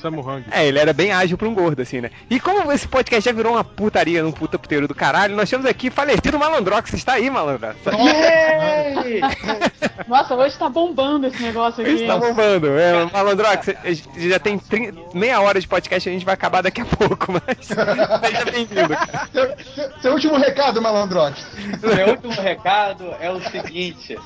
Samu 0.00 0.28
Hang. 0.28 0.44
É, 0.50 0.66
ele 0.66 0.78
era 0.78 0.92
bem 0.92 1.12
ágil 1.12 1.36
pra 1.36 1.48
um 1.48 1.54
gordo, 1.54 1.82
assim, 1.82 2.00
né? 2.00 2.10
E 2.30 2.38
como 2.38 2.70
esse 2.72 2.86
podcast 2.86 3.28
já 3.28 3.34
virou 3.34 3.52
uma 3.52 3.64
putaria 3.64 4.22
num 4.22 4.32
puta 4.32 4.58
puteiro 4.58 4.86
do 4.86 4.94
caralho, 4.94 5.34
nós 5.34 5.50
temos 5.50 5.66
aqui 5.66 5.90
falecido 5.90 6.38
Malandrox. 6.38 6.92
Está 6.92 7.14
aí, 7.14 7.28
Malandrox. 7.30 7.76
Nossa, 10.06 10.34
hoje 10.34 10.56
tá 10.56 10.68
bombando 10.68 11.26
esse 11.26 11.42
negócio 11.42 11.82
aqui. 11.82 11.94
Hoje 11.94 12.06
tá 12.06 12.16
bombando. 12.16 12.78
É, 12.78 13.04
Malandrox, 13.06 13.68
já 14.16 14.38
tem 14.38 14.58
30, 14.58 15.14
meia 15.14 15.40
hora 15.40 15.60
de 15.60 15.66
podcast, 15.66 16.08
a 16.08 16.12
gente 16.12 16.24
vai 16.24 16.34
acabar 16.34 16.62
daqui 16.62 16.80
a 16.80 16.84
pouco, 16.84 17.32
mas 17.32 17.42
seja 17.66 18.44
bem-vindo. 18.50 18.96
Seu, 19.32 19.54
seu 20.00 20.12
último 20.12 20.36
recado, 20.36 20.80
Malandrox. 20.80 21.44
Meu 21.82 22.10
último 22.10 22.34
recado 22.34 23.14
é 23.20 23.30
o 23.30 23.40
seguinte. 23.40 24.16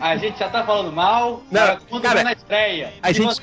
A 0.00 0.16
gente 0.16 0.38
já 0.38 0.48
tá 0.48 0.64
falando 0.64 0.92
mal, 0.92 1.42
não, 1.50 1.78
quando 1.88 2.02
cara, 2.02 2.24
na 2.24 2.32
estreia. 2.32 2.92
A 3.02 3.12
gente, 3.12 3.40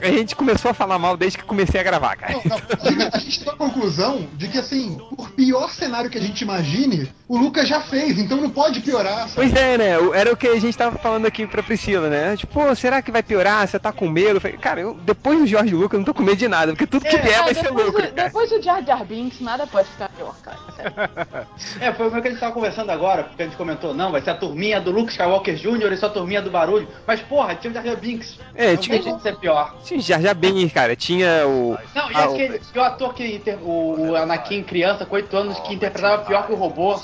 a 0.00 0.10
gente 0.10 0.36
começou 0.36 0.70
a 0.70 0.74
falar 0.74 0.98
mal 0.98 1.16
desde 1.16 1.38
que 1.38 1.44
comecei 1.44 1.80
a 1.80 1.82
gravar, 1.82 2.16
cara. 2.16 2.34
Não, 2.34 2.42
não. 2.44 3.08
A 3.12 3.18
gente 3.18 3.44
tem 3.44 3.52
a 3.52 3.56
conclusão 3.56 4.28
de 4.34 4.48
que, 4.48 4.58
assim, 4.58 4.98
por 5.16 5.30
pior 5.30 5.70
cenário 5.70 6.10
que 6.10 6.18
a 6.18 6.20
gente 6.20 6.40
imagine, 6.42 7.08
o 7.28 7.36
Lucas 7.36 7.68
já 7.68 7.80
fez, 7.80 8.18
então 8.18 8.40
não 8.40 8.50
pode 8.50 8.80
piorar. 8.80 9.28
Sabe? 9.28 9.34
Pois 9.34 9.54
é, 9.54 9.78
né? 9.78 9.90
Era 10.14 10.32
o 10.32 10.36
que 10.36 10.46
a 10.46 10.58
gente 10.58 10.76
tava 10.76 10.96
falando 10.98 11.26
aqui 11.26 11.46
pra 11.46 11.62
Priscila, 11.62 12.08
né? 12.08 12.36
Tipo, 12.36 12.74
será 12.74 13.02
que 13.02 13.10
vai 13.10 13.22
piorar? 13.22 13.66
Você 13.66 13.78
tá 13.78 13.92
com 13.92 14.08
medo? 14.08 14.40
falei, 14.40 14.56
cara, 14.56 14.80
eu, 14.80 14.94
depois 14.94 15.38
do 15.38 15.46
George 15.46 15.74
Lucas 15.74 15.94
eu 15.94 15.98
não 15.98 16.04
tô 16.04 16.14
com 16.14 16.22
medo 16.22 16.36
de 16.36 16.48
nada, 16.48 16.72
porque 16.72 16.86
tudo 16.86 17.04
que 17.04 17.16
é, 17.16 17.20
vier 17.20 17.42
vai 17.42 17.54
ser 17.54 17.70
louco. 17.70 18.00
Do, 18.00 18.12
depois 18.12 18.50
do 18.50 18.62
Jar 18.62 18.84
Jar 18.84 19.04
Binks, 19.04 19.40
nada 19.40 19.66
pode 19.66 19.88
ficar 19.88 20.08
pior, 20.10 20.34
cara. 20.42 20.56
é, 21.80 21.92
foi 21.92 22.06
o 22.06 22.10
que 22.10 22.28
a 22.28 22.30
gente 22.30 22.40
tava 22.40 22.52
conversando 22.52 22.90
agora, 22.90 23.24
porque 23.24 23.42
a 23.42 23.46
gente 23.46 23.56
comentou, 23.56 23.92
não, 23.92 24.12
vai 24.12 24.20
ser 24.20 24.30
a 24.30 24.34
turminha 24.34 24.80
do 24.80 24.90
Luke 24.90 25.10
Skywalker 25.10 25.55
Jr. 25.60 25.92
e 25.92 25.96
sua 25.96 26.08
turminha 26.08 26.42
do 26.42 26.50
barulho. 26.50 26.88
Mas, 27.06 27.20
porra, 27.20 27.54
tinha 27.54 27.70
o 27.70 27.74
Jar 27.74 27.84
Jar 27.84 27.96
Binks. 27.96 28.38
É, 28.54 28.72
não 28.72 28.76
tinha. 28.76 28.98
Tem 28.98 29.10
como 29.10 29.20
ser 29.20 29.36
pior. 29.36 29.76
Tinha 29.84 30.00
Jar 30.00 30.20
Jar 30.20 30.34
Binks, 30.34 30.72
cara. 30.72 30.96
Tinha 30.96 31.46
o. 31.46 31.76
Não, 31.94 32.10
e 32.10 32.14
ah, 32.14 32.24
aquele. 32.24 32.60
O... 32.74 32.78
o 32.78 32.82
ator 32.82 33.14
que. 33.14 33.36
Inter... 33.36 33.58
O, 33.62 34.10
o 34.10 34.16
Anakin 34.16 34.62
criança 34.62 35.04
com 35.04 35.16
8 35.16 35.36
anos 35.36 35.58
que 35.60 35.74
interpretava 35.74 36.24
pior 36.24 36.46
que 36.46 36.52
o 36.52 36.56
robô. 36.56 36.96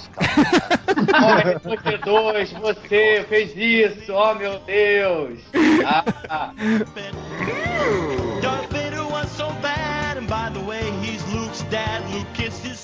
Olha, 1.13 1.59
você 1.59 1.99
dois, 1.99 2.53
você 2.53 3.27
fez 3.29 3.57
isso, 3.57 4.13
oh 4.13 4.35
meu 4.35 4.59
Deus. 4.61 5.39
Ah, 5.85 6.05
ah. 6.29 6.53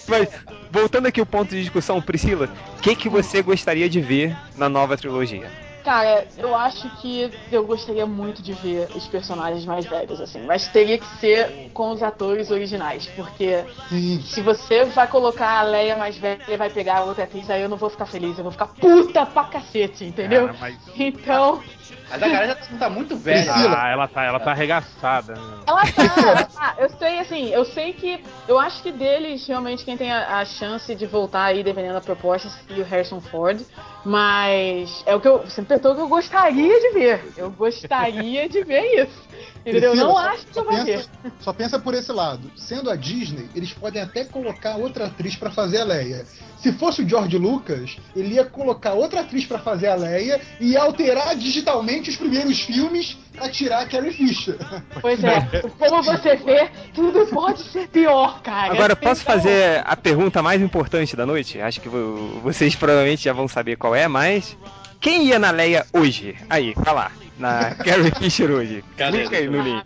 Mas, 0.06 0.28
voltando 0.70 1.06
aqui 1.06 1.20
ao 1.20 1.26
ponto 1.26 1.50
de 1.50 1.62
discussão, 1.62 2.00
Priscila, 2.00 2.48
o 2.76 2.80
que, 2.80 2.94
que 2.94 3.08
você 3.08 3.42
gostaria 3.42 3.88
de 3.88 4.00
ver 4.00 4.36
na 4.56 4.68
nova 4.68 4.96
trilogia? 4.96 5.50
Cara, 5.88 6.26
eu 6.36 6.54
acho 6.54 6.86
que 7.00 7.32
eu 7.50 7.64
gostaria 7.64 8.04
muito 8.04 8.42
de 8.42 8.52
ver 8.52 8.90
os 8.94 9.06
personagens 9.06 9.64
mais 9.64 9.86
velhos, 9.86 10.20
assim. 10.20 10.44
Mas 10.44 10.68
teria 10.68 10.98
que 10.98 11.06
ser 11.18 11.70
com 11.72 11.92
os 11.92 12.02
atores 12.02 12.50
originais. 12.50 13.06
Porque 13.16 13.64
Sim. 13.88 14.20
se 14.20 14.42
você 14.42 14.84
vai 14.84 15.08
colocar 15.08 15.60
a 15.60 15.62
Leia 15.62 15.96
mais 15.96 16.18
velha 16.18 16.42
e 16.46 16.58
vai 16.58 16.68
pegar 16.68 16.98
a 16.98 17.04
outra 17.04 17.24
atriz, 17.24 17.48
aí 17.48 17.62
eu 17.62 17.70
não 17.70 17.78
vou 17.78 17.88
ficar 17.88 18.04
feliz. 18.04 18.36
Eu 18.36 18.44
vou 18.44 18.52
ficar 18.52 18.66
puta 18.66 19.24
pra 19.24 19.44
cacete, 19.44 20.04
entendeu? 20.04 20.48
Cara, 20.48 20.58
mas... 20.60 20.76
Então. 20.94 21.62
Mas 22.10 22.22
a 22.22 22.28
galera 22.28 22.46
já 22.70 22.78
tá 22.78 22.90
muito 22.90 23.16
velha. 23.16 23.52
Ah, 23.54 23.88
ela 23.88 24.08
tá, 24.08 24.24
ela 24.24 24.40
tá 24.40 24.50
arregaçada. 24.50 25.34
Ela 25.66 25.82
tá, 25.86 26.02
ela 26.16 26.44
tá. 26.44 26.74
Eu 26.78 26.90
sei, 26.90 27.18
assim, 27.18 27.48
eu 27.48 27.64
sei 27.64 27.92
que. 27.92 28.22
Eu 28.46 28.58
acho 28.58 28.82
que 28.82 28.90
deles, 28.90 29.46
realmente, 29.46 29.84
quem 29.84 29.96
tem 29.96 30.10
a, 30.10 30.38
a 30.38 30.44
chance 30.44 30.94
de 30.94 31.06
voltar 31.06 31.44
aí, 31.44 31.62
dependendo 31.62 31.94
da 31.94 32.00
proposta, 32.00 32.48
seria 32.48 32.82
o 32.82 32.86
Harrison 32.86 33.20
Ford. 33.20 33.60
Mas 34.04 35.02
é 35.06 35.14
o 35.14 35.20
que 35.20 35.28
eu. 35.28 35.40
Você 35.40 35.62
perguntou 35.78 35.94
que 35.94 36.00
eu 36.00 36.08
gostaria 36.08 36.80
de 36.80 36.90
ver. 36.90 37.20
Eu 37.36 37.50
gostaria 37.50 38.48
de 38.48 38.64
ver 38.64 39.02
isso. 39.02 39.28
Entendeu? 39.64 39.90
Priscila, 39.90 40.08
não 40.08 40.18
acho 40.18 40.46
que 40.46 40.58
eu 40.58 40.64
vou 40.64 40.84
ver. 40.84 41.06
Só 41.40 41.52
pensa 41.52 41.78
por 41.78 41.94
esse 41.94 42.12
lado. 42.12 42.50
Sendo 42.56 42.90
a 42.90 42.96
Disney, 42.96 43.48
eles 43.54 43.72
podem 43.72 44.02
até 44.02 44.24
colocar 44.24 44.76
outra 44.76 45.06
atriz 45.06 45.36
para 45.36 45.50
fazer 45.50 45.78
a 45.80 45.84
Leia. 45.84 46.24
Se 46.58 46.72
fosse 46.72 47.02
o 47.02 47.08
George 47.08 47.36
Lucas, 47.38 47.96
ele 48.16 48.34
ia 48.34 48.44
colocar 48.44 48.94
outra 48.94 49.20
atriz 49.20 49.46
para 49.46 49.58
fazer 49.58 49.88
a 49.88 49.94
Leia 49.94 50.40
e 50.58 50.72
ia 50.72 50.82
alterar 50.82 51.36
digitalmente 51.36 52.10
os 52.10 52.16
primeiros 52.16 52.60
filmes 52.60 53.16
pra 53.32 53.48
tirar 53.48 53.82
a 53.82 53.86
Carrie 53.86 54.12
Fisher. 54.12 54.56
Pois 55.00 55.22
é, 55.22 55.62
como 55.78 56.02
você 56.02 56.36
vê, 56.36 56.68
tudo 56.94 57.26
pode 57.26 57.62
ser 57.62 57.88
pior, 57.88 58.40
cara. 58.42 58.72
Agora, 58.72 58.96
posso 58.96 59.22
então... 59.22 59.34
fazer 59.34 59.82
a 59.84 59.96
pergunta 59.96 60.42
mais 60.42 60.60
importante 60.60 61.14
da 61.14 61.24
noite? 61.26 61.60
Acho 61.60 61.80
que 61.80 61.88
vocês 61.88 62.74
provavelmente 62.74 63.24
já 63.24 63.32
vão 63.32 63.46
saber 63.46 63.76
qual 63.76 63.94
é, 63.94 64.08
mas. 64.08 64.56
Quem 65.00 65.26
ia 65.26 65.38
na 65.38 65.50
Leia 65.50 65.86
hoje? 65.92 66.36
Aí, 66.50 66.74
falar. 66.84 67.12
Na 67.38 67.74
Carrie 67.84 68.12
Fisher 68.18 68.50
hoje. 68.50 68.84
Clica 68.96 69.36
aí 69.36 69.48
no 69.48 69.62
link. 69.62 69.84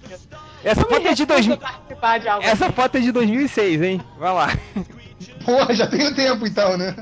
Essa 0.64 0.82
foto 0.82 1.08
é 1.08 1.14
de 1.14 1.26
2000. 1.26 1.58
Essa 2.40 2.72
foto 2.72 2.96
é 2.96 3.00
de 3.00 3.12
2006, 3.12 3.82
hein? 3.82 4.00
Vai 4.18 4.32
lá. 4.32 4.48
Porra, 5.44 5.74
já 5.74 5.86
tem 5.86 6.12
tempo 6.14 6.46
então, 6.46 6.76
né? 6.76 6.94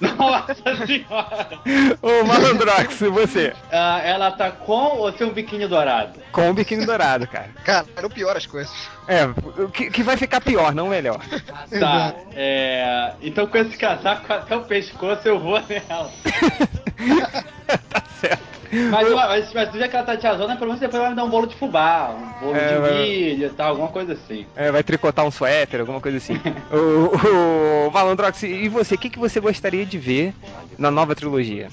Nossa 0.00 0.86
senhora! 0.86 1.48
Ô, 2.02 2.24
Malandrox, 2.24 3.00
e 3.00 3.08
você? 3.08 3.52
Ah, 3.70 4.00
ela 4.04 4.30
tá 4.32 4.50
com 4.50 4.98
ou 4.98 5.12
sem 5.12 5.26
um 5.26 5.32
biquíni 5.32 5.66
dourado? 5.66 6.18
Com 6.32 6.50
o 6.50 6.54
biquíni 6.54 6.84
dourado, 6.84 7.26
cara. 7.26 7.50
Cara, 7.64 7.86
não 8.02 8.10
pior 8.10 8.36
as 8.36 8.46
coisas. 8.46 8.72
É, 9.06 9.24
o 9.24 9.68
que, 9.68 9.90
que 9.90 10.02
vai 10.02 10.16
ficar 10.16 10.40
pior, 10.40 10.74
não 10.74 10.88
melhor. 10.88 11.20
Tá, 11.78 12.14
é. 12.34 13.12
Então 13.22 13.46
com 13.46 13.58
esse 13.58 13.76
casaco 13.76 14.32
até 14.32 14.56
o 14.56 14.62
pescoço 14.62 15.26
eu 15.26 15.38
vou 15.38 15.60
nela. 15.68 16.10
Mas, 18.72 19.12
mas, 19.12 19.52
mas 19.52 19.68
do 19.70 19.78
jeito 19.78 19.90
que 19.90 19.96
ela 19.96 20.06
tá 20.06 20.16
tiazona, 20.16 20.54
pelo 20.54 20.66
menos 20.66 20.80
depois 20.80 21.00
vai 21.02 21.10
me 21.10 21.16
dar 21.16 21.24
um 21.24 21.28
bolo 21.30 21.46
de 21.46 21.56
fubá, 21.56 22.10
um 22.14 22.44
bolo 22.46 22.56
É, 22.56 22.74
de 22.74 22.80
vai- 22.80 22.92
milho 23.02 23.46
e 23.46 23.50
tal, 23.50 23.70
alguma 23.70 23.88
coisa 23.88 24.12
assim. 24.12 24.46
É, 24.54 24.70
vai 24.70 24.82
tricotar 24.82 25.24
um 25.26 25.30
suéter, 25.30 25.80
alguma 25.80 26.00
coisa 26.00 26.18
assim. 26.18 26.34
o, 26.70 27.86
o 27.88 27.90
Malandrox, 27.90 28.42
e 28.44 28.68
você, 28.68 28.94
o 28.94 28.98
que, 28.98 29.10
que 29.10 29.18
você 29.18 29.40
gostaria 29.40 29.84
de 29.84 29.98
ver 29.98 30.34
na 30.78 30.90
nova 30.90 31.14
trilogia? 31.14 31.68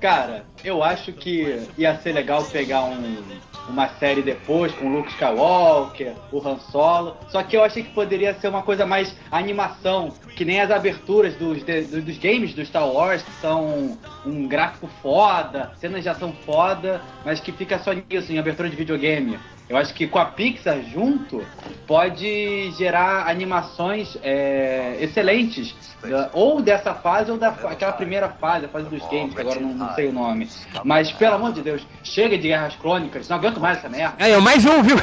Cara, 0.00 0.44
eu 0.64 0.82
acho 0.82 1.12
que 1.12 1.66
ia 1.78 1.96
ser 1.98 2.12
legal 2.12 2.42
pegar 2.44 2.84
um, 2.84 3.24
uma 3.68 3.88
série 3.88 4.22
depois 4.22 4.72
com 4.72 4.86
o 4.86 4.96
Luke 4.96 5.10
Skywalker, 5.10 6.14
o 6.32 6.46
Han 6.46 6.58
Solo. 6.58 7.16
Só 7.28 7.42
que 7.42 7.56
eu 7.56 7.64
achei 7.64 7.82
que 7.82 7.90
poderia 7.90 8.34
ser 8.34 8.48
uma 8.48 8.62
coisa 8.62 8.84
mais 8.86 9.14
animação, 9.30 10.12
que 10.36 10.44
nem 10.44 10.60
as 10.60 10.70
aberturas 10.70 11.34
dos, 11.36 11.62
dos 11.62 12.18
games 12.18 12.54
do 12.54 12.64
Star 12.64 12.88
Wars, 12.88 13.22
que 13.22 13.32
são 13.40 13.98
um 14.26 14.46
gráfico 14.46 14.88
foda, 15.02 15.72
cenas 15.76 16.02
de 16.02 16.08
ação 16.08 16.32
foda, 16.44 17.00
mas 17.24 17.40
que 17.40 17.52
fica 17.52 17.78
só 17.78 17.92
nisso, 17.92 18.32
em 18.32 18.38
abertura 18.38 18.68
de 18.68 18.76
videogame. 18.76 19.38
Eu 19.68 19.76
acho 19.78 19.94
que 19.94 20.06
com 20.06 20.18
a 20.18 20.26
Pixar 20.26 20.80
junto 20.92 21.42
pode 21.86 22.70
gerar 22.72 23.26
animações 23.28 24.16
é, 24.22 24.96
excelentes, 25.00 25.74
da- 26.02 26.30
ou 26.34 26.60
dessa 26.60 26.94
fase 26.94 27.30
ou 27.30 27.38
daquela 27.38 27.92
primeira 27.92 28.28
fase, 28.28 28.66
a 28.66 28.68
fase 28.68 28.88
dos 28.88 29.00
games, 29.10 29.34
que 29.34 29.40
agora 29.40 29.60
não, 29.60 29.70
não 29.74 29.94
sei 29.94 30.08
o 30.08 30.12
nome. 30.12 30.48
Mas 30.84 31.10
pelo 31.12 31.34
amor 31.36 31.52
de 31.52 31.62
Deus, 31.62 31.86
chega 32.02 32.36
de 32.36 32.48
Guerras 32.48 32.76
Crônicas, 32.76 33.28
não 33.28 33.36
aguento 33.36 33.58
mais 33.60 33.78
essa 33.78 33.88
merda. 33.88 34.16
É, 34.18 34.36
mais 34.38 34.64
um, 34.66 34.82
viu? 34.82 34.96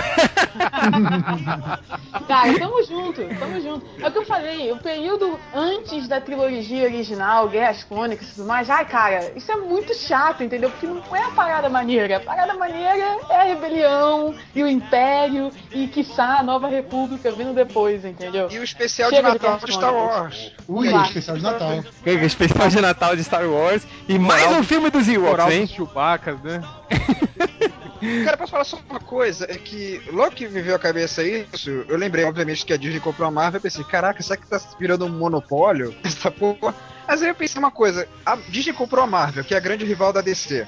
Cara, 2.28 2.54
tamo 2.60 2.84
junto, 2.84 3.22
tamo 3.40 3.60
junto. 3.62 3.86
É 4.04 4.08
o 4.08 4.12
que 4.12 4.18
eu 4.18 4.26
falei, 4.26 4.72
o 4.72 4.78
período 4.78 5.40
antes 5.54 6.08
da 6.08 6.22
trilogia 6.22 6.86
original, 6.86 7.48
Guerras 7.48 7.84
Crônicas 7.84 8.28
e 8.30 8.36
tudo 8.36 8.48
mais, 8.48 8.70
ai, 8.70 8.86
cara, 8.86 9.32
isso 9.36 9.52
é 9.52 9.56
muito 9.58 9.94
chato, 9.96 10.44
entendeu? 10.44 10.70
Porque 10.70 10.88
não 10.88 11.02
é 11.16 11.24
a 11.28 11.32
parada 11.32 11.70
maneira. 11.70 12.18
A 12.18 12.20
parada 12.20 12.54
maneira 12.56 13.18
é 13.30 13.36
a 13.36 13.44
rebelião 13.44 14.36
e 14.56 14.64
o 14.64 14.68
Império 14.68 15.52
e, 15.72 15.88
quiçá, 15.88 16.40
a 16.40 16.44
Nova 16.44 16.68
República 16.68 17.32
vindo 17.32 17.54
depois, 17.54 18.04
entendeu? 18.06 18.48
E 18.52 18.60
o 18.60 18.64
especial 18.64 19.10
Chega 19.10 19.30
de 19.32 19.34
Natal 19.34 19.60
de 19.60 19.72
Star. 19.74 19.94
Wars. 19.94 20.52
Ui, 20.68 20.90
Claro. 20.90 21.08
especial 21.08 21.38
de 21.38 21.44
Natal. 21.44 21.84
Especial 22.06 22.70
de 22.70 22.82
Natal 22.82 23.16
de 23.16 23.24
Star 23.24 23.50
Wars 23.50 23.84
e 24.08 24.20
mais 24.20 24.52
um 24.52 24.64
filme 24.64 24.90
dos 24.90 25.08
Ewoks, 25.08 25.52
hein? 25.52 25.62
dos 25.62 25.72
Chewbaccas, 25.72 26.42
né? 26.42 26.62
Cara, 28.26 28.36
posso 28.36 28.52
falar 28.52 28.64
só 28.64 28.80
uma 28.90 29.00
coisa? 29.00 29.46
É 29.48 29.56
que 29.56 30.02
logo 30.12 30.32
que 30.32 30.48
me 30.48 30.60
veio 30.62 30.76
a 30.76 30.80
cabeça 30.80 31.24
isso, 31.24 31.70
eu 31.88 31.96
lembrei, 31.98 32.26
obviamente, 32.26 32.66
que 32.66 32.74
a 32.74 32.78
Disney 32.78 33.00
comprou 33.00 33.28
a 33.28 33.32
Marvel 33.32 33.60
e 33.60 33.62
pensei, 33.62 33.84
caraca, 33.84 34.22
será 34.24 34.38
que 34.38 34.48
tá 34.48 34.60
virando 34.80 35.06
um 35.06 35.10
monopólio 35.10 35.96
essa 36.04 36.32
porra? 36.32 36.74
Mas 37.08 37.22
aí 37.22 37.30
eu 37.30 37.36
pensei 37.36 37.60
uma 37.60 37.70
coisa, 37.72 38.08
a 38.26 38.36
Disney 38.50 38.74
comprou 38.74 39.04
a 39.04 39.08
Marvel, 39.08 39.44
que 39.44 39.54
é 39.54 39.58
a 39.58 39.60
grande 39.60 39.86
rival 39.86 40.12
da 40.12 40.22
DC. 40.22 40.66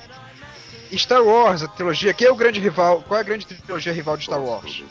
Star 0.97 1.23
Wars, 1.23 1.63
a 1.63 1.67
trilogia, 1.67 2.13
quem 2.13 2.27
é 2.27 2.31
o 2.31 2.35
grande 2.35 2.59
rival? 2.59 3.03
Qual 3.07 3.17
é 3.17 3.21
a 3.21 3.23
grande 3.23 3.45
trilogia 3.45 3.93
rival 3.93 4.17
de 4.17 4.23
Star 4.25 4.41
Wars? 4.41 4.83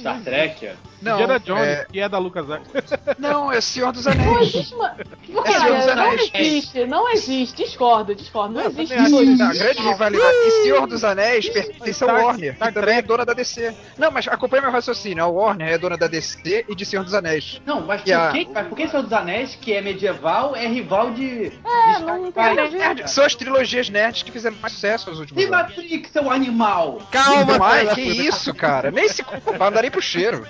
Star 0.00 0.20
Trek? 0.22 0.70
Não, 1.02 1.12
Indiana 1.20 1.38
Jones, 1.40 1.62
é, 1.62 1.86
que 1.92 2.00
é 2.00 2.08
da 2.08 2.18
LucasArts. 2.18 2.68
não, 3.18 3.52
é 3.52 3.60
Senhor 3.60 3.92
dos 3.92 4.06
Não 4.06 4.12
Anéis. 4.12 4.54
existe, 4.54 4.74
uma... 4.74 4.94
Senhor 5.26 5.42
dos 5.44 5.52
Cara, 5.54 5.94
não 5.94 6.04
Anéis. 6.10 6.30
existe, 6.34 6.86
não 6.86 7.08
existe, 7.12 7.64
discordo, 7.64 8.14
discordo, 8.14 8.54
não 8.54 8.62
Não, 8.64 8.70
existe. 8.70 8.94
A 8.94 9.52
grande 9.52 9.82
rivalidade. 9.82 10.34
E 10.36 10.50
Senhor 10.62 10.86
dos 10.86 11.04
Anéis 11.04 11.48
pertence 11.50 12.02
ao 12.02 12.10
Star- 12.10 12.24
Warner, 12.24 12.54
Star 12.54 12.68
que 12.68 12.74
também 12.80 12.96
é 12.96 13.02
dona 13.02 13.24
da 13.26 13.32
DC. 13.34 13.74
Não, 13.98 14.10
mas 14.10 14.26
acompanha 14.26 14.62
meu 14.62 14.70
raciocínio. 14.72 15.22
A 15.22 15.26
Warner 15.28 15.68
é 15.68 15.78
dona 15.78 15.96
da 15.96 16.06
DC 16.06 16.64
e 16.68 16.74
de 16.74 16.84
Senhor 16.86 17.04
dos 17.04 17.12
Anéis. 17.14 17.60
Não, 17.66 17.82
mas 17.82 18.00
por, 18.02 18.12
a- 18.14 18.32
que, 18.32 18.48
mas 18.52 18.66
por 18.68 18.76
que 18.76 18.88
Senhor 18.88 19.02
dos 19.02 19.12
Anéis, 19.12 19.54
que 19.54 19.72
é 19.74 19.80
medieval, 19.82 20.56
é 20.56 20.66
rival 20.66 21.10
de. 21.12 21.46
É, 21.46 21.98
de 21.98 22.04
não 22.04 22.32
a 22.34 22.54
ver. 22.68 22.70
Nerd, 22.78 23.10
São 23.10 23.24
as 23.24 23.34
trilogias 23.34 23.88
nerds 23.90 24.22
que 24.22 24.32
fizeram 24.32 24.56
mais 24.62 24.72
sucesso 24.72 25.10
nos 25.10 25.20
últimos 25.20 25.45
Anos. 25.46 25.76
Matrix, 25.76 26.10
seu 26.10 26.30
animal! 26.30 26.98
Calma, 27.10 27.58
Ai, 27.62 27.94
filha 27.94 27.94
que 27.94 28.26
isso, 28.26 28.54
cara? 28.54 28.90
Nem 28.90 29.08
se 29.08 29.24
não 29.58 29.70
dá 29.70 29.82
nem 29.82 29.90
pro 29.90 30.02
cheiro. 30.02 30.46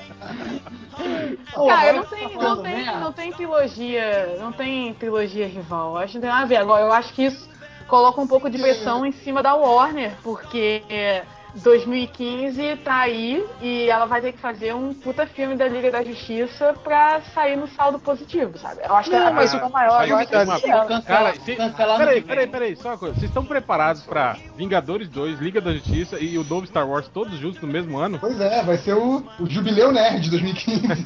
Cara, 1.55 1.92
não 1.92 2.05
tem, 2.05 2.28
tá 2.28 2.42
não, 2.42 2.62
tem, 2.62 2.76
merda. 2.76 3.01
não 3.01 3.12
tem 3.12 3.32
trilogia. 3.32 4.36
Não 4.40 4.53
tem 4.53 4.94
trilogia 4.94 5.47
rival. 5.47 5.92
Eu 5.92 5.99
acho 5.99 6.12
que 6.12 6.14
não 6.18 6.22
tem 6.22 6.30
nada 6.30 6.42
a 6.42 6.47
ver. 6.47 6.57
Agora, 6.57 6.82
eu 6.82 6.92
acho 6.92 7.12
que 7.12 7.24
isso 7.24 7.49
coloca 7.86 8.20
um 8.20 8.26
pouco 8.26 8.51
de 8.51 8.59
pressão 8.59 9.05
em 9.05 9.12
cima 9.12 9.42
da 9.42 9.55
Warner, 9.55 10.12
porque 10.22 10.82
2015 11.62 12.76
tá 12.84 13.00
aí 13.00 13.44
e 13.61 13.88
ela 13.88 14.07
vai 14.07 14.20
ter 14.20 14.32
que 14.32 14.38
fazer 14.38 14.74
um 14.74 14.92
puta 14.94 15.26
filme 15.26 15.57
da 15.57 15.66
Liga 15.66 15.90
da 15.90 16.02
Justiça 16.02 16.74
pra 16.84 17.20
sair 17.34 17.57
no 17.57 17.66
saldo 17.68 17.98
positivo, 17.98 18.59
sabe? 18.59 18.80
Eu 18.84 18.94
acho 18.94 19.11
que 19.11 19.16
Não, 19.16 19.26
a 19.28 19.32
mas 19.32 19.52
o 19.54 19.68
maior 19.70 20.04
filme 20.07 20.22
agora 20.22 20.44
da- 20.46 20.54
é. 20.57 20.59
Cancela- 20.61 21.02
Cara, 21.02 21.34
se... 21.44 21.57
cancelar 21.57 21.98
peraí, 21.98 22.20
que 22.22 22.28
peraí, 22.28 22.46
peraí, 22.46 22.76
só 22.76 22.88
uma 22.90 22.98
coisa. 22.98 23.14
Vocês 23.14 23.30
estão 23.30 23.44
preparados 23.44 24.02
pra 24.02 24.36
Vingadores 24.57 25.09
2, 25.09 25.40
Liga 25.40 25.61
da 25.61 25.72
Justiça 25.72 26.18
e 26.20 26.36
o 26.38 26.44
novo 26.44 26.66
Star 26.66 26.88
Wars 26.88 27.09
todos 27.09 27.38
juntos 27.38 27.61
no 27.61 27.68
mesmo 27.68 27.98
ano? 27.98 28.18
Pois 28.18 28.40
é, 28.40 28.62
vai 28.62 28.76
ser 28.78 28.94
o, 28.94 29.24
o 29.40 29.46
Jubileu 29.48 29.92
Nerd 29.92 30.20
de 30.20 30.30
2015. 30.30 30.82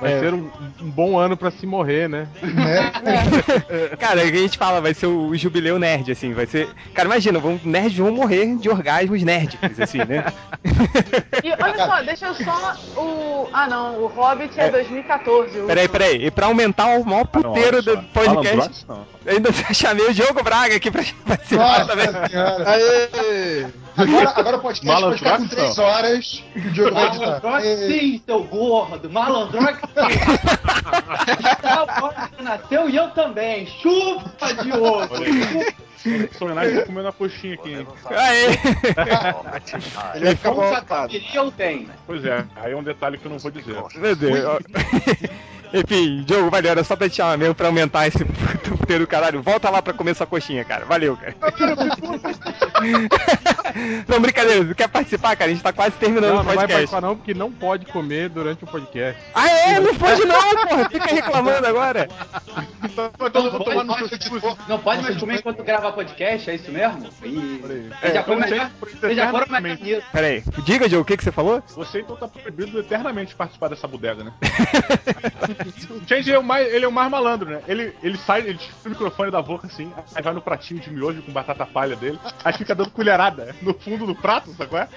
Vai 0.00 0.12
É. 0.12 0.20
ser 0.20 0.34
um, 0.34 0.50
um 0.82 0.90
bom 0.90 1.16
ano 1.18 1.36
pra 1.36 1.50
se 1.52 1.64
morrer, 1.66 2.08
né? 2.08 2.26
né? 2.42 2.90
Cara, 3.98 4.22
é 4.22 4.26
o 4.26 4.30
que 4.32 4.38
a 4.38 4.40
gente 4.40 4.58
fala, 4.58 4.80
vai 4.80 4.92
ser 4.92 5.06
o 5.06 5.34
jubileu 5.36 5.78
nerd, 5.78 6.10
assim, 6.10 6.32
vai 6.32 6.46
ser. 6.46 6.68
Cara, 6.92 7.06
imagina, 7.08 7.38
vão, 7.38 7.60
nerds 7.64 7.96
vão 7.96 8.10
morrer 8.12 8.56
de 8.56 8.68
orgasmos 8.94 9.22
nerds, 9.22 9.80
assim, 9.80 9.98
né? 9.98 10.24
E 11.42 11.52
olha 11.62 11.86
só, 11.86 12.02
deixa 12.02 12.26
eu 12.26 12.34
só 12.34 12.76
o. 12.96 13.48
Ah 13.52 13.66
não, 13.66 13.98
o 14.00 14.06
Hobbit 14.06 14.58
é, 14.58 14.70
2014. 14.70 15.60
o 15.60 15.66
Peraí, 15.66 15.88
peraí, 15.88 16.26
e 16.26 16.30
pra 16.30 16.46
aumentar 16.46 16.86
o 16.98 17.04
maior 17.04 17.26
puteiro 17.26 17.82
do 17.82 18.02
podcast, 18.04 18.86
ainda 19.26 19.50
chamei 19.74 20.06
o 20.06 20.14
Diogo 20.14 20.42
Braga 20.42 20.76
aqui 20.76 20.90
pra 20.90 21.02
participar 21.26 21.86
também. 21.86 22.06
Senhora. 22.06 22.70
Aê! 22.70 23.83
Agora, 23.96 24.32
agora 24.36 24.56
o 24.56 24.60
podcast 24.60 25.02
vai 25.02 25.16
ficar 25.16 25.38
com 25.38 25.48
3 25.48 25.78
horas 25.78 26.44
e 26.56 26.58
o 26.58 26.72
Diogo 26.72 26.94
vai 26.94 27.06
editar. 27.06 27.40
Malandrox 27.42 27.64
É, 27.64 27.76
sim, 27.86 28.22
seu 28.26 28.42
gordo! 28.44 29.10
Malandrox 29.10 29.78
sim! 29.80 29.94
Wars 32.02 32.30
nasceu 32.40 32.90
e 32.90 32.96
eu 32.96 33.10
também! 33.10 33.66
Chupa, 33.66 34.52
Diogo! 34.54 35.14
Sou 36.36 36.48
homenagem 36.48 36.80
tá 36.80 36.86
comendo 36.86 37.08
a 37.08 37.12
coxinha 37.12 37.54
aqui, 37.54 37.72
hein? 37.72 37.86
Aê! 38.10 38.48
Ele 40.16 40.24
vai 40.24 40.36
ficar 40.36 40.50
Como 40.50 40.62
eu 41.34 41.52
tenho! 41.52 41.88
Pois 42.06 42.24
é, 42.24 42.44
aí 42.56 42.72
é 42.72 42.76
um 42.76 42.82
detalhe 42.82 43.16
que 43.16 43.24
eu 43.26 43.30
não 43.30 43.38
vou 43.38 43.50
dizer. 43.50 43.76
Meu 43.94 44.16
Deus. 44.16 44.62
Enfim, 45.76 46.22
Diogo, 46.22 46.50
valeu, 46.50 46.70
era 46.70 46.84
só 46.84 46.94
pra 46.94 47.08
te 47.08 47.16
chamar 47.16 47.36
mesmo 47.36 47.52
pra 47.54 47.66
aumentar 47.66 48.06
esse 48.06 48.24
puteiro 48.24 49.02
do 49.04 49.08
caralho. 49.08 49.42
Volta 49.42 49.68
lá 49.70 49.82
pra 49.82 49.92
comer 49.92 50.14
sua 50.14 50.24
coxinha, 50.26 50.64
cara. 50.64 50.84
Valeu, 50.84 51.16
cara. 51.16 51.34
não, 54.06 54.20
brincadeira, 54.20 54.64
você 54.64 54.74
quer 54.74 54.88
participar, 54.88 55.34
cara? 55.36 55.50
A 55.50 55.54
gente 55.54 55.64
tá 55.64 55.72
quase 55.72 55.96
terminando 55.96 56.30
Não, 56.30 56.34
o 56.34 56.36
não 56.38 56.44
vai 56.44 56.54
podcast. 56.56 56.74
participar 56.74 57.00
não, 57.00 57.16
porque 57.16 57.34
não 57.34 57.50
pode 57.50 57.86
comer 57.86 58.28
durante 58.28 58.62
o 58.62 58.66
podcast. 58.68 59.20
Ah, 59.34 59.48
é? 59.48 59.80
Não 59.80 59.94
pode 59.96 60.24
não, 60.24 60.56
porra. 60.68 60.88
Fica 60.88 61.06
reclamando 61.12 61.66
agora. 61.66 62.08
Então, 62.84 63.10
Não 63.12 63.58
pode, 63.58 63.84
mais- 63.84 64.68
não 64.68 64.78
pode 64.78 65.02
mais 65.02 65.16
comer 65.16 65.38
enquanto 65.38 65.64
grava 65.64 65.90
podcast, 65.92 66.50
é 66.50 66.54
isso 66.54 66.70
mesmo? 66.70 67.08
Ih, 67.24 67.90
É, 68.00 68.14
já 68.14 68.22
foram 68.22 68.38
mais 69.48 69.80
nisso. 69.80 70.02
Pera 70.12 70.26
aí, 70.28 70.44
diga, 70.64 70.88
Diogo, 70.88 71.02
o 71.02 71.04
que, 71.04 71.16
que 71.16 71.24
você 71.24 71.32
falou? 71.32 71.60
Você 71.74 72.00
então 72.00 72.14
tá 72.16 72.28
proibido 72.28 72.78
eternamente 72.78 73.30
de 73.30 73.34
participar 73.34 73.66
dessa 73.68 73.88
bodega, 73.88 74.22
né? 74.22 74.32
o 75.90 76.02
Change 76.08 76.32
é 76.32 76.38
o 76.38 76.42
mais, 76.42 76.72
ele 76.72 76.84
é 76.84 76.88
o 76.88 76.92
mais 76.92 77.10
malandro, 77.10 77.50
né? 77.50 77.60
Ele, 77.66 77.92
ele 78.02 78.16
sai, 78.18 78.40
ele 78.40 78.58
tira 78.58 78.74
o 78.84 78.88
microfone 78.90 79.30
da 79.30 79.42
boca 79.42 79.66
assim, 79.66 79.92
aí 80.14 80.22
vai 80.22 80.32
no 80.34 80.40
pratinho 80.40 80.80
de 80.80 80.90
miojo 80.90 81.22
com 81.22 81.32
batata 81.32 81.64
palha 81.66 81.96
dele, 81.96 82.18
aí 82.44 82.52
fica 82.52 82.74
dando 82.74 82.90
colherada 82.90 83.54
no 83.62 83.74
fundo 83.74 84.06
do 84.06 84.14
prato, 84.14 84.50
sabe 84.54 84.70
qual 84.70 84.82
é? 84.82 84.88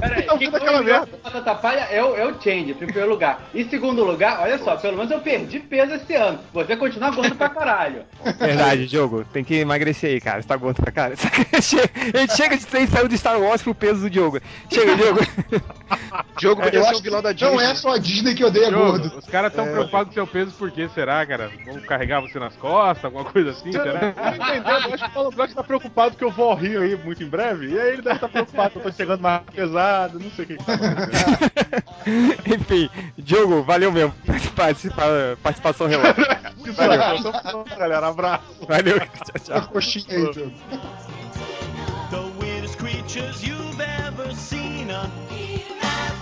Peraí, 0.00 0.22
Tá 0.30 0.38
quem 0.38 0.48
aquela 0.48 0.72
come 0.78 0.84
merda. 0.84 1.08
batata 1.22 1.54
palha 1.56 1.80
é 1.90 2.02
o, 2.04 2.16
é 2.16 2.26
o 2.26 2.40
Change, 2.40 2.70
em 2.70 2.74
primeiro 2.74 3.08
lugar. 3.08 3.42
Em 3.54 3.68
segundo 3.68 4.04
lugar, 4.04 4.40
olha 4.40 4.58
só, 4.58 4.76
pelo 4.76 4.96
menos 4.96 5.10
eu 5.10 5.20
perdi 5.20 5.58
peso 5.60 5.94
esse 5.94 6.14
ano. 6.14 6.38
Você 6.52 6.76
continua 6.76 7.10
gordo 7.10 7.34
pra 7.34 7.48
caralho. 7.48 8.02
Verdade, 8.38 8.86
Diogo, 8.86 9.24
tem 9.32 9.42
que 9.44 9.54
emagrecer 9.56 10.10
aí, 10.10 10.20
cara. 10.20 10.40
Você 10.42 10.48
tá 10.48 10.56
gordo 10.56 10.76
pra 10.82 10.92
cara. 10.92 11.14
A 11.14 12.18
gente 12.18 12.36
chega 12.36 12.56
de 12.56 12.66
ter 12.66 12.86
saiu 12.88 13.08
de 13.08 13.16
Star 13.18 13.40
Wars 13.40 13.62
pro 13.62 13.74
peso 13.74 14.00
do 14.02 14.10
Diogo. 14.10 14.40
Chega, 14.70 14.96
Diogo. 14.96 15.20
Diogo 16.38 16.60
eu 16.60 16.64
podia 16.64 16.82
ser 16.82 16.88
acho 16.88 16.98
o 16.98 17.02
vilão 17.02 17.22
da 17.22 17.34
que 17.34 17.44
não 17.44 17.52
Disney. 17.56 17.70
é 17.70 17.74
só 17.74 17.94
a 17.94 17.98
Disney 17.98 18.34
que 18.34 18.44
odeia 18.44 18.68
Diogo, 18.68 18.86
gordo. 18.86 19.18
os 19.18 19.26
caras 19.26 19.50
estão 19.52 19.66
preocupados 19.66 19.99
com 20.04 20.12
seu 20.12 20.26
peso 20.26 20.52
por 20.52 20.70
quê? 20.70 20.88
Será, 20.94 21.24
cara? 21.26 21.50
Vão 21.64 21.80
carregar 21.80 22.20
você 22.20 22.38
nas 22.38 22.56
costas, 22.56 23.04
alguma 23.04 23.24
coisa 23.24 23.50
assim, 23.50 23.72
será? 23.72 24.00
Não 24.00 24.34
entendeu? 24.34 24.72
Eu 24.72 24.94
acho 24.94 25.04
que 25.04 25.10
o 25.10 25.12
Paulo 25.12 25.32
tá 25.32 25.62
preocupado 25.62 26.16
que 26.16 26.24
eu 26.24 26.30
vou 26.30 26.50
ao 26.50 26.56
Rio 26.56 26.82
aí 26.82 26.96
muito 26.96 27.22
em 27.22 27.28
breve, 27.28 27.70
e 27.70 27.78
aí 27.78 27.92
ele 27.94 28.02
deve 28.02 28.16
estar 28.16 28.28
preocupado 28.28 28.70
que 28.70 28.78
eu 28.78 28.82
tô 28.82 28.92
chegando 28.92 29.20
mais 29.20 29.42
pesado, 29.54 30.18
não 30.18 30.30
sei 30.30 30.44
o 30.44 30.48
que 30.48 30.56
que 30.56 30.64
tá 30.64 30.74
acontecendo. 30.74 31.38
Enfim, 32.54 32.90
Diogo, 33.18 33.62
valeu 33.62 33.92
mesmo. 33.92 34.14
Participa, 34.56 35.02
participação 35.42 35.86
relógio. 35.86 36.14
Valeu, 36.74 37.64
galera. 37.78 38.08
Abraço. 38.08 38.44
Valeu, 38.66 39.00
tchau, 39.00 39.40
tchau. 39.44 39.68
Coxinha 39.68 40.04
aí, 40.10 40.30
Diogo. 40.32 40.52
The 42.10 42.44
weirdest 42.44 42.76
creatures 42.78 43.42
you've 43.42 43.80
ever 43.80 44.34
seen 44.34 44.90
at 44.90 45.10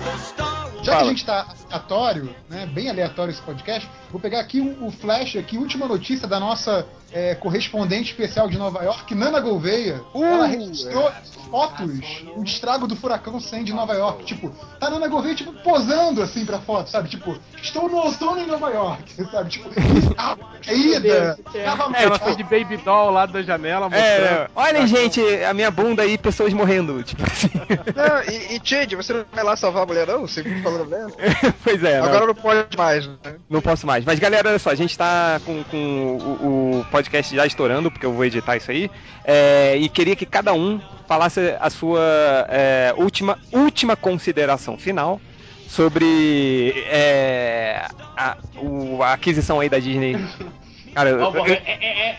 the 0.05 0.19
Star 0.19 0.68
Já 0.89 0.93
que 0.93 0.97
a 0.97 0.99
Fala. 1.01 1.11
gente 1.11 1.25
tá 1.25 1.47
aleatório, 1.71 2.35
né? 2.49 2.67
Bem 2.67 2.89
aleatório 2.89 3.31
esse 3.31 3.43
podcast, 3.43 3.89
vou 4.11 4.21
pegar 4.21 4.41
aqui 4.41 4.61
o, 4.61 4.87
o 4.87 4.91
flash 4.91 5.37
aqui, 5.37 5.59
última 5.59 5.87
notícia 5.87 6.27
da 6.27 6.41
nossa 6.41 6.87
é, 7.13 7.35
correspondente 7.35 8.11
especial 8.11 8.49
de 8.49 8.59
Nova 8.59 8.83
York, 8.85 9.15
Nana 9.15 9.41
Gouveia. 9.41 10.01
ela 10.15 10.47
registrou 10.47 11.11
fotos, 11.51 12.25
o 12.37 12.43
estrago 12.43 12.87
do 12.87 12.95
furacão 12.95 13.41
Sam 13.41 13.65
de 13.65 13.73
Nova 13.73 13.95
York. 13.95 14.25
Tipo, 14.25 14.51
tá 14.79 14.91
Nana 14.91 15.09
Gouveia, 15.09 15.35
tipo, 15.35 15.53
posando 15.63 16.23
assim 16.23 16.45
pra 16.45 16.59
foto, 16.59 16.91
sabe? 16.91 17.09
Tipo, 17.09 17.39
estou 17.63 17.89
no 17.89 17.97
outono 17.97 18.41
em 18.41 18.47
Nova 18.47 18.69
York, 18.71 19.25
sabe? 19.31 19.51
Tipo, 19.51 19.71
ah, 20.17 20.37
caída, 20.65 21.39
tava 21.65 21.97
É, 21.97 22.05
ela 22.05 22.19
foi 22.19 22.37
de 22.37 22.43
baby 22.43 22.77
doll 22.79 23.11
lá 23.11 23.25
da 23.25 23.43
janela 23.43 23.89
mostrando. 23.89 24.03
É, 24.05 24.49
olhem, 24.55 24.87
gente, 24.87 25.21
a 25.45 25.55
minha 25.55 25.71
bunda 25.71 26.03
aí, 26.03 26.19
pessoas 26.19 26.53
morrendo. 26.53 27.03
Tipo 27.03 27.23
assim. 27.25 27.51
Não, 27.97 28.35
e, 28.35 28.57
e 28.59 28.97
você 28.97 29.13
não 29.13 29.25
vai 29.33 29.45
lá 29.45 29.57
salvar 29.57 29.85
a 29.85 29.87
mulher, 29.87 30.07
não? 30.07 30.21
Você 30.21 30.43
falou 30.63 30.78
dela? 30.85 31.11
pois 31.65 31.83
é, 31.85 31.99
não. 32.01 32.07
Agora 32.07 32.27
não 32.27 32.35
pode 32.35 32.77
mais, 32.77 33.07
né? 33.07 33.17
Não 33.49 33.61
posso 33.61 33.87
mais. 33.87 34.05
Mas 34.05 34.19
galera, 34.19 34.49
olha 34.51 34.59
só, 34.59 34.71
a 34.71 34.75
gente 34.75 34.97
tá 34.97 35.41
com, 35.45 35.63
com 35.65 35.77
o, 36.17 36.81
o 36.81 36.85
podcast 36.91 37.35
já 37.35 37.47
estourando, 37.47 37.91
porque 37.91 38.07
eu 38.07 38.13
vou 38.13 38.25
editar 38.25 38.57
isso 38.57 38.71
aí. 38.71 38.91
É, 39.25 39.77
e 39.77 39.89
queria 39.89 40.17
que 40.17 40.27
cada 40.27 40.53
um 40.53 40.81
falasse 41.07 41.57
a 41.61 41.71
sua 41.71 42.47
é, 42.49 42.93
última, 42.97 43.39
última 43.53 43.97
consideração 43.97 44.77
final 44.79 45.21
sobre 45.69 46.85
é, 46.91 47.87
a, 48.17 48.37
o- 48.57 49.03
a 49.03 49.13
aquisição 49.13 49.61
aí 49.61 49.69
da 49.69 49.79
Disney. 49.79 50.17
Cara, 50.95 51.17
bom, 51.17 51.47
eu- 51.47 51.53
é, 51.55 51.63
é, 51.67 51.79
é, 51.81 52.17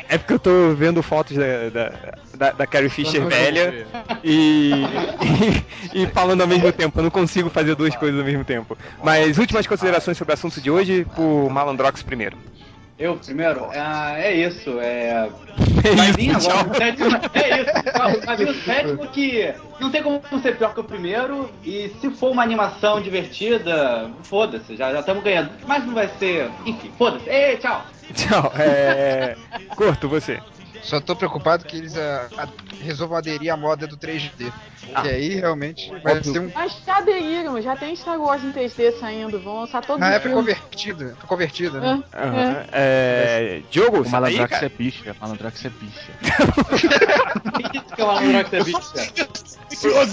é. 0.00 0.04
é 0.08 0.18
porque 0.18 0.32
eu 0.32 0.38
tô 0.38 0.74
vendo 0.74 1.02
fotos 1.02 1.36
da, 1.36 1.68
da, 1.68 1.92
da, 2.42 2.50
da 2.50 2.66
Carrie 2.66 2.88
Fisher 2.88 3.24
velha 3.24 3.86
e, 4.24 4.72
e, 5.94 6.02
e 6.02 6.06
falando 6.08 6.40
ao 6.40 6.48
mesmo 6.48 6.72
tempo. 6.72 6.98
Eu 6.98 7.04
não 7.04 7.10
consigo 7.10 7.48
fazer 7.48 7.76
duas 7.76 7.94
coisas 7.94 8.18
ao 8.18 8.26
mesmo 8.26 8.44
tempo. 8.44 8.76
Mas 9.02 9.38
últimas 9.38 9.64
considerações 9.64 10.18
sobre 10.18 10.32
o 10.32 10.34
assunto 10.34 10.60
de 10.60 10.68
hoje, 10.68 11.06
por 11.14 11.48
Malandrox 11.48 12.02
primeiro. 12.02 12.36
Eu 12.98 13.16
primeiro? 13.16 13.68
Ah, 13.74 14.14
é 14.18 14.34
isso, 14.34 14.78
é. 14.80 15.28
É 15.84 15.96
Vai 15.96 16.10
isso, 16.10 16.16
vir 16.16 16.30
agora 16.30 16.40
tchau. 16.40 16.70
o 16.70 16.74
sétimo. 16.76 17.20
É 17.34 17.60
isso, 17.60 18.26
vai 18.26 18.36
vir 18.36 18.48
o 18.48 18.54
sétimo 18.64 19.06
que 19.08 19.54
não 19.80 19.90
tem 19.90 20.02
como 20.02 20.22
ser 20.40 20.56
pior 20.56 20.74
que 20.74 20.80
o 20.80 20.84
primeiro. 20.84 21.50
E 21.64 21.92
se 22.00 22.10
for 22.10 22.30
uma 22.30 22.42
animação 22.42 23.00
divertida, 23.00 24.10
foda-se, 24.22 24.76
já 24.76 24.98
estamos 24.98 25.24
ganhando. 25.24 25.50
Mas 25.66 25.84
não 25.84 25.94
vai 25.94 26.08
ser. 26.18 26.50
Enfim, 26.66 26.92
foda-se. 26.98 27.28
Ei, 27.28 27.56
tchau! 27.56 27.84
Tchau. 28.14 28.52
É... 28.56 29.36
Curto, 29.74 30.08
você. 30.08 30.38
Só 30.82 31.00
tô 31.00 31.14
preocupado 31.14 31.64
que 31.64 31.76
eles 31.76 31.96
ah, 31.96 32.28
ah, 32.36 32.48
resolvam 32.80 33.16
aderir 33.16 33.52
à 33.52 33.56
moda 33.56 33.86
do 33.86 33.96
3D. 33.96 34.52
Ah. 34.94 35.02
Que 35.02 35.08
aí 35.08 35.34
realmente 35.36 35.88
vai 36.02 36.16
Óbvio. 36.18 36.32
ser 36.32 36.38
um. 36.40 36.50
Mas 36.52 36.76
já 36.84 36.96
aderiram, 36.98 37.62
já 37.62 37.76
tem 37.76 37.94
Star 37.94 38.20
Wars 38.20 38.42
em 38.42 38.52
3D 38.52 38.98
saindo, 38.98 39.40
vão 39.40 39.60
lançar 39.60 39.80
todos 39.86 40.02
Ah, 40.02 40.08
os 40.10 40.14
é 40.16 40.20
foi 40.20 40.30
filmes. 40.32 40.54
convertido. 40.58 41.16
Foi 41.18 41.28
convertido, 41.28 41.80
né? 41.80 42.02
É, 42.12 42.18
Aham. 42.18 42.64
É... 42.72 43.62
Diogo, 43.70 44.00
O 44.00 44.04
tá 44.04 44.10
cara? 44.48 44.66
é 44.66 44.68
bicha, 44.68 45.16
Malandrox 45.20 45.64
é 45.64 45.70
bicha. 45.70 46.12
Que 47.94 48.00
é 48.00 48.04
uma 48.04 48.14
Malandrox 48.14 48.52
é 48.52 48.64
bicha. 48.64 49.32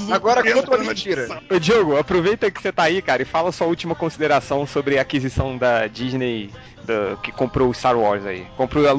Agora 0.14 0.44
conta 0.54 0.70
uma 0.76 0.78
mentira. 0.86 1.42
Ô, 1.50 1.60
Diogo, 1.60 1.98
aproveita 1.98 2.50
que 2.52 2.62
você 2.62 2.72
tá 2.72 2.84
aí, 2.84 3.02
cara, 3.02 3.22
e 3.22 3.26
fala 3.26 3.52
sua 3.52 3.68
última 3.68 3.96
consideração 3.96 4.66
sobre 4.66 4.98
a 4.98 5.02
aquisição 5.02 5.58
da 5.58 5.88
Disney 5.88 6.52
da- 6.84 7.18
que 7.22 7.32
comprou 7.32 7.70
o 7.70 7.74
Star 7.74 7.98
Wars 7.98 8.26
aí. 8.26 8.46
Comprou 8.56 8.88
a 8.88 8.94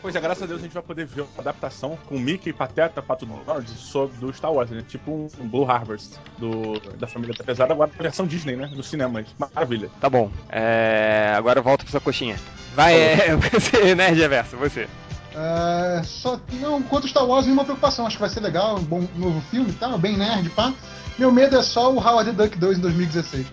Pois 0.00 0.14
é, 0.14 0.20
graças 0.20 0.42
a 0.42 0.46
Deus 0.46 0.60
a 0.60 0.64
gente 0.64 0.72
vai 0.72 0.82
poder 0.82 1.06
ver 1.06 1.22
uma 1.22 1.30
adaptação 1.38 1.98
com 2.06 2.18
Mickey, 2.18 2.52
Pateta, 2.52 3.02
Pato 3.02 3.26
Donald 3.26 3.68
sobre 3.70 4.16
do 4.18 4.32
Star 4.32 4.52
Wars, 4.52 4.70
né? 4.70 4.84
Tipo 4.86 5.10
um, 5.10 5.48
Blue 5.48 5.70
Harvest 5.70 6.18
do, 6.38 6.80
da 6.96 7.06
família 7.06 7.34
Pesada, 7.34 7.72
agora 7.72 7.90
a 7.98 8.02
versão 8.02 8.26
Disney, 8.26 8.56
né? 8.56 8.68
Dos 8.68 8.88
cinemas. 8.88 9.26
Maravilha. 9.38 9.90
Tá 10.00 10.08
bom. 10.08 10.30
É... 10.48 11.34
Agora 11.36 11.60
volta 11.60 11.84
pra 11.84 11.90
sua 11.90 12.00
coxinha. 12.00 12.36
Vai, 12.74 12.94
é... 12.94 13.36
você, 13.36 13.94
Nerd 13.94 14.18
Reverso, 14.18 14.56
você. 14.56 14.88
É, 15.36 16.02
só, 16.04 16.38
não, 16.60 16.80
quanto 16.82 17.08
Star 17.08 17.26
Wars, 17.26 17.44
nenhuma 17.44 17.64
preocupação. 17.64 18.06
Acho 18.06 18.16
que 18.16 18.20
vai 18.20 18.30
ser 18.30 18.40
legal, 18.40 18.76
um 18.76 18.82
bom 18.82 19.06
novo 19.16 19.40
filme 19.50 19.70
e 19.70 19.74
tal, 19.74 19.98
bem 19.98 20.16
nerd, 20.16 20.48
pá. 20.50 20.72
Meu 21.18 21.30
medo 21.30 21.56
é 21.56 21.62
só 21.62 21.92
o 21.92 21.98
Howard 21.98 22.32
the 22.32 22.42
Duck 22.44 22.58
2 22.58 22.78
em 22.78 22.80
2016. 22.80 23.46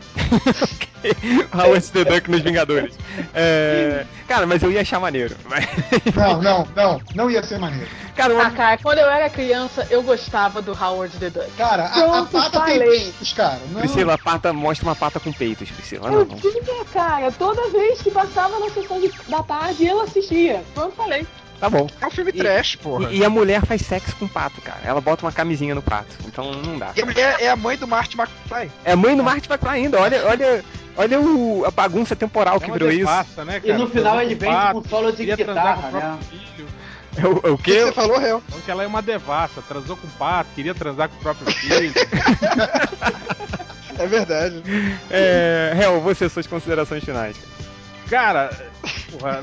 Howard 1.53 1.91
the 1.91 2.03
Duck 2.05 2.30
nos 2.30 2.41
Vingadores. 2.41 2.93
É... 3.34 4.05
Cara, 4.28 4.45
mas 4.45 4.62
eu 4.64 4.72
ia 4.72 4.82
achar 4.82 4.99
maneiro. 4.99 5.36
Mas... 5.45 5.66
Não, 6.16 6.41
não, 6.41 6.68
não, 6.76 7.01
não 7.16 7.30
ia 7.30 7.43
ser 7.43 7.59
maneiro. 7.59 7.88
Cara, 8.16 8.34
Ah, 8.34 8.38
uma... 8.38 8.51
cara, 8.51 8.78
quando 8.82 8.99
eu 8.99 9.09
era 9.09 9.30
criança, 9.30 9.86
eu 9.89 10.01
gostava 10.03 10.62
do 10.62 10.72
Howard 10.74 11.16
the 11.18 11.30
Duck. 11.30 11.51
Cara, 11.57 11.84
a, 11.84 11.88
a 11.88 11.91
Pronto, 12.03 12.32
pata 12.32 12.49
tem 12.66 12.80
falei. 12.80 12.99
peitos, 12.99 13.34
cara. 13.34 13.59
Não, 13.72 13.80
Priscila, 13.82 14.14
a 14.14 14.18
pata 14.18 14.53
mostra 14.53 14.88
uma 14.88 14.95
pata 14.95 15.20
com 15.20 15.32
peitos, 15.32 15.70
Priscila. 15.72 16.09
Eu 16.12 16.26
Não. 16.26 16.36
tinha, 16.38 16.86
cara, 16.93 17.32
toda 17.32 17.70
vez 17.70 18.01
que 18.01 18.12
passava 18.12 18.59
na 18.59 18.70
sessão 18.70 18.99
de- 18.99 19.12
da 19.28 19.43
tarde, 19.43 19.86
eu 19.86 20.01
assistia. 20.01 20.64
Pronto, 20.74 20.95
falei. 20.95 21.26
Tá 21.62 21.70
bom. 21.70 21.88
É 22.01 22.07
um 22.07 22.12
filme 22.12 22.32
E- 22.34 22.38
trash, 22.38 22.76
porra. 22.76 23.09
E, 23.12 23.20
e 23.20 23.24
a 23.26 23.30
mulher 23.30 23.64
faz 23.66 23.82
sexo 23.84 24.16
com 24.18 24.26
o 24.26 24.30
pato, 24.30 24.59
cara. 24.62 24.80
Ela 24.84 24.99
bota 24.99 25.24
uma 25.26 25.32
camisinha 25.32 25.74
no 25.76 25.82
pato. 25.82 26.14
Então 26.26 26.51
não 26.51 26.78
dá. 26.78 26.91
E 26.95 27.01
a 27.01 27.05
mulher 27.05 27.38
é 27.39 27.49
a 27.49 27.55
mãe 27.55 27.78
do 27.78 27.88
Marty 27.88 28.18
McFly. 28.20 28.70
É 28.84 28.91
a 28.91 28.95
mãe 28.97 29.16
do 29.16 29.24
Marty 29.24 29.47
McFly 29.49 29.70
ainda. 29.70 29.99
Olha, 30.01 30.26
olha, 30.26 30.66
olha 30.97 31.22
o, 31.22 31.64
a 31.66 31.72
bagunça 31.72 32.16
temporal 32.16 32.59
que 32.59 32.66
É 32.66 32.68
uma 32.68 32.74
virou 32.74 32.91
isso. 32.91 33.05
né, 33.45 33.57
E 33.64 33.68
cara? 33.68 33.78
no 33.78 33.88
final 33.88 34.20
ele 34.20 34.36
vem 34.36 34.51
com 34.51 34.80
um 34.80 34.84
solo 34.84 35.12
de 35.14 35.24
guitarra, 35.26 35.89
o 35.89 35.91
né? 35.93 36.20
filho. 36.30 36.68
É 37.18 37.26
o, 37.28 37.41
é 37.43 37.49
o 37.51 37.53
O 37.53 37.57
que 37.57 37.74
quê? 37.74 37.82
você 37.86 37.91
falou, 37.91 38.18
réu? 38.18 38.41
Então 38.47 38.59
que 38.62 38.72
ela 38.72 38.84
é 38.84 38.88
uma 38.88 39.01
devassa, 39.01 39.62
transou 39.62 39.95
com 39.97 40.07
pato, 40.18 40.49
queria 40.55 40.74
transar 40.74 41.09
com 41.09 41.16
o 41.16 41.20
próprio 41.20 41.51
filho. 41.53 41.93
É 43.99 44.07
verdade. 44.07 44.64
É, 45.12 45.78
Hel, 45.80 45.99
você, 46.01 46.28
suas 46.28 46.47
considerações 46.47 47.03
finais. 47.03 47.36
Cara, 48.09 48.49
porra, 49.12 49.41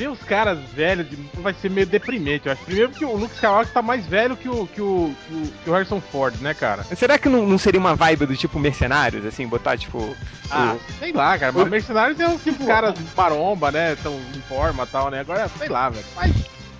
ver 0.00 0.08
os 0.08 0.22
caras 0.22 0.58
velhos 0.74 1.08
de 1.10 1.16
vai 1.34 1.52
ser 1.52 1.70
meio 1.70 1.86
deprimente. 1.86 2.46
Eu 2.46 2.52
acho. 2.52 2.64
Primeiro 2.64 2.90
que 2.90 3.04
o 3.04 3.14
Luke 3.14 3.34
Skywalker 3.34 3.70
tá 3.70 3.82
mais 3.82 4.06
velho 4.06 4.34
que 4.34 4.48
o, 4.48 4.66
que 4.66 4.80
o, 4.80 5.14
que 5.28 5.34
o, 5.34 5.52
que 5.64 5.68
o 5.70 5.72
Harrison 5.74 6.00
Ford, 6.00 6.34
né, 6.40 6.54
cara? 6.54 6.84
Será 6.84 7.18
que 7.18 7.28
não, 7.28 7.46
não 7.46 7.58
seria 7.58 7.78
uma 7.78 7.94
vibe 7.94 8.24
do 8.24 8.34
tipo 8.36 8.58
mercenários, 8.58 9.26
assim, 9.26 9.46
botar 9.46 9.76
tipo. 9.76 10.16
Ah, 10.50 10.74
o- 10.76 10.92
sei 10.98 11.12
lá, 11.12 11.38
cara. 11.38 11.52
Mas 11.52 11.68
mercenários 11.68 12.18
é 12.18 12.26
os 12.26 12.42
tipo, 12.42 12.64
caras 12.64 12.94
maromba, 13.14 13.70
né? 13.70 13.94
Tão 14.02 14.14
em 14.34 14.40
forma 14.48 14.84
e 14.84 14.86
tal, 14.86 15.10
né? 15.10 15.20
Agora, 15.20 15.48
sei 15.58 15.68
lá, 15.68 15.90
velho. 15.90 16.06
Mas, 16.16 16.32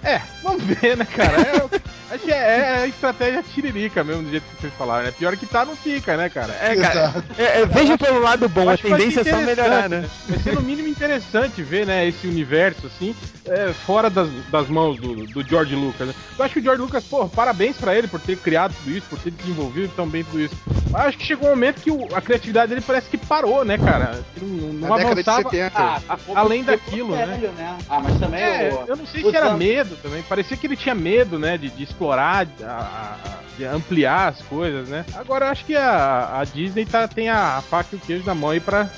é, 0.03 0.23
vamos 0.43 0.65
ver, 0.65 0.97
né, 0.97 1.05
cara? 1.05 1.41
É, 1.43 1.81
acho 2.11 2.25
que 2.25 2.33
é, 2.33 2.37
é 2.37 2.83
a 2.83 2.87
estratégia 2.87 3.43
tiririca 3.43 4.03
mesmo, 4.05 4.23
do 4.25 4.31
jeito 4.31 4.45
que 4.45 4.61
vocês 4.63 4.73
falaram, 4.75 5.05
né? 5.07 5.13
Pior 5.13 5.37
que 5.37 5.47
tá, 5.47 5.65
não 5.65 5.77
fica, 5.77 6.17
né, 6.17 6.29
cara? 6.29 6.53
É, 6.61 6.77
cara. 6.77 7.25
É, 7.39 7.61
é, 7.63 7.67
veja 7.67 7.97
pelo 7.97 8.21
lado 8.21 8.49
bom, 8.49 8.69
a 8.69 8.77
tendência 8.77 9.21
é 9.21 9.25
só 9.25 9.39
melhorar, 9.41 9.89
né? 9.89 9.99
interessante, 9.99 10.29
Vai 10.29 10.39
ser 10.41 10.53
no 10.55 10.63
mínimo 10.63 10.89
interessante 10.89 11.63
ver, 11.63 11.87
né, 11.87 12.07
esse 12.07 12.27
universo, 12.27 12.87
assim, 12.87 13.15
é, 13.47 13.73
fora 13.87 14.11
das, 14.11 14.29
das 14.51 14.69
mãos 14.69 14.99
do, 14.99 15.27
do 15.27 15.43
George 15.43 15.75
Lucas, 15.75 16.09
né? 16.09 16.15
Eu 16.39 16.45
acho 16.45 16.55
que 16.55 16.61
o 16.61 16.63
George 16.63 16.83
Lucas, 16.83 17.05
pô, 17.05 17.29
parabéns 17.29 17.77
pra 17.77 17.95
ele 17.95 18.09
por 18.09 18.21
ter 18.21 18.37
criado 18.37 18.75
tudo 18.83 18.91
isso, 18.97 19.07
por 19.09 19.19
ter 19.19 19.31
desenvolvido 19.31 19.93
tão 19.95 20.07
bem 20.09 20.25
tudo 20.25 20.41
isso. 20.41 20.55
Mas 20.91 21.07
acho 21.07 21.19
que 21.19 21.25
chegou 21.25 21.49
um 21.49 21.51
momento 21.53 21.81
que 21.81 21.91
o- 21.91 22.09
a 22.15 22.21
criatividade 22.21 22.69
dele 22.71 22.81
parece 22.85 23.09
que 23.09 23.17
parou, 23.17 23.65
né, 23.65 23.79
cara? 23.79 24.21
Não, 24.41 24.73
não 24.89 24.97
de 24.97 25.05
avançava 25.05 25.49
70. 25.51 25.81
A- 26.09 26.17
ficou 26.17 26.37
além 26.37 26.65
daquilo, 26.65 27.11
né? 27.15 27.27
velho, 27.27 27.53
né? 27.53 27.79
Ah, 27.89 28.01
mas 28.01 28.19
também 28.19 28.43
É, 28.43 28.71
o... 28.87 28.91
eu 28.91 28.97
não 28.97 29.07
sei 29.07 29.23
se 29.23 29.37
era 29.37 29.55
medo 29.57 29.97
também. 30.03 30.23
Parecia 30.23 30.57
que 30.57 30.67
ele 30.67 30.77
tinha 30.77 30.95
medo, 30.95 31.39
né? 31.39 31.57
De, 31.57 31.71
de 31.71 31.83
explorar, 32.01 32.47
a- 32.63 33.17
a- 33.63 33.75
ampliar 33.75 34.29
as 34.29 34.41
coisas, 34.43 34.89
né? 34.89 35.05
Agora 35.15 35.45
eu 35.47 35.51
acho 35.51 35.65
que 35.67 35.77
a, 35.77 36.39
a 36.41 36.45
Disney 36.45 36.87
tá, 36.87 37.07
tem 37.07 37.29
a, 37.29 37.63
faca 37.69 37.91
e 37.93 37.97
o 37.97 38.01
queijo 38.01 38.25
na 38.25 38.35
mão 38.35 38.49
aí 38.51 38.59
pra, 38.61 38.89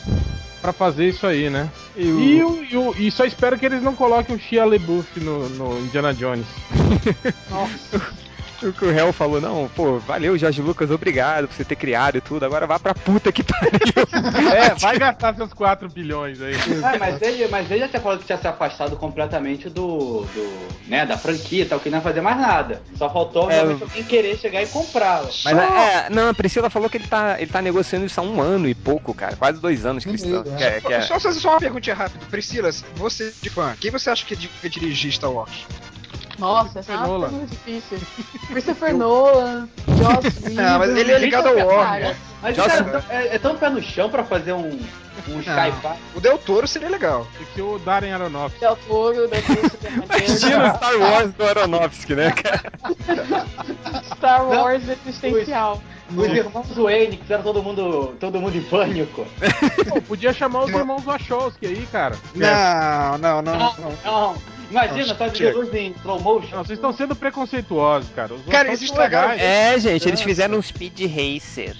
pra 0.60 0.72
fazer 0.72 1.08
isso 1.08 1.26
aí, 1.26 1.50
né? 1.50 1.68
E 1.96 2.04
o- 2.06 2.20
E, 2.20 2.76
o- 2.76 2.94
e 2.96 3.06
e 3.08 3.10
só 3.10 3.24
espero 3.24 3.58
que 3.58 3.66
eles 3.66 3.82
não 3.82 3.94
coloquem 3.96 4.36
o 4.36 4.38
Shia 4.38 4.64
LaBeouf 4.64 5.18
no, 5.18 5.48
no 5.48 5.80
Indiana 5.80 6.14
Jones. 6.14 6.46
O 8.62 8.72
que 8.72 8.84
o 8.84 8.90
Hel 8.90 9.12
falou, 9.12 9.40
não, 9.40 9.68
pô, 9.74 9.98
valeu, 9.98 10.36
Jorge 10.38 10.62
Lucas, 10.62 10.90
obrigado 10.90 11.48
por 11.48 11.54
você 11.54 11.64
ter 11.64 11.76
criado 11.76 12.16
e 12.16 12.20
tudo. 12.20 12.44
Agora 12.44 12.66
vá 12.66 12.78
pra 12.78 12.94
puta 12.94 13.32
que 13.32 13.42
pariu. 13.44 14.52
É, 14.54 14.74
vai 14.74 14.98
gastar 14.98 15.34
seus 15.34 15.52
4 15.52 15.88
bilhões 15.88 16.40
aí. 16.40 16.54
Ah, 16.82 16.96
mas 16.98 17.20
ele, 17.22 17.48
mas 17.48 17.70
ele 17.70 17.88
tinha 17.88 18.00
falado 18.00 18.20
que 18.20 18.26
tinha 18.26 18.38
se 18.38 18.46
afastado 18.46 18.96
completamente 18.96 19.68
do, 19.68 20.22
do 20.24 20.68
né, 20.88 21.04
da 21.04 21.18
franquia 21.18 21.62
e 21.62 21.66
tal, 21.66 21.80
que 21.80 21.90
não 21.90 21.98
ia 21.98 22.02
fazer 22.02 22.20
mais 22.20 22.38
nada. 22.38 22.82
Só 22.96 23.10
faltou 23.10 23.50
É, 23.50 23.54
realmente 23.54 23.82
alguém 23.82 24.04
querer 24.04 24.36
chegar 24.38 24.62
e 24.62 24.66
comprá-la. 24.66 25.28
Mas 25.44 25.58
é, 25.58 26.10
não, 26.10 26.28
a 26.28 26.34
Priscila 26.34 26.70
falou 26.70 26.88
que 26.88 26.96
ele 26.98 27.06
tá, 27.06 27.36
ele 27.40 27.50
tá 27.50 27.60
negociando 27.60 28.06
isso 28.06 28.20
há 28.20 28.22
um 28.22 28.40
ano 28.40 28.68
e 28.68 28.74
pouco, 28.74 29.12
cara. 29.14 29.36
Quase 29.36 29.60
dois 29.60 29.84
anos 29.84 30.04
que 30.04 30.10
eles 30.10 30.22
estão. 30.22 30.42
Uhum. 30.42 30.56
Que 30.56 30.64
é, 30.64 30.80
que 30.80 30.92
é- 30.92 31.00
Só 31.02 31.18
fazer 31.18 31.40
só 31.40 31.50
uma 31.50 31.60
perguntinha 31.60 31.96
rápida. 31.96 32.24
Priscila, 32.30 32.70
você 32.94 33.32
de 33.42 33.50
fã, 33.50 33.74
quem 33.80 33.90
você 33.90 34.10
acha 34.10 34.24
que 34.24 34.36
devia 34.36 34.70
dirigir 34.70 35.12
Star 35.12 35.30
Wars? 35.30 35.66
Nossa, 36.38 36.80
essa 36.80 36.92
é 36.92 36.96
Nolan. 36.96 37.28
pergunta 37.28 37.46
difícil. 37.46 37.98
Christopher 38.48 38.94
Nolan, 38.94 39.68
Joss 39.88 40.44
Whedon... 40.44 40.54
Não, 40.62 40.78
mas 40.78 40.96
ele 40.96 41.12
é 41.12 41.18
ligado 41.18 41.48
ao 41.48 41.56
Warner. 41.66 42.16
Mas 42.42 42.56
Nossa. 42.56 42.70
cara, 42.70 42.80
é 42.80 43.00
tão- 43.00 43.16
é, 43.16 43.34
é 43.34 43.38
tão 43.38 43.56
pé 43.56 43.70
no 43.70 43.82
chão 43.82 44.10
pra 44.10 44.24
fazer 44.24 44.52
um, 44.52 44.80
um 45.28 45.42
sci-fi. 45.42 45.94
O 46.16 46.20
Del 46.20 46.38
Toro 46.38 46.66
seria 46.66 46.88
legal. 46.88 47.26
Tem 47.38 47.46
que 47.54 47.62
o 47.62 47.78
Darren 47.78 48.12
Aronofsky. 48.12 48.58
Del 48.60 48.76
Toro, 48.88 49.28
da 49.28 49.36
Super 49.70 49.92
Imagina 49.92 50.72
o 50.72 50.76
Star 50.76 50.98
Wars 50.98 51.32
do 51.34 51.44
Aronofsky, 51.44 52.14
né, 52.16 52.30
cara? 52.32 52.72
Star 54.16 54.46
Wars 54.48 54.82
existencial. 54.88 55.80
Os 56.14 56.26
irmãos 56.26 56.68
Wayne, 56.76 57.16
que 57.16 57.22
fizeram 57.22 57.42
todo 57.42 57.62
mundo, 57.62 58.14
todo 58.20 58.38
mundo 58.40 58.56
em 58.56 58.62
pânico. 58.62 59.24
Pô, 59.88 60.02
podia 60.02 60.32
chamar 60.32 60.64
os 60.64 60.70
irmãos 60.70 61.02
Wachowski 61.04 61.66
aí, 61.66 61.86
cara. 61.90 62.16
Não, 62.34 63.16
não, 63.18 63.40
não. 63.42 63.56
Não, 63.58 63.74
não. 64.04 64.34
Imagina, 64.72 65.34
Chega. 65.34 65.56
luz 65.56 65.74
em 65.74 65.94
slow 65.98 66.18
motion. 66.20 66.56
Não, 66.56 66.64
vocês 66.64 66.78
estão 66.78 66.92
sendo 66.94 67.14
preconceituosos, 67.14 68.08
cara. 68.16 68.32
Os 68.32 68.42
Cara, 68.46 68.68
eles 68.68 68.80
estragaram. 68.80 69.32
É, 69.32 69.78
gente, 69.78 70.08
eles 70.08 70.22
fizeram 70.22 70.56
um 70.56 70.62
Speed 70.62 70.98
Racer. 71.02 71.76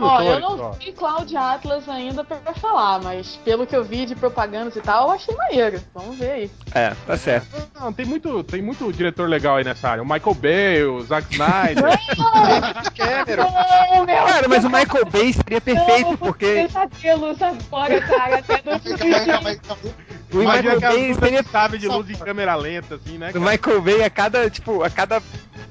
Ó, 0.00 0.22
eu 0.22 0.38
produtores, 0.38 0.40
não 0.40 0.72
vi 0.72 0.92
Cloud 0.92 1.36
Atlas 1.36 1.88
ainda 1.88 2.22
pra 2.22 2.38
falar, 2.54 3.00
mas 3.02 3.36
pelo 3.44 3.66
que 3.66 3.74
eu 3.74 3.82
vi 3.82 4.06
de 4.06 4.14
propagandas 4.14 4.76
e 4.76 4.80
tal, 4.80 5.08
eu 5.08 5.14
achei 5.14 5.34
maneiro. 5.34 5.82
Vamos 5.92 6.16
ver 6.16 6.30
aí. 6.30 6.50
É, 6.72 6.92
tá 7.04 7.16
certo. 7.16 7.48
Não, 7.78 7.92
tem 7.92 8.06
muito, 8.06 8.44
tem 8.44 8.62
muito 8.62 8.92
diretor 8.92 9.28
legal 9.28 9.56
aí 9.56 9.64
nessa 9.64 9.88
área. 9.88 10.02
O 10.02 10.06
Michael 10.06 10.34
Bay, 10.34 10.84
o 10.84 11.00
Zack 11.02 11.32
Snyder. 11.32 11.84
Cameron. 12.96 13.50
Não, 13.50 14.06
meu 14.06 14.24
Cara, 14.24 14.48
mas 14.48 14.64
o 14.64 14.70
Michael 14.70 15.06
Bay 15.06 15.32
seria 15.32 15.60
perfeito, 15.60 16.10
não, 16.10 16.16
porque 16.16 16.46
pesadelos 16.46 17.42
agora, 17.42 18.00
cara, 18.02 18.38
até 18.38 18.60
Calma 18.60 19.50
aí, 19.50 19.58
calma 19.58 19.80
2020. 19.82 20.09
O 20.32 20.38
Michael 20.38 20.80
Bay 20.80 21.14
seria 21.14 21.42
sabe 21.42 21.78
de 21.78 21.88
luz 21.88 22.08
em 22.08 22.14
câmera 22.14 22.54
lenta, 22.54 22.94
assim, 22.96 23.18
né? 23.18 23.30
O 23.30 23.32
cara? 23.32 23.50
Michael 23.50 23.82
Bay, 23.82 24.02
a 24.02 24.10
cada, 24.10 24.48
tipo, 24.50 24.82
a 24.82 24.90
cada 24.90 25.22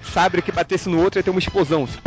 sabre 0.03 0.41
que 0.41 0.51
batesse 0.51 0.89
no 0.89 1.01
outro 1.01 1.20
ia 1.20 1.24
ter 1.24 1.30
uma 1.30 1.39
explosão. 1.39 1.88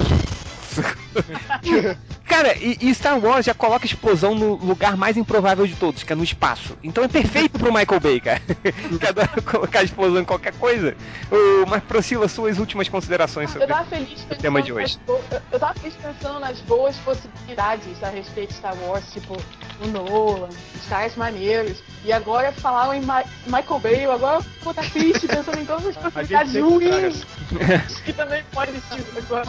Cara, 2.33 2.57
e, 2.57 2.79
e 2.81 2.95
Star 2.95 3.19
Wars 3.23 3.45
já 3.45 3.53
coloca 3.53 3.85
a 3.85 3.87
explosão 3.87 4.35
no 4.35 4.55
lugar 4.55 4.97
mais 4.97 5.17
improvável 5.19 5.67
de 5.67 5.75
todos, 5.75 6.03
que 6.03 6.13
é 6.13 6.17
no 6.17 6.25
espaço. 6.25 6.79
Então 6.83 7.05
é 7.05 7.09
perfeito 7.09 7.59
pro 7.59 7.73
Michael 7.73 8.01
Bay, 8.01 8.21
cara. 8.21 8.41
que 8.99 9.07
adora 9.07 9.29
colocar 9.43 9.81
a 9.81 9.83
explosão 9.83 10.23
em 10.23 10.25
qualquer 10.25 10.55
coisa. 10.55 10.97
Ô, 11.31 11.67
mas 11.69 11.83
Priscila, 11.85 12.27
suas 12.29 12.59
últimas 12.59 12.89
considerações 12.89 13.55
Eu 13.55 13.61
sobre 13.61 13.75
pensando 13.85 14.41
tema 14.41 14.63
de 14.63 14.73
hoje. 14.73 14.99
eu- 15.07 15.23
Eu 15.53 15.61
tava 15.61 15.75
feliz 15.75 15.95
pensando 15.97 16.41
nas 16.41 16.59
boas 16.61 16.97
possibilidades 16.99 18.03
a 18.03 18.09
respeito 18.09 18.49
de 18.51 18.55
Star 18.57 18.75
Wars, 18.83 19.05
tipo 19.13 19.37
o 19.83 19.87
Nolan, 19.89 20.49
os 20.75 20.89
caras 20.89 21.15
maneiros. 21.17 21.83
E 22.05 22.13
agora 22.13 22.51
falaram 22.53 22.95
em 22.95 23.03
Ma- 23.03 23.25
Michael 23.47 23.79
Bay, 23.81 24.05
eu 24.07 24.13
agora 24.13 24.41
vou 24.63 24.71
estar 24.73 24.91
triste 24.91 25.29
pensando 25.29 25.59
em 25.59 25.65
todas 25.67 25.87
as 25.89 25.97
possibilidades 25.99 26.55
ruins 26.55 27.25
que 28.05 28.13
também 28.13 28.43
podem 28.53 28.75
ser. 28.75 29.05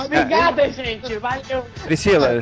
Obrigada, 0.05 0.69
gente. 0.71 1.17
Valeu. 1.17 1.65
Priscila, 1.83 2.41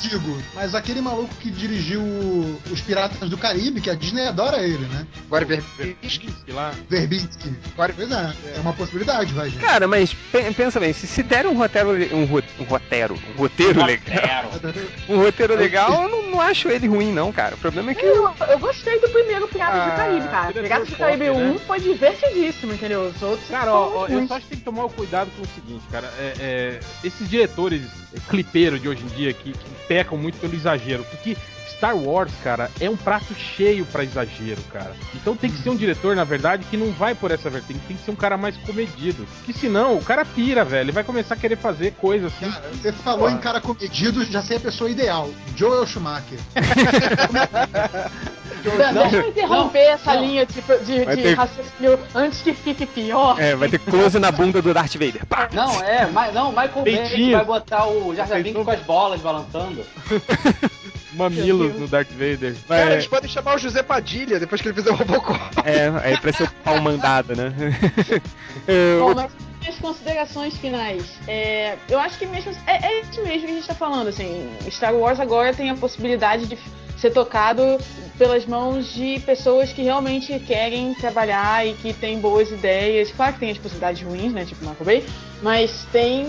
digo, 0.00 0.38
mas 0.54 0.74
aquele 0.74 1.00
maluco 1.00 1.34
que 1.36 1.50
dirigiu 1.50 2.02
os 2.70 2.80
Piratas 2.80 3.28
do 3.28 3.36
Caribe, 3.38 3.80
que 3.80 3.90
a 3.90 3.94
Disney 3.94 4.26
adora 4.26 4.62
ele, 4.62 4.84
né? 4.86 5.06
Agora 5.26 5.44
ver. 5.44 5.62
Verbinski 5.76 6.28
lá. 6.52 6.72
Verbinski. 6.88 7.54
Pois 7.76 8.10
é, 8.10 8.32
é 8.56 8.60
uma 8.60 8.72
possibilidade, 8.72 9.32
vai, 9.32 9.50
gente. 9.50 9.60
Cara, 9.60 9.86
mas 9.88 10.12
pe- 10.14 10.52
pensa 10.52 10.78
bem, 10.80 10.92
se, 10.92 11.06
se 11.06 11.22
der 11.22 11.46
um 11.46 11.56
roteiro, 11.56 11.90
um, 12.16 12.24
ro- 12.24 12.42
um 12.60 12.64
roteiro, 12.64 13.18
um 13.34 13.38
roteiro 13.40 13.84
legal, 13.84 14.50
um 15.08 15.16
roteiro 15.18 15.54
legal, 15.56 16.04
eu 16.04 16.08
não, 16.08 16.30
não 16.30 16.40
acho 16.40 16.68
ele 16.68 16.86
ruim 16.86 17.12
não, 17.12 17.32
cara. 17.32 17.54
O 17.54 17.58
problema 17.58 17.90
é 17.90 17.94
que 17.94 18.04
Eu, 18.04 18.32
eu 18.48 18.58
gostei 18.58 18.98
do 19.00 19.08
primeiro 19.08 19.46
Piratas 19.48 19.80
Ah, 19.80 19.84
do 19.90 19.96
Caribe, 19.96 20.28
cara. 20.28 20.52
Piratas 20.52 20.88
do 20.88 20.96
Caribe 20.96 21.24
né? 21.24 21.30
1 21.32 21.58
foi 21.60 21.80
divertidíssimo, 21.80 22.72
entendeu? 22.74 23.02
Os 23.14 23.22
outros. 23.22 23.48
Cara, 23.48 23.72
ó, 23.72 24.02
ó, 24.04 24.06
eu 24.08 24.26
só 24.26 24.34
acho 24.36 24.44
que 24.44 24.50
tem 24.50 24.58
que 24.58 24.64
tomar 24.64 24.84
o 24.84 24.90
cuidado 24.90 25.30
com 25.36 25.42
o 25.42 25.46
seguinte, 25.46 25.84
cara. 25.90 26.12
É, 26.18 26.34
é, 26.40 26.80
esses 27.02 27.28
diretores 27.28 27.82
clipeiros 28.28 28.80
de 28.80 28.88
hoje 28.88 29.02
em 29.02 29.08
dia 29.16 29.32
que, 29.32 29.52
que 29.52 29.73
pecam 29.88 30.18
muito 30.18 30.38
pelo 30.38 30.54
exagero. 30.54 31.04
Porque 31.04 31.36
Star 31.84 31.96
Wars, 31.98 32.32
cara, 32.42 32.70
é 32.80 32.88
um 32.88 32.96
prato 32.96 33.34
cheio 33.34 33.84
pra 33.84 34.02
exagero, 34.02 34.62
cara. 34.72 34.92
Então 35.14 35.36
tem 35.36 35.50
que 35.50 35.58
ser 35.58 35.68
um 35.68 35.76
diretor, 35.76 36.16
na 36.16 36.24
verdade, 36.24 36.64
que 36.70 36.78
não 36.78 36.90
vai 36.92 37.14
por 37.14 37.30
essa 37.30 37.50
vertente. 37.50 37.80
Tem 37.86 37.94
que 37.94 38.02
ser 38.02 38.10
um 38.10 38.16
cara 38.16 38.38
mais 38.38 38.56
comedido. 38.56 39.26
Que 39.44 39.52
senão 39.52 39.94
o 39.96 40.02
cara 40.02 40.24
pira, 40.24 40.64
velho. 40.64 40.84
Ele 40.84 40.92
vai 40.92 41.04
começar 41.04 41.34
a 41.34 41.36
querer 41.36 41.56
fazer 41.58 41.90
coisa 41.92 42.28
assim. 42.28 42.50
Cara, 42.50 42.68
você 42.72 42.90
falou 42.90 43.28
em 43.28 43.36
cara 43.36 43.60
comedido, 43.60 44.24
já 44.24 44.40
sei 44.40 44.56
a 44.56 44.60
pessoa 44.60 44.88
ideal. 44.88 45.28
Joel 45.54 45.86
Schumacher. 45.86 46.38
Não, 48.94 49.02
Deixa 49.02 49.16
eu 49.16 49.28
interromper 49.28 49.78
essa 49.78 50.14
não. 50.14 50.24
linha 50.24 50.46
de, 50.46 50.58
Vai 50.62 50.78
de 51.16 51.22
ter- 51.22 51.34
raciocínio 51.34 51.98
antes 52.14 52.40
que 52.40 52.54
fique 52.54 52.86
pior. 52.86 53.38
é, 53.38 53.54
vai 53.54 53.68
ter 53.68 53.78
close 53.78 54.18
na 54.18 54.32
bunda 54.32 54.62
do 54.62 54.72
Darth 54.72 54.94
Vader. 54.94 55.26
Pá! 55.26 55.50
Não, 55.52 55.82
é, 55.82 56.06
ma- 56.06 56.30
não, 56.32 56.48
Michael 56.48 56.82
Bay 56.82 57.30
vai 57.32 57.44
botar 57.44 57.86
o 57.86 58.14
Jar 58.14 58.26
Jar 58.26 58.42
Binks 58.42 58.64
com 58.64 58.70
as 58.70 58.80
bolas 58.80 59.20
balançando. 59.20 59.84
Mamilos 61.14 61.78
no 61.78 61.88
Darth 61.88 62.10
Vader. 62.10 62.54
Cara, 62.68 62.90
É, 62.90 62.92
eles 62.94 63.06
podem 63.06 63.28
chamar 63.30 63.54
o 63.56 63.58
José 63.58 63.82
Padilha 63.82 64.38
depois 64.40 64.60
que 64.60 64.68
ele 64.68 64.74
fizer 64.74 64.90
o 64.90 64.94
Robocop. 64.94 65.38
é, 65.64 65.90
aí 66.02 66.16
pra 66.18 66.32
ser 66.32 66.44
o 66.44 66.50
pau 66.62 66.80
mandado, 66.80 67.34
né? 67.36 67.52
É, 68.66 68.98
Bom, 68.98 69.14
mas 69.14 69.30
minhas 69.60 69.76
considerações 69.78 70.56
finais. 70.58 71.04
É, 71.26 71.76
eu 71.88 71.98
acho 71.98 72.18
que 72.18 72.26
mesmo. 72.26 72.52
É, 72.66 72.86
é 72.86 73.00
isso 73.00 73.22
mesmo 73.22 73.46
que 73.46 73.52
a 73.52 73.54
gente 73.56 73.66
tá 73.66 73.74
falando, 73.74 74.08
assim. 74.08 74.50
Star 74.70 74.94
Wars 74.94 75.18
agora 75.18 75.52
tem 75.54 75.70
a 75.70 75.74
possibilidade 75.74 76.46
de 76.46 76.56
ser 77.04 77.12
tocado 77.12 77.62
pelas 78.16 78.46
mãos 78.46 78.94
de 78.94 79.20
pessoas 79.20 79.70
que 79.70 79.82
realmente 79.82 80.38
querem 80.40 80.94
trabalhar 80.94 81.66
e 81.66 81.74
que 81.74 81.92
têm 81.92 82.18
boas 82.18 82.50
ideias. 82.50 83.10
Claro 83.12 83.34
que 83.34 83.40
tem 83.40 83.50
as 83.50 83.58
possibilidades 83.58 84.00
ruins, 84.00 84.32
né? 84.32 84.46
Tipo 84.46 84.64
Michael 84.64 84.84
Bay. 84.84 85.04
Mas 85.42 85.84
tem, 85.92 86.24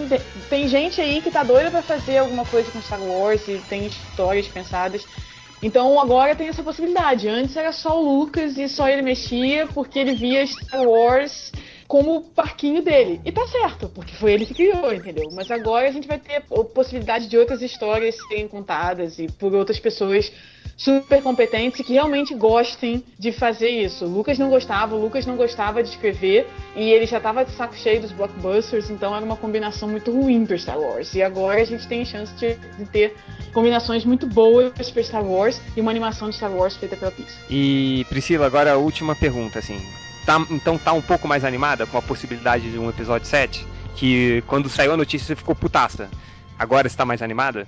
tem 0.49 0.67
gente 0.67 0.99
aí 0.99 1.21
que 1.21 1.31
tá 1.31 1.43
doida 1.43 1.71
pra 1.71 1.81
fazer 1.81 2.17
alguma 2.17 2.43
coisa 2.45 2.69
com 2.71 2.81
Star 2.81 3.01
Wars 3.01 3.47
e 3.47 3.57
tem 3.69 3.85
histórias 3.85 4.47
pensadas. 4.47 5.05
Então 5.63 5.97
agora 5.97 6.35
tem 6.35 6.49
essa 6.49 6.61
possibilidade. 6.61 7.29
Antes 7.29 7.55
era 7.55 7.71
só 7.71 7.97
o 7.97 8.19
Lucas 8.19 8.57
e 8.57 8.67
só 8.67 8.89
ele 8.89 9.01
mexia 9.01 9.67
porque 9.67 9.99
ele 9.99 10.13
via 10.13 10.45
Star 10.45 10.83
Wars 10.83 11.53
como 11.87 12.17
o 12.17 12.21
parquinho 12.21 12.81
dele. 12.81 13.21
E 13.23 13.31
tá 13.31 13.47
certo, 13.47 13.87
porque 13.89 14.13
foi 14.15 14.33
ele 14.33 14.45
que 14.45 14.53
criou, 14.53 14.93
entendeu? 14.93 15.29
Mas 15.31 15.49
agora 15.49 15.87
a 15.87 15.91
gente 15.91 16.07
vai 16.07 16.17
ter 16.17 16.37
a 16.37 16.63
possibilidade 16.63 17.27
de 17.27 17.37
outras 17.37 17.61
histórias 17.61 18.17
serem 18.27 18.47
contadas 18.47 19.19
e 19.19 19.27
por 19.27 19.53
outras 19.53 19.79
pessoas 19.79 20.31
super 20.77 21.21
competentes 21.21 21.79
e 21.79 21.83
que 21.83 21.93
realmente 21.93 22.35
gostem 22.35 23.03
de 23.17 23.31
fazer 23.31 23.69
isso. 23.69 24.05
O 24.05 24.09
Lucas 24.09 24.37
não 24.37 24.49
gostava, 24.49 24.95
o 24.95 25.01
Lucas 25.01 25.25
não 25.25 25.35
gostava 25.35 25.81
de 25.81 25.89
escrever 25.89 26.47
e 26.75 26.91
ele 26.91 27.05
já 27.05 27.19
tava 27.19 27.45
de 27.45 27.51
saco 27.51 27.75
cheio 27.75 28.01
dos 28.01 28.11
blockbusters, 28.11 28.89
então 28.89 29.15
era 29.15 29.23
uma 29.23 29.37
combinação 29.37 29.87
muito 29.87 30.11
ruim 30.11 30.45
para 30.45 30.57
Star 30.57 30.79
Wars. 30.79 31.13
E 31.15 31.23
agora 31.23 31.61
a 31.61 31.65
gente 31.65 31.87
tem 31.87 32.03
chance 32.03 32.33
de, 32.35 32.55
de 32.55 32.85
ter 32.85 33.15
combinações 33.53 34.03
muito 34.03 34.27
boas 34.27 34.73
para 34.91 35.03
Star 35.03 35.23
Wars 35.23 35.61
e 35.75 35.81
uma 35.81 35.91
animação 35.91 36.29
de 36.29 36.35
Star 36.35 36.51
Wars 36.51 36.75
feita 36.75 36.97
pela 36.97 37.11
Pixar. 37.11 37.41
E 37.49 38.05
Priscila, 38.09 38.45
agora 38.45 38.73
a 38.73 38.77
última 38.77 39.15
pergunta, 39.15 39.59
assim. 39.59 39.79
Tá, 40.25 40.43
então 40.49 40.77
tá 40.77 40.91
um 40.91 41.01
pouco 41.01 41.27
mais 41.27 41.45
animada 41.45 41.85
com 41.85 41.97
a 41.97 42.01
possibilidade 42.01 42.69
de 42.69 42.77
um 42.77 42.89
episódio 42.89 43.27
7? 43.27 43.65
Que 43.95 44.43
quando 44.47 44.67
saiu 44.67 44.91
a 44.91 44.97
notícia 44.97 45.27
você 45.27 45.35
ficou 45.35 45.55
putaça. 45.55 46.09
Agora 46.57 46.89
você 46.89 46.97
tá 46.97 47.05
mais 47.05 47.21
animada? 47.21 47.67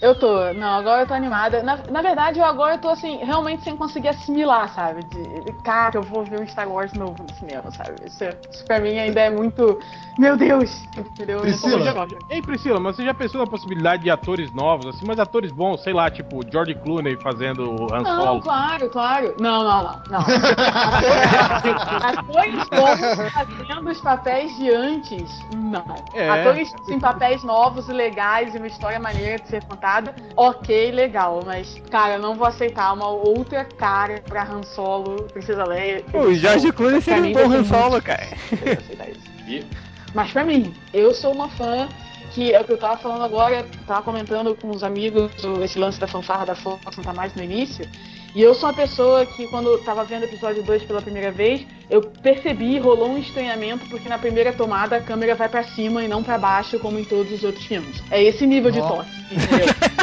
Eu 0.00 0.14
tô, 0.18 0.52
não, 0.52 0.68
agora 0.78 1.02
eu 1.02 1.06
tô 1.06 1.14
animada. 1.14 1.62
Na, 1.62 1.76
na 1.90 2.02
verdade, 2.02 2.38
eu 2.38 2.44
agora 2.44 2.74
eu 2.74 2.78
tô 2.80 2.88
assim, 2.88 3.16
realmente 3.24 3.62
sem 3.62 3.76
conseguir 3.76 4.08
assimilar, 4.08 4.68
sabe? 4.74 5.02
De, 5.04 5.40
de, 5.42 5.52
cara, 5.62 5.96
eu 5.98 6.02
vou 6.02 6.24
ver 6.24 6.38
um 6.38 6.46
Star 6.46 6.68
Wars 6.70 6.92
novo 6.94 7.22
no 7.22 7.32
cinema, 7.32 7.70
sabe? 7.70 8.04
Isso, 8.06 8.24
isso 8.50 8.66
pra 8.66 8.78
mim 8.80 8.98
ainda 8.98 9.20
é 9.20 9.30
muito. 9.30 9.78
Meu 10.18 10.36
Deus! 10.36 10.82
Entendeu? 10.96 11.40
Priscila. 11.40 11.94
Muito- 12.06 12.16
Ei, 12.30 12.40
Priscila, 12.40 12.80
mas 12.80 12.96
você 12.96 13.04
já 13.04 13.12
pensou 13.12 13.40
na 13.40 13.46
possibilidade 13.46 14.02
de 14.02 14.10
atores 14.10 14.50
novos, 14.52 14.86
assim, 14.86 15.04
mas 15.06 15.18
atores 15.18 15.50
bons, 15.52 15.82
sei 15.82 15.92
lá, 15.92 16.10
tipo 16.10 16.40
George 16.50 16.74
Clooney 16.74 17.16
fazendo 17.16 17.70
o 17.70 17.94
Han 17.94 18.02
Não, 18.02 18.22
Solo? 18.24 18.40
claro, 18.40 18.88
claro. 18.88 19.34
Não, 19.38 19.62
não, 19.62 19.82
não. 19.82 20.00
não. 20.10 20.20
Atores 22.02 22.54
novos 22.70 23.32
fazendo 23.32 23.90
os 23.90 24.00
papéis 24.00 24.56
de 24.56 24.70
antes, 24.70 25.30
não. 25.54 25.84
É. 26.14 26.28
Atores 26.28 26.72
em 26.88 26.98
papéis 26.98 27.42
novos 27.42 27.88
e 27.88 27.92
legais 27.92 28.54
e 28.54 28.58
uma 28.58 28.66
história 28.66 28.98
maneira 28.98 29.38
de 29.42 29.48
ser 29.48 29.62
contada, 29.64 30.14
ok, 30.36 30.90
legal. 30.92 31.40
Mas, 31.44 31.80
cara, 31.90 32.14
eu 32.14 32.20
não 32.20 32.34
vou 32.34 32.46
aceitar 32.46 32.92
uma 32.92 33.08
outra 33.08 33.64
cara 33.64 34.22
pra 34.26 34.44
Han 34.44 34.62
Solo, 34.62 35.24
Princesa 35.32 35.64
Leia. 35.64 36.04
O 36.14 36.32
George 36.34 36.72
Clooney 36.72 37.00
seria 37.02 37.22
um 37.22 37.32
bom 37.32 37.52
Han 37.54 37.64
Solo, 37.64 38.00
cara. 38.02 38.26
eu 38.64 38.72
aceitar 38.72 39.08
isso. 39.10 39.76
Mas 40.14 40.32
pra 40.32 40.44
mim, 40.44 40.74
eu 40.92 41.12
sou 41.14 41.32
uma 41.32 41.48
fã 41.48 41.88
que 42.32 42.52
é 42.52 42.60
o 42.60 42.64
que 42.64 42.72
eu 42.72 42.78
tava 42.78 42.98
falando 42.98 43.24
agora, 43.24 43.66
tava 43.86 44.02
comentando 44.02 44.54
com 44.54 44.70
os 44.70 44.82
amigos 44.82 45.32
esse 45.62 45.78
lance 45.78 45.98
da 45.98 46.06
fanfarra 46.06 46.44
da 46.44 46.54
Fox 46.54 46.96
não 46.96 47.04
tá 47.04 47.12
mais 47.12 47.34
no 47.34 47.42
início. 47.42 47.88
E 48.34 48.42
eu 48.42 48.54
sou 48.54 48.68
uma 48.68 48.74
pessoa 48.74 49.24
que 49.24 49.46
quando 49.48 49.70
eu 49.70 49.82
tava 49.82 50.04
vendo 50.04 50.22
o 50.22 50.24
episódio 50.26 50.62
2 50.62 50.82
pela 50.82 51.00
primeira 51.00 51.32
vez, 51.32 51.66
eu 51.88 52.02
percebi, 52.02 52.78
rolou 52.78 53.08
um 53.08 53.16
estranhamento, 53.16 53.88
porque 53.88 54.06
na 54.10 54.18
primeira 54.18 54.52
tomada 54.52 54.96
a 54.96 55.00
câmera 55.00 55.34
vai 55.34 55.48
pra 55.48 55.64
cima 55.64 56.04
e 56.04 56.08
não 56.08 56.22
pra 56.22 56.36
baixo, 56.36 56.78
como 56.78 56.98
em 56.98 57.04
todos 57.04 57.32
os 57.32 57.42
outros 57.42 57.64
filmes. 57.64 58.02
É 58.10 58.22
esse 58.22 58.46
nível 58.46 58.70
de 58.70 58.80
Ó. 58.80 58.88
toque, 58.88 59.10
entendeu? 59.32 59.74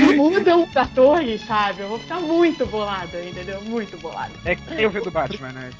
mudam 0.00 0.64
os 0.64 0.76
atores, 0.76 1.40
sabe? 1.46 1.80
Eu 1.80 1.88
vou 1.88 1.98
ficar 1.98 2.20
muito 2.20 2.66
bolada, 2.66 3.22
entendeu? 3.22 3.60
Muito 3.62 3.96
bolada. 3.98 4.32
É 4.44 4.54
que 4.54 4.62
tem 4.62 4.86
o 4.86 4.90
filme 4.90 5.04
do 5.04 5.10
Batman, 5.10 5.52
né? 5.52 5.70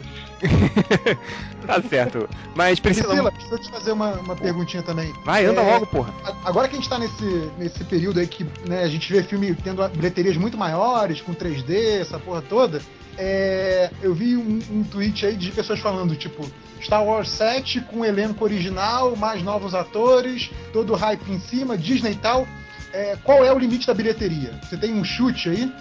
tá 1.67 1.83
certo. 1.83 2.29
Mas 2.55 2.81
Priscila. 2.81 3.09
Priscila, 3.09 3.31
deixa 3.31 3.55
eu 3.55 3.59
te 3.59 3.71
fazer 3.71 3.93
uma, 3.93 4.13
uma 4.15 4.37
perguntinha 4.37 4.83
também. 4.83 5.13
Vai, 5.25 5.45
anda 5.45 5.61
É, 5.61 5.73
logo, 5.73 5.87
porra. 5.87 6.13
Agora 6.45 6.69
que 6.69 6.75
a 6.75 6.79
gente 6.79 6.89
tá 6.89 6.99
nesse, 6.99 7.51
nesse 7.59 7.85
período 7.85 8.21
aí 8.21 8.27
que 8.27 8.47
né, 8.67 8.83
a 8.83 8.89
gente 8.89 9.13
vê 9.13 9.23
filme 9.23 9.55
tendo 9.55 9.87
bilheterias 9.89 10.37
muito 10.37 10.57
maiores, 10.57 11.21
com 11.21 11.35
3D, 11.35 12.01
essa 12.01 12.19
porra 12.19 12.43
toda, 12.43 12.81
é, 13.19 13.91
eu 14.03 14.15
vi 14.15 14.37
um, 14.37 14.59
um 14.71 14.83
tweet 14.83 15.27
aí 15.27 15.37
de 15.37 15.51
pessoas 15.51 15.79
falando, 15.81 16.17
tipo, 16.17 16.47
Star 16.81 17.05
Wars 17.05 17.29
7 17.29 17.83
com 17.83 18.05
elenco 18.05 18.43
original, 18.43 19.15
mais 19.15 19.43
novos 19.43 19.75
atores, 19.75 20.51
todo 20.73 20.95
hype 20.95 21.31
em 21.31 21.39
cima, 21.39 21.77
Disney 21.77 22.13
e 22.13 22.17
tal. 22.17 22.47
É, 22.93 23.17
qual 23.23 23.45
é 23.45 23.53
o 23.53 23.59
limite 23.59 23.87
da 23.87 23.95
bilheteria? 23.95 24.51
Você 24.63 24.77
tem 24.77 24.95
um 24.95 25.05
chute 25.05 25.49
aí? 25.51 25.73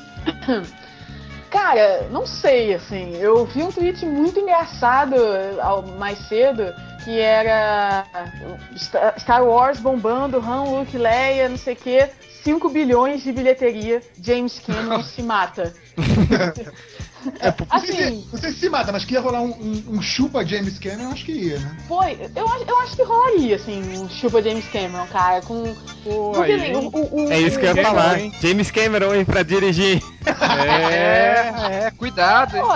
Cara, 1.49 2.07
não 2.11 2.27
sei, 2.27 2.75
assim. 2.75 3.15
Eu 3.17 3.43
vi 3.45 3.63
um 3.63 3.71
tweet 3.71 4.05
muito 4.05 4.39
engraçado 4.39 5.15
ao- 5.61 5.81
mais 5.81 6.19
cedo 6.27 6.71
que 7.03 7.19
era 7.19 8.05
Star 9.17 9.43
Wars 9.43 9.79
bombando, 9.79 10.37
Han, 10.37 10.63
Luke, 10.65 10.95
Leia, 10.97 11.49
não 11.49 11.57
sei 11.57 11.73
o 11.73 11.77
quê. 11.77 12.09
5 12.43 12.69
bilhões 12.69 13.23
de 13.23 13.31
bilheteria, 13.31 14.01
James 14.21 14.59
Cameron 14.59 15.01
se 15.03 15.23
mata. 15.23 15.73
Não 17.71 17.79
sei, 17.79 17.95
se, 17.95 18.27
não 18.31 18.39
sei 18.39 18.51
se 18.51 18.59
se 18.59 18.69
mata, 18.69 18.91
mas 18.91 19.03
que 19.05 19.13
ia 19.13 19.19
rolar 19.21 19.41
um, 19.41 19.49
um- 19.51 19.83
um 19.97 20.01
chupa 20.01 20.45
James 20.45 20.77
Cameron, 20.79 21.11
acho 21.11 21.25
que 21.25 21.31
ia, 21.31 21.59
né? 21.59 21.77
Foi, 21.87 22.17
eu, 22.35 22.47
acho- 22.47 22.63
eu 22.67 22.79
acho 22.79 22.95
que 22.95 23.03
rolaria, 23.03 23.55
assim, 23.55 23.81
um 23.97 24.09
chupa 24.09 24.41
James 24.41 24.65
Cameron, 24.69 25.05
cara, 25.07 25.41
com. 25.41 25.63
Porque, 26.03 26.51
aí, 26.51 26.75
o- 26.75 26.87
o- 26.87 27.25
o- 27.25 27.31
É 27.31 27.39
isso 27.39 27.59
que 27.59 27.65
eu 27.65 27.75
ia 27.75 27.83
falar, 27.83 28.19
hein? 28.19 28.31
James 28.41 28.71
Cameron, 28.71 29.13
hein, 29.13 29.25
pra 29.25 29.43
dirigir. 29.43 30.01
É, 30.25 31.85
é, 31.87 31.91
cuidado, 31.97 32.55
hein? 32.55 32.63
Pô, 32.63 32.69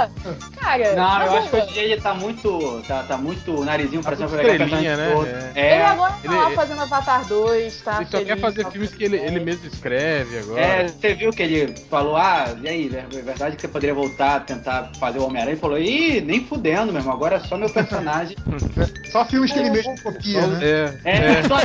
cara, 0.60 0.96
Não, 0.96 1.04
mas 1.20 1.32
eu 1.32 1.38
acho 1.38 1.50
que 1.50 1.56
hoje 1.56 1.70
em 1.70 1.74
dia 1.74 1.84
ele 1.84 2.02
tá 2.02 2.14
muito. 2.14 2.84
Tá, 2.88 3.04
tá 3.04 3.18
muito 3.18 3.64
narizinho 3.64 4.02
pra 4.02 4.16
cima 4.16 4.28
pra 4.30 4.39
pegar 4.44 4.66
né? 4.68 5.12
todo. 5.14 5.28
Ele 5.28 5.39
É. 5.56 5.86
agora 5.86 6.14
tá 6.24 6.32
lá 6.32 6.52
fazendo 6.52 6.82
Avatar 6.82 7.28
2, 7.28 7.82
tá? 7.82 7.98
Ele 7.98 8.06
só 8.06 8.18
quer 8.20 8.26
feliz, 8.26 8.41
fazer 8.41 8.64
tá 8.64 8.72
filmes 8.72 8.94
que 8.94 9.04
ele, 9.04 9.18
ele 9.18 9.39
mesmo 9.39 9.68
escreve 9.68 10.39
agora. 10.39 10.62
É, 10.62 10.88
você 10.88 11.14
viu 11.14 11.32
que 11.32 11.44
ele 11.44 11.76
falou, 11.89 12.16
ah, 12.18 12.46
e 12.62 12.68
aí, 12.68 12.91
é 12.96 13.22
verdade 13.22 13.56
que 13.56 13.62
você 13.62 13.68
poderia 13.68 13.94
voltar 13.94 14.32
tentar 14.41 14.91
fazer 14.99 15.19
o 15.19 15.25
Homem-Aranha? 15.25 15.53
Ele 15.53 15.61
falou, 15.61 15.79
ih, 15.79 16.21
nem 16.21 16.45
fudendo, 16.45 16.91
meu 16.91 17.01
irmão, 17.01 17.13
agora 17.13 17.38
é 17.38 17.39
só 17.39 17.57
meu 17.57 17.69
personagem. 17.69 18.36
Só 19.11 19.23
filmes 19.25 19.51
que 19.51 19.59
ele 19.59 19.69
mesmo 19.69 19.93
copia, 20.01 20.47
né? 20.47 20.59
É, 20.63 20.95
É, 21.03 21.17
é. 21.39 21.43
só 21.43 21.57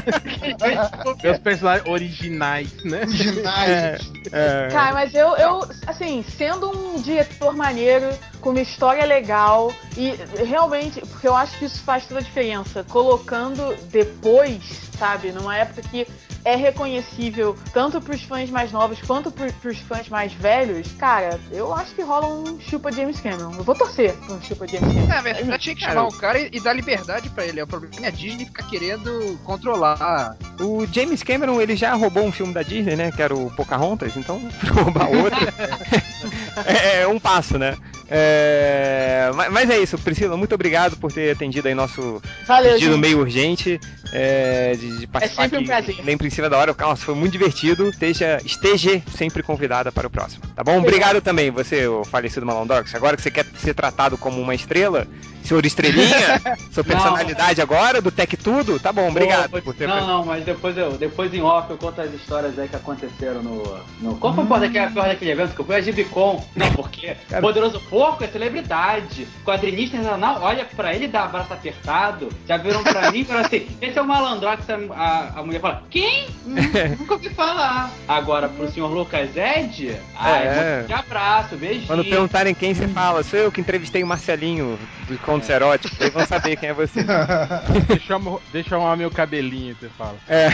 Meus 1.22 1.38
personagens 1.38 1.88
originais, 1.88 2.70
né? 2.84 3.00
Originais. 3.04 4.12
É. 4.30 4.68
Cara, 4.70 4.92
mas 4.92 5.14
eu, 5.14 5.34
eu, 5.36 5.66
assim, 5.86 6.22
sendo 6.36 6.68
um 6.70 7.00
diretor 7.00 7.56
maneiro, 7.56 8.10
com 8.42 8.50
uma 8.50 8.60
história 8.60 9.06
legal, 9.06 9.72
e 9.96 10.10
realmente, 10.44 11.00
porque 11.00 11.26
eu 11.26 11.34
acho 11.34 11.58
que 11.58 11.64
isso 11.64 11.82
faz 11.82 12.06
toda 12.06 12.20
a 12.20 12.22
diferença, 12.22 12.84
colocando 12.84 13.74
depois, 13.90 14.62
sabe, 14.98 15.32
numa 15.32 15.56
época 15.56 15.80
que 15.90 16.06
é 16.44 16.56
reconhecível 16.56 17.56
tanto 17.72 18.00
pros 18.00 18.22
fãs 18.22 18.50
mais 18.50 18.72
novos 18.72 19.00
quanto 19.00 19.30
pro, 19.30 19.52
pros 19.54 19.78
fãs 19.80 20.08
mais 20.08 20.32
velhos, 20.32 20.92
cara, 20.98 21.38
eu 21.50 21.72
acho 21.74 21.94
que 21.94 22.02
rola 22.02 22.26
um 22.26 22.60
chupa 22.60 22.90
James 22.92 23.20
Cameron. 23.20 23.52
Eu 23.54 23.64
vou 23.64 23.74
torcer 23.74 24.14
pra 24.14 24.34
um 24.34 24.42
chupa 24.42 24.66
James 24.66 24.94
Cameron. 24.94 25.12
É, 25.12 25.22
mas 25.22 25.46
já 25.46 25.58
tinha 25.58 25.74
que 25.74 25.80
chamar 25.82 26.06
o 26.06 26.12
cara 26.12 26.38
e, 26.38 26.50
e 26.52 26.60
dar 26.60 26.72
liberdade 26.72 27.30
pra 27.30 27.46
ele. 27.46 27.62
O 27.62 27.66
problema 27.66 28.06
é 28.06 28.08
a 28.08 28.10
Disney 28.10 28.46
ficar 28.46 28.68
querendo 28.68 29.38
controlar. 29.44 30.36
O 30.60 30.86
James 30.86 31.22
Cameron, 31.22 31.60
ele 31.60 31.76
já 31.76 31.94
roubou 31.94 32.24
um 32.24 32.32
filme 32.32 32.52
da 32.52 32.62
Disney, 32.62 32.96
né? 32.96 33.12
Que 33.12 33.22
era 33.22 33.34
o 33.34 33.50
Pocahontas, 33.50 34.16
então 34.16 34.40
roubar 34.72 35.08
outro 35.10 35.38
é, 36.66 37.02
é 37.02 37.08
um 37.08 37.18
passo, 37.18 37.58
né? 37.58 37.76
É, 38.10 39.30
mas, 39.50 39.68
é 39.68 39.78
isso, 39.78 39.98
Priscila, 39.98 40.36
muito 40.36 40.54
obrigado 40.54 40.96
por 40.96 41.12
ter 41.12 41.30
atendido 41.30 41.68
aí 41.68 41.74
nosso 41.74 42.22
Valeu, 42.46 42.72
pedido 42.72 42.92
gente. 42.92 43.00
meio 43.00 43.18
urgente 43.18 43.78
é, 44.12 44.72
de, 44.72 44.98
de 44.98 45.06
participar 45.06 45.42
sempre 45.42 45.58
um 45.58 45.64
prazer. 45.66 45.96
Lembre 46.02 46.26
em 46.26 46.30
cima 46.30 46.48
da 46.48 46.56
hora, 46.56 46.74
nossa, 46.78 47.04
foi 47.04 47.14
muito 47.14 47.32
divertido. 47.32 47.90
Esteja, 47.90 48.40
esteja 48.44 49.02
sempre 49.14 49.42
convidada 49.42 49.92
para 49.92 50.06
o 50.06 50.10
próximo, 50.10 50.42
tá 50.56 50.64
bom? 50.64 50.78
Obrigado 50.78 51.20
também, 51.20 51.50
você, 51.50 51.86
o 51.86 52.02
falecido 52.04 52.46
Malandrox. 52.46 52.94
Agora 52.94 53.16
que 53.16 53.22
você 53.22 53.30
quer 53.30 53.44
ser 53.58 53.74
tratado 53.74 54.16
como 54.16 54.40
uma 54.40 54.54
estrela, 54.54 55.06
senhor 55.48 55.64
estrelinha, 55.64 56.40
sua 56.70 56.84
personalidade 56.84 57.60
agora, 57.60 58.00
do 58.00 58.10
Tech 58.10 58.36
Tudo, 58.36 58.78
tá 58.78 58.92
bom, 58.92 59.08
obrigado 59.08 59.50
Pô, 59.50 59.62
por 59.62 59.74
ter 59.74 59.88
Não, 59.88 60.06
não, 60.06 60.24
mas 60.24 60.44
depois 60.44 60.76
eu, 60.76 60.92
depois 60.92 61.32
em 61.32 61.40
off 61.40 61.70
eu 61.70 61.78
conto 61.78 62.00
as 62.00 62.12
histórias 62.12 62.58
aí 62.58 62.68
que 62.68 62.76
aconteceram 62.76 63.42
no. 63.42 63.78
no 64.00 64.16
qual 64.16 64.34
foi 64.34 64.44
a 64.44 64.58
daquele, 64.58 64.78
a 64.78 64.90
porra 64.90 65.08
daquele 65.08 65.30
evento 65.30 65.54
que 65.54 65.60
eu 65.60 65.64
fui? 65.64 65.76
A 65.76 65.80
Gibicon. 65.80 66.44
Não, 66.54 66.70
porque 66.72 67.16
Cara. 67.28 67.42
Poderoso 67.42 67.80
Porco 67.88 68.24
é 68.24 68.28
celebridade. 68.28 69.26
Quadrinista 69.44 69.96
internacional, 69.96 70.42
olha 70.42 70.64
pra 70.64 70.94
ele 70.94 71.08
dá 71.08 71.24
abraço 71.24 71.52
apertado. 71.52 72.28
Já 72.46 72.56
viram 72.56 72.82
pra 72.82 73.10
mim 73.10 73.20
e 73.20 73.24
falaram 73.24 73.46
assim: 73.46 73.66
esse 73.80 73.98
é 73.98 74.02
o 74.02 74.06
malandrox. 74.06 74.68
A, 74.68 74.74
a, 74.94 75.40
a 75.40 75.42
mulher 75.42 75.60
fala: 75.60 75.82
quem? 75.90 76.26
Hum, 76.46 76.54
nunca 76.98 77.14
ouvi 77.14 77.30
falar. 77.30 77.90
Agora 78.06 78.48
pro 78.48 78.70
senhor 78.70 78.88
Lucas 78.88 79.30
Ed, 79.36 79.96
ah, 80.18 80.38
É. 80.38 80.86
abraço, 80.90 81.56
beijinho. 81.56 81.86
Quando 81.86 82.04
perguntarem 82.04 82.54
quem 82.54 82.74
você 82.74 82.88
fala, 82.88 83.22
sou 83.22 83.38
eu 83.38 83.52
que 83.52 83.60
entrevistei 83.60 84.02
o 84.02 84.06
Marcelinho 84.06 84.78
do 85.06 85.14
Contos 85.38 85.50
Eróticos, 85.50 86.00
aí 86.00 86.10
vão 86.10 86.26
saber 86.26 86.56
quem 86.56 86.70
é 86.70 86.72
você. 86.74 87.04
Deixa 87.86 88.14
eu, 88.14 88.42
deixa 88.52 88.74
eu 88.74 88.78
arrumar 88.78 88.96
meu 88.96 89.10
cabelinho, 89.10 89.76
você 89.78 89.88
fala. 89.96 90.16
É. 90.28 90.48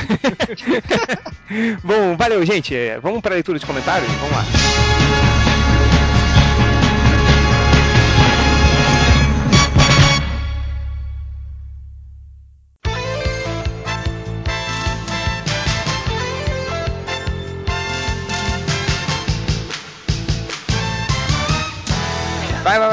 Bom, 1.83 2.17
valeu, 2.17 2.45
gente. 2.45 2.75
É, 2.75 3.01
Vamos 3.01 3.23
para 3.23 3.33
a 3.33 3.37
leitura 3.37 3.59
de 3.59 3.65
comentários? 3.65 4.11
Vamos 4.13 4.37
lá. 4.37 5.54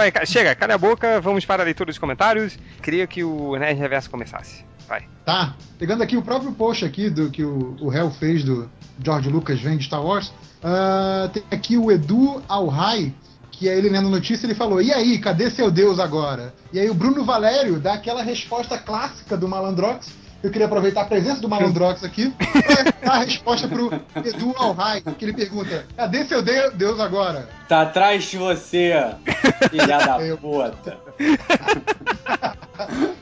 Vai, 0.02 0.26
Chega, 0.26 0.56
cala 0.56 0.74
a 0.74 0.78
boca. 0.80 1.22
Vamos 1.22 1.46
para 1.46 1.62
a 1.62 1.66
leitura 1.66 1.92
dos 1.92 2.00
comentários. 2.00 2.58
Queria 2.82 3.06
que 3.06 3.24
o 3.24 3.56
Nerd 3.56 3.80
Reverso 3.80 4.10
começasse. 4.10 4.66
Vai. 4.88 5.08
Tá. 5.24 5.54
Pegando 5.78 6.02
aqui 6.02 6.18
o 6.18 6.24
próprio 6.24 6.52
post 6.54 6.84
aqui 6.84 7.08
do 7.08 7.30
que 7.30 7.44
o, 7.44 7.78
o 7.80 7.94
Hell 7.94 8.10
fez 8.10 8.44
do 8.44 8.68
George 9.04 9.30
Lucas 9.30 9.62
vem 9.62 9.78
de 9.78 9.84
Star 9.84 10.04
Wars. 10.04 10.34
ah, 10.64 11.30
tem 11.32 11.44
aqui 11.52 11.78
o 11.78 11.92
Edu 11.92 12.42
Alhai, 12.50 13.14
que 13.52 13.70
é 13.70 13.78
ele 13.78 13.90
lendo 13.90 14.10
notícia, 14.10 14.48
ele 14.48 14.56
falou: 14.56 14.82
E 14.82 14.92
aí, 14.92 15.20
cadê 15.20 15.52
seu 15.52 15.70
Deus 15.70 16.00
agora? 16.00 16.52
E 16.74 16.80
aí 16.80 16.90
o 16.90 16.96
Bruno 16.96 17.24
Valério 17.24 17.80
dá 17.80 17.94
aquela 17.94 18.24
resposta 18.24 18.80
clássica 18.80 19.38
do 19.38 19.48
Malandrox. 19.48 20.08
Eu 20.44 20.50
queria 20.50 20.66
aproveitar 20.66 21.02
a 21.02 21.06
presença 21.06 21.40
do 21.40 21.48
Malandrox 21.48 22.04
aqui 22.04 22.32
para 22.32 22.84
dar 23.06 23.14
a 23.14 23.24
resposta 23.24 23.68
pro 23.68 23.92
Edu 24.26 24.56
Alhai, 24.58 25.02
que 25.02 25.26
ele 25.26 25.34
pergunta: 25.34 25.86
Cadê 25.96 26.26
seu 26.26 26.42
de- 26.42 26.72
Deus 26.72 27.00
agora? 27.00 27.48
Tá 27.68 27.84
atrás 27.84 28.24
de 28.24 28.38
você, 28.38 28.94
filha 29.70 29.98
da 30.00 30.18
puta. 30.38 30.98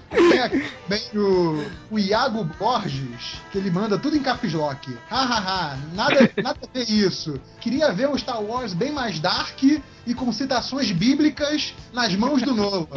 Tem 0.09 0.39
aqui 0.39 0.63
também 0.87 1.01
o, 1.15 1.65
o 1.91 1.99
Iago 1.99 2.43
Borges, 2.57 3.41
que 3.51 3.57
ele 3.57 3.69
manda 3.69 3.97
tudo 3.99 4.15
em 4.15 4.21
caps 4.21 4.53
lock. 4.53 4.97
Hahaha, 5.09 5.77
nada, 5.93 6.31
nada 6.41 6.59
a 6.63 6.77
ver 6.79 6.89
isso. 6.89 7.39
Queria 7.59 7.91
ver 7.91 8.07
um 8.09 8.17
Star 8.17 8.41
Wars 8.41 8.73
bem 8.73 8.91
mais 8.91 9.19
dark 9.19 9.61
e 9.63 10.13
com 10.15 10.31
citações 10.31 10.89
bíblicas 10.91 11.73
nas 11.93 12.15
mãos 12.15 12.41
do 12.41 12.55
Nova. 12.55 12.87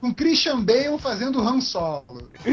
Com 0.00 0.12
Christian 0.14 0.60
Bale 0.62 0.98
fazendo 0.98 1.40
Han 1.40 1.60
Solo. 1.60 2.30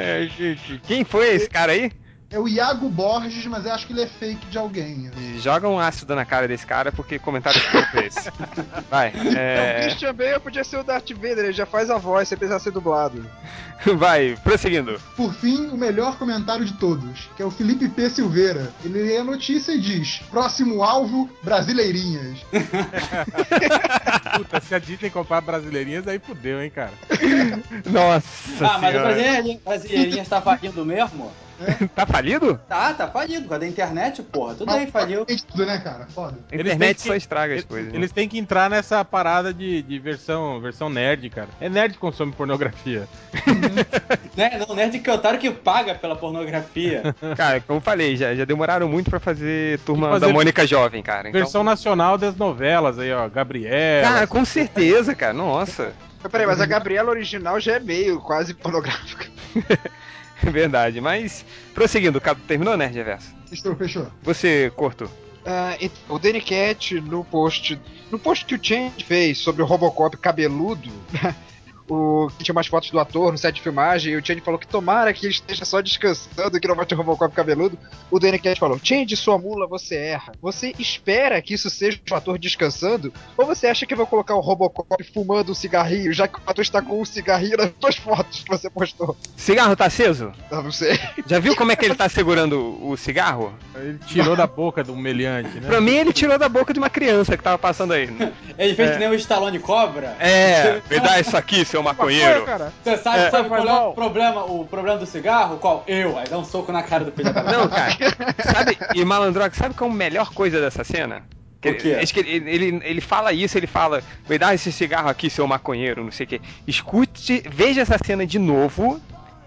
É, 0.00 0.26
gente, 0.26 0.80
Quem 0.86 1.04
foi 1.04 1.34
esse 1.34 1.48
cara 1.48 1.72
aí? 1.72 1.92
É 2.30 2.38
o 2.38 2.46
Iago 2.46 2.90
Borges, 2.90 3.46
mas 3.46 3.64
eu 3.64 3.72
acho 3.72 3.86
que 3.86 3.92
ele 3.94 4.02
é 4.02 4.06
fake 4.06 4.46
de 4.48 4.58
alguém. 4.58 5.10
E 5.16 5.38
Joga 5.38 5.66
um 5.66 5.78
ácido 5.78 6.14
na 6.14 6.26
cara 6.26 6.46
desse 6.46 6.66
cara, 6.66 6.92
porque 6.92 7.18
comentário 7.18 7.58
foi 7.90 8.04
esse. 8.06 8.30
Vai. 8.90 9.10
O 9.14 9.38
É... 9.38 9.84
Christian 9.84 10.12
Bale 10.14 10.38
podia 10.38 10.62
ser 10.62 10.76
o 10.76 10.82
Darth 10.84 11.10
Vader, 11.12 11.38
ele 11.46 11.52
já 11.54 11.64
faz 11.64 11.88
a 11.88 11.96
voz 11.96 12.28
sem 12.28 12.36
precisar 12.36 12.58
ser 12.60 12.70
dublado. 12.70 13.24
Vai, 13.96 14.36
prosseguindo. 14.44 15.00
Por 15.16 15.32
fim, 15.32 15.68
o 15.68 15.76
melhor 15.78 16.18
comentário 16.18 16.66
de 16.66 16.74
todos, 16.74 17.30
que 17.34 17.42
é 17.42 17.46
o 17.46 17.50
Felipe 17.50 17.88
P. 17.88 18.10
Silveira. 18.10 18.72
Ele 18.84 19.02
lê 19.04 19.16
a 19.16 19.24
notícia 19.24 19.72
e 19.72 19.80
diz: 19.80 20.20
Próximo 20.30 20.82
alvo, 20.82 21.30
Brasileirinhas. 21.42 22.40
Puta, 24.36 24.60
se 24.60 24.74
a 24.74 24.78
Disney 24.78 25.08
comprar 25.08 25.40
brasileirinhas, 25.40 26.06
aí 26.06 26.18
fudeu, 26.18 26.62
hein, 26.62 26.70
cara. 26.70 26.92
Nossa 27.90 28.66
Ah, 28.66 28.78
mas 28.78 28.90
o 28.94 28.98
senhora. 28.98 29.60
brasileirinho 29.64 30.22
está 30.22 30.42
falindo 30.42 30.84
mesmo? 30.84 31.32
tá 31.94 32.06
falido? 32.06 32.58
Tá, 32.68 32.94
tá 32.94 33.08
falido. 33.08 33.48
Com 33.48 33.54
a 33.54 33.58
da 33.58 33.66
internet, 33.66 34.22
porra. 34.22 34.54
Tudo 34.54 34.70
aí 34.72 34.86
faliu. 34.90 35.24
Tudo, 35.26 35.66
né, 35.66 35.78
cara? 35.78 36.06
Foda. 36.06 36.36
A 36.50 36.54
Eles 36.54 36.66
internet 36.66 36.96
que- 36.96 37.02
só 37.08 37.14
estraga 37.14 37.54
as 37.54 37.58
Eles, 37.60 37.64
coisas. 37.64 37.92
né? 37.92 37.98
eles 37.98 38.12
têm 38.12 38.28
que 38.28 38.38
entrar 38.38 38.68
nessa 38.70 39.04
parada 39.04 39.52
de, 39.52 39.82
de 39.82 39.98
versão, 39.98 40.60
versão 40.60 40.88
nerd, 40.88 41.28
cara. 41.30 41.48
É 41.60 41.68
nerd 41.68 41.94
que 41.94 41.98
consome 42.00 42.32
pornografia. 42.32 43.08
Né? 44.36 44.50
Não, 44.66 44.74
nerd 44.74 44.98
que 45.00 45.10
é 45.10 45.12
otário 45.12 45.38
que 45.40 45.50
paga 45.50 45.94
pela 45.96 46.14
pornografia. 46.14 47.14
Cara, 47.36 47.60
como 47.60 47.78
eu 47.78 47.82
falei, 47.82 48.16
já, 48.16 48.34
já 48.34 48.44
demoraram 48.44 48.88
muito 48.88 49.10
pra 49.10 49.18
fazer 49.18 49.80
Turma 49.80 50.10
Fazer 50.10 50.26
da 50.26 50.32
Mônica 50.32 50.64
Jovem, 50.66 51.02
cara. 51.02 51.28
Então, 51.28 51.40
Versão 51.40 51.64
nacional 51.64 52.16
das 52.16 52.36
novelas 52.36 52.98
aí, 53.00 53.12
ó. 53.12 53.28
Gabriela. 53.28 54.02
cara, 54.08 54.26
com 54.28 54.44
certeza, 54.44 55.14
cara. 55.14 55.32
Nossa. 55.32 55.92
Peraí, 56.30 56.46
mas 56.46 56.60
a 56.60 56.66
Gabriela 56.66 57.10
original 57.10 57.58
já 57.58 57.74
é 57.74 57.80
meio 57.80 58.20
quase 58.20 58.54
pornográfica. 58.54 59.26
É 60.44 60.50
verdade. 60.50 61.00
Mas, 61.00 61.44
prosseguindo, 61.74 62.20
Cabo, 62.20 62.40
terminou, 62.46 62.76
Nerd 62.76 62.94
Reverso? 62.94 63.34
Fechou, 63.48 63.76
fechou. 63.76 64.06
Você, 64.22 64.72
Corto. 64.76 65.10
Ah, 65.46 65.76
então, 65.80 66.16
o 66.16 66.18
Danny 66.18 66.40
Cat 66.42 67.00
no 67.00 67.24
post. 67.24 67.80
No 68.10 68.18
post 68.18 68.44
que 68.44 68.54
o 68.54 68.62
Change 68.62 69.02
fez 69.04 69.38
sobre 69.38 69.62
o 69.62 69.64
Robocop 69.64 70.16
cabeludo. 70.18 70.90
O, 71.88 72.28
que 72.36 72.44
tinha 72.44 72.52
umas 72.52 72.66
fotos 72.66 72.90
do 72.90 72.98
ator 72.98 73.32
no 73.32 73.38
set 73.38 73.54
de 73.54 73.60
filmagem, 73.62 74.12
e 74.12 74.16
o 74.16 74.24
Change 74.24 74.40
falou 74.40 74.58
que 74.58 74.66
tomara 74.66 75.12
que 75.12 75.26
ele 75.26 75.32
esteja 75.32 75.64
só 75.64 75.80
descansando, 75.80 76.60
que 76.60 76.68
não 76.68 76.74
vai 76.74 76.84
ter 76.86 76.94
Robocop 76.94 77.34
cabeludo. 77.34 77.78
O 78.10 78.18
Danny 78.18 78.38
Cat 78.38 78.58
falou: 78.58 78.78
Change, 78.82 79.16
sua 79.16 79.38
mula, 79.38 79.66
você 79.66 79.96
erra. 79.96 80.32
Você 80.40 80.74
espera 80.78 81.40
que 81.40 81.54
isso 81.54 81.70
seja 81.70 81.98
o 82.10 82.14
ator 82.14 82.38
descansando? 82.38 83.12
Ou 83.36 83.46
você 83.46 83.66
acha 83.66 83.86
que 83.86 83.94
vai 83.94 84.06
colocar 84.06 84.34
o 84.34 84.40
Robocop 84.40 85.02
fumando 85.12 85.52
um 85.52 85.54
cigarrinho, 85.54 86.12
já 86.12 86.28
que 86.28 86.38
o 86.38 86.42
ator 86.46 86.62
está 86.62 86.82
com 86.82 87.00
um 87.00 87.04
cigarrinho 87.04 87.56
nas 87.56 87.70
duas 87.80 87.96
fotos 87.96 88.42
que 88.42 88.48
você 88.50 88.68
postou? 88.68 89.16
Cigarro 89.36 89.74
tá 89.76 89.86
aceso? 89.86 90.32
Eu 90.50 90.62
não 90.62 90.72
sei. 90.72 90.98
Já 91.26 91.38
viu 91.38 91.56
como 91.56 91.72
é 91.72 91.76
que 91.76 91.84
ele 91.84 91.94
tá 91.94 92.08
segurando 92.08 92.78
o 92.86 92.96
cigarro? 92.96 93.54
Ele 93.74 93.98
tirou 94.06 94.36
da 94.36 94.46
boca 94.46 94.82
do 94.84 94.94
meliante, 94.96 95.58
né? 95.60 95.66
Pra 95.68 95.80
mim, 95.80 95.94
ele 95.94 96.12
tirou 96.12 96.38
da 96.38 96.48
boca 96.48 96.72
de 96.72 96.78
uma 96.78 96.90
criança 96.90 97.36
que 97.36 97.42
tava 97.42 97.58
passando 97.58 97.92
aí. 97.92 98.08
Ele 98.58 98.74
fez 98.74 98.90
É. 98.90 98.92
que 98.92 98.98
nem 98.98 99.08
o 99.08 99.14
Stallone 99.14 99.58
Cobra. 99.58 100.16
É, 100.18 100.80
me 100.90 101.00
dá 101.00 101.20
isso 101.20 101.36
aqui, 101.36 101.64
seu 101.64 101.77
maconheiro. 101.82 102.44
Você 102.84 102.96
sabe, 102.98 103.18
É. 103.18 103.30
sabe 103.30 103.48
qual 103.48 103.66
é 103.66 103.72
o 103.88 103.92
problema, 103.92 104.44
o 104.44 104.64
problema 104.66 104.98
do 104.98 105.06
cigarro? 105.06 105.58
Qual? 105.58 105.84
Eu. 105.86 106.18
Aí 106.18 106.26
dá 106.28 106.38
um 106.38 106.44
soco 106.44 106.70
na 106.72 106.82
cara 106.82 107.04
do 107.04 107.12
filho 107.12 107.32
da 107.32 107.42
Não, 107.42 107.68
cara. 107.68 107.92
Sabe, 108.52 108.78
e 108.94 109.04
Malandrox, 109.04 109.56
sabe 109.56 109.74
qual 109.74 109.90
é 109.90 109.92
a 109.92 109.96
melhor 109.96 110.32
coisa 110.32 110.60
dessa 110.60 110.84
cena? 110.84 111.22
Que- 111.60 111.68
ele, 111.68 112.50
ele, 112.50 112.80
ele 112.84 113.00
fala 113.00 113.32
isso, 113.32 113.58
ele 113.58 113.66
fala, 113.66 114.00
me 114.28 114.38
dá 114.38 114.54
esse 114.54 114.70
cigarro 114.70 115.08
aqui, 115.08 115.28
seu 115.28 115.44
maconheiro, 115.46 116.04
não 116.04 116.12
sei 116.12 116.24
o 116.24 116.28
quê. 116.28 116.40
Escute, 116.66 117.42
veja 117.50 117.80
essa 117.82 117.98
cena 118.04 118.24
de 118.24 118.38
novo 118.38 119.00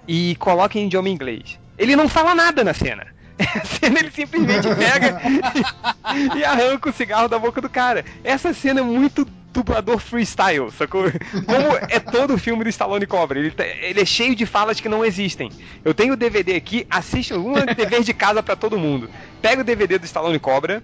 e 0.07 0.35
coloque 0.35 0.77
em 0.77 0.87
idioma 0.87 1.07
inglês. 1.07 1.57
Ele 1.77 1.95
não 1.95 2.09
fala 2.09 2.35
nada 2.35 2.63
na 2.65 2.73
cena. 2.73 3.07
A 3.39 3.65
cena 3.65 3.99
ele 3.99 4.11
simplesmente 4.11 4.67
pega 4.75 5.19
e 6.37 6.43
arranca 6.43 6.89
o 6.89 6.93
cigarro 6.93 7.27
da 7.29 7.39
boca 7.39 7.61
do 7.61 7.69
cara. 7.69 8.03
Essa 8.23 8.53
cena 8.53 8.81
é 8.81 8.83
muito 8.83 9.25
dublador 9.51 9.99
freestyle, 9.99 10.71
sacou? 10.71 11.03
Como 11.45 11.77
é 11.89 11.99
todo 11.99 12.33
o 12.33 12.37
filme 12.37 12.63
do 12.63 12.69
Stallone 12.69 13.05
Cobra. 13.05 13.39
Ele, 13.39 13.51
tá- 13.51 13.65
ele 13.65 14.01
é 14.01 14.05
cheio 14.05 14.35
de 14.35 14.45
falas 14.45 14.79
que 14.79 14.87
não 14.89 15.03
existem. 15.03 15.49
Eu 15.83 15.93
tenho 15.93 16.13
o 16.13 16.17
DVD 16.17 16.55
aqui, 16.55 16.85
assista 16.89 17.37
um 17.37 17.53
dever 17.75 18.03
de 18.03 18.13
casa 18.13 18.41
pra 18.41 18.55
todo 18.55 18.77
mundo. 18.79 19.09
Pega 19.41 19.61
o 19.61 19.63
DVD 19.65 19.97
do 19.99 20.05
Stallone 20.05 20.39
Cobra, 20.39 20.81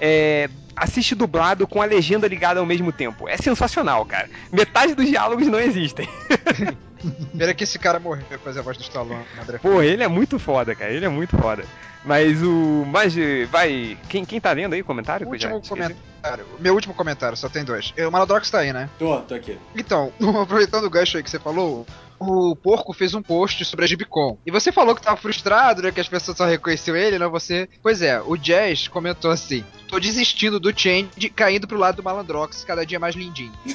é, 0.00 0.48
assiste 0.76 1.14
dublado 1.14 1.66
com 1.66 1.82
a 1.82 1.84
legenda 1.84 2.26
ligada 2.28 2.60
ao 2.60 2.66
mesmo 2.66 2.92
tempo. 2.92 3.28
É 3.28 3.36
sensacional, 3.36 4.04
cara. 4.06 4.28
Metade 4.52 4.94
dos 4.94 5.06
diálogos 5.06 5.46
não 5.48 5.58
existem. 5.60 6.08
Pera 7.36 7.54
que 7.54 7.64
esse 7.64 7.78
cara 7.78 7.98
morreu 7.98 8.24
pra 8.26 8.38
fazer 8.38 8.60
a 8.60 8.62
voz 8.62 8.76
do 8.76 8.82
Stallone, 8.82 9.24
André. 9.40 9.58
Pô, 9.58 9.82
ele 9.82 10.02
é 10.02 10.08
muito 10.08 10.38
foda, 10.38 10.74
cara. 10.74 10.92
Ele 10.92 11.04
é 11.04 11.08
muito 11.08 11.36
foda. 11.36 11.64
Mas 12.04 12.42
o. 12.42 12.84
Mas 12.86 13.14
vai. 13.50 13.96
Quem, 14.08 14.24
quem 14.24 14.40
tá 14.40 14.52
lendo 14.52 14.74
aí 14.74 14.82
o 14.82 14.84
comentário? 14.84 15.26
Último 15.26 15.60
comentário. 15.62 16.46
Meu 16.58 16.74
último 16.74 16.94
comentário, 16.94 17.36
só 17.36 17.48
tem 17.48 17.64
dois. 17.64 17.92
O 17.96 18.10
Maladrox 18.10 18.50
tá 18.50 18.60
aí, 18.60 18.72
né? 18.72 18.88
Tô, 18.98 19.20
tô 19.22 19.34
aqui. 19.34 19.58
Então, 19.74 20.12
aproveitando 20.42 20.84
o 20.84 20.90
gancho 20.90 21.16
aí 21.16 21.22
que 21.22 21.30
você 21.30 21.38
falou, 21.38 21.86
o 22.18 22.54
Porco 22.56 22.92
fez 22.92 23.14
um 23.14 23.22
post 23.22 23.64
sobre 23.64 23.84
a 23.84 23.88
Gibicon. 23.88 24.38
E 24.46 24.50
você 24.50 24.70
falou 24.72 24.94
que 24.94 25.02
tava 25.02 25.16
frustrado, 25.16 25.82
né? 25.82 25.90
Que 25.92 26.00
as 26.00 26.08
pessoas 26.08 26.36
só 26.36 26.44
reconheciam 26.46 26.96
ele, 26.96 27.18
não 27.18 27.30
você. 27.30 27.68
Pois 27.82 28.00
é, 28.02 28.20
o 28.20 28.36
Jazz 28.36 28.88
comentou 28.88 29.30
assim: 29.30 29.64
tô 29.88 29.98
desistindo 29.98 30.58
do 30.60 30.72
Change, 30.78 31.28
caindo 31.34 31.66
pro 31.66 31.78
lado 31.78 31.96
do 31.96 32.02
Malandrox, 32.02 32.64
cada 32.64 32.84
dia 32.86 32.98
mais 32.98 33.14
lindinho. 33.14 33.52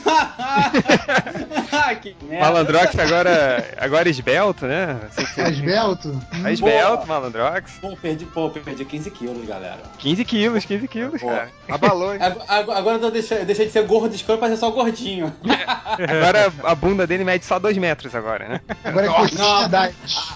que 2.01 2.15
merda. 2.23 2.45
Malandrox 2.45 2.97
agora, 2.99 3.75
agora 3.77 4.09
esbelto, 4.09 4.65
né? 4.65 4.99
Assim 5.07 5.25
que- 5.33 5.41
É 5.41 5.49
esbelto? 5.49 6.21
Tá 6.41 6.51
esbelto, 6.51 7.07
Malandrox. 7.07 7.73
Pô, 7.81 7.95
perdi, 7.95 8.25
pô, 8.25 8.49
perdi 8.49 8.85
15 8.85 9.11
quilos, 9.11 9.45
galera. 9.47 9.79
15 9.97 10.25
quilos, 10.25 10.65
15 10.65 10.87
quilos, 10.87 11.21
cara. 11.21 11.49
Abalou, 11.69 12.13
hein? 12.13 12.19
Ag- 12.21 12.41
ag- 12.47 12.71
Agora 12.71 12.97
eu 12.97 13.11
deixei, 13.11 13.39
eu 13.41 13.45
deixei 13.45 13.65
de 13.65 13.71
ser 13.71 13.85
gordo 13.85 14.13
escuro 14.15 14.37
pra 14.37 14.47
ser 14.49 14.57
só 14.57 14.69
gordinho. 14.71 15.33
Agora 15.97 16.53
a 16.63 16.75
bunda 16.75 17.05
dele 17.07 17.23
mede 17.23 17.45
só 17.45 17.59
2 17.59 17.77
metros 17.77 18.13
agora, 18.15 18.28
né? 18.37 18.61
Agora 18.83 19.05
é 19.05 19.09
Não, 19.09 19.15
coxinha 19.15 19.43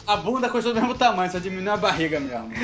a, 0.07 0.13
a 0.13 0.17
bunda 0.17 0.49
continua 0.49 0.73
do 0.73 0.79
mesmo 0.81 0.95
tamanho, 0.95 1.31
só 1.31 1.37
diminuiu 1.37 1.71
a 1.73 1.77
barriga 1.77 2.19
mesmo. 2.19 2.49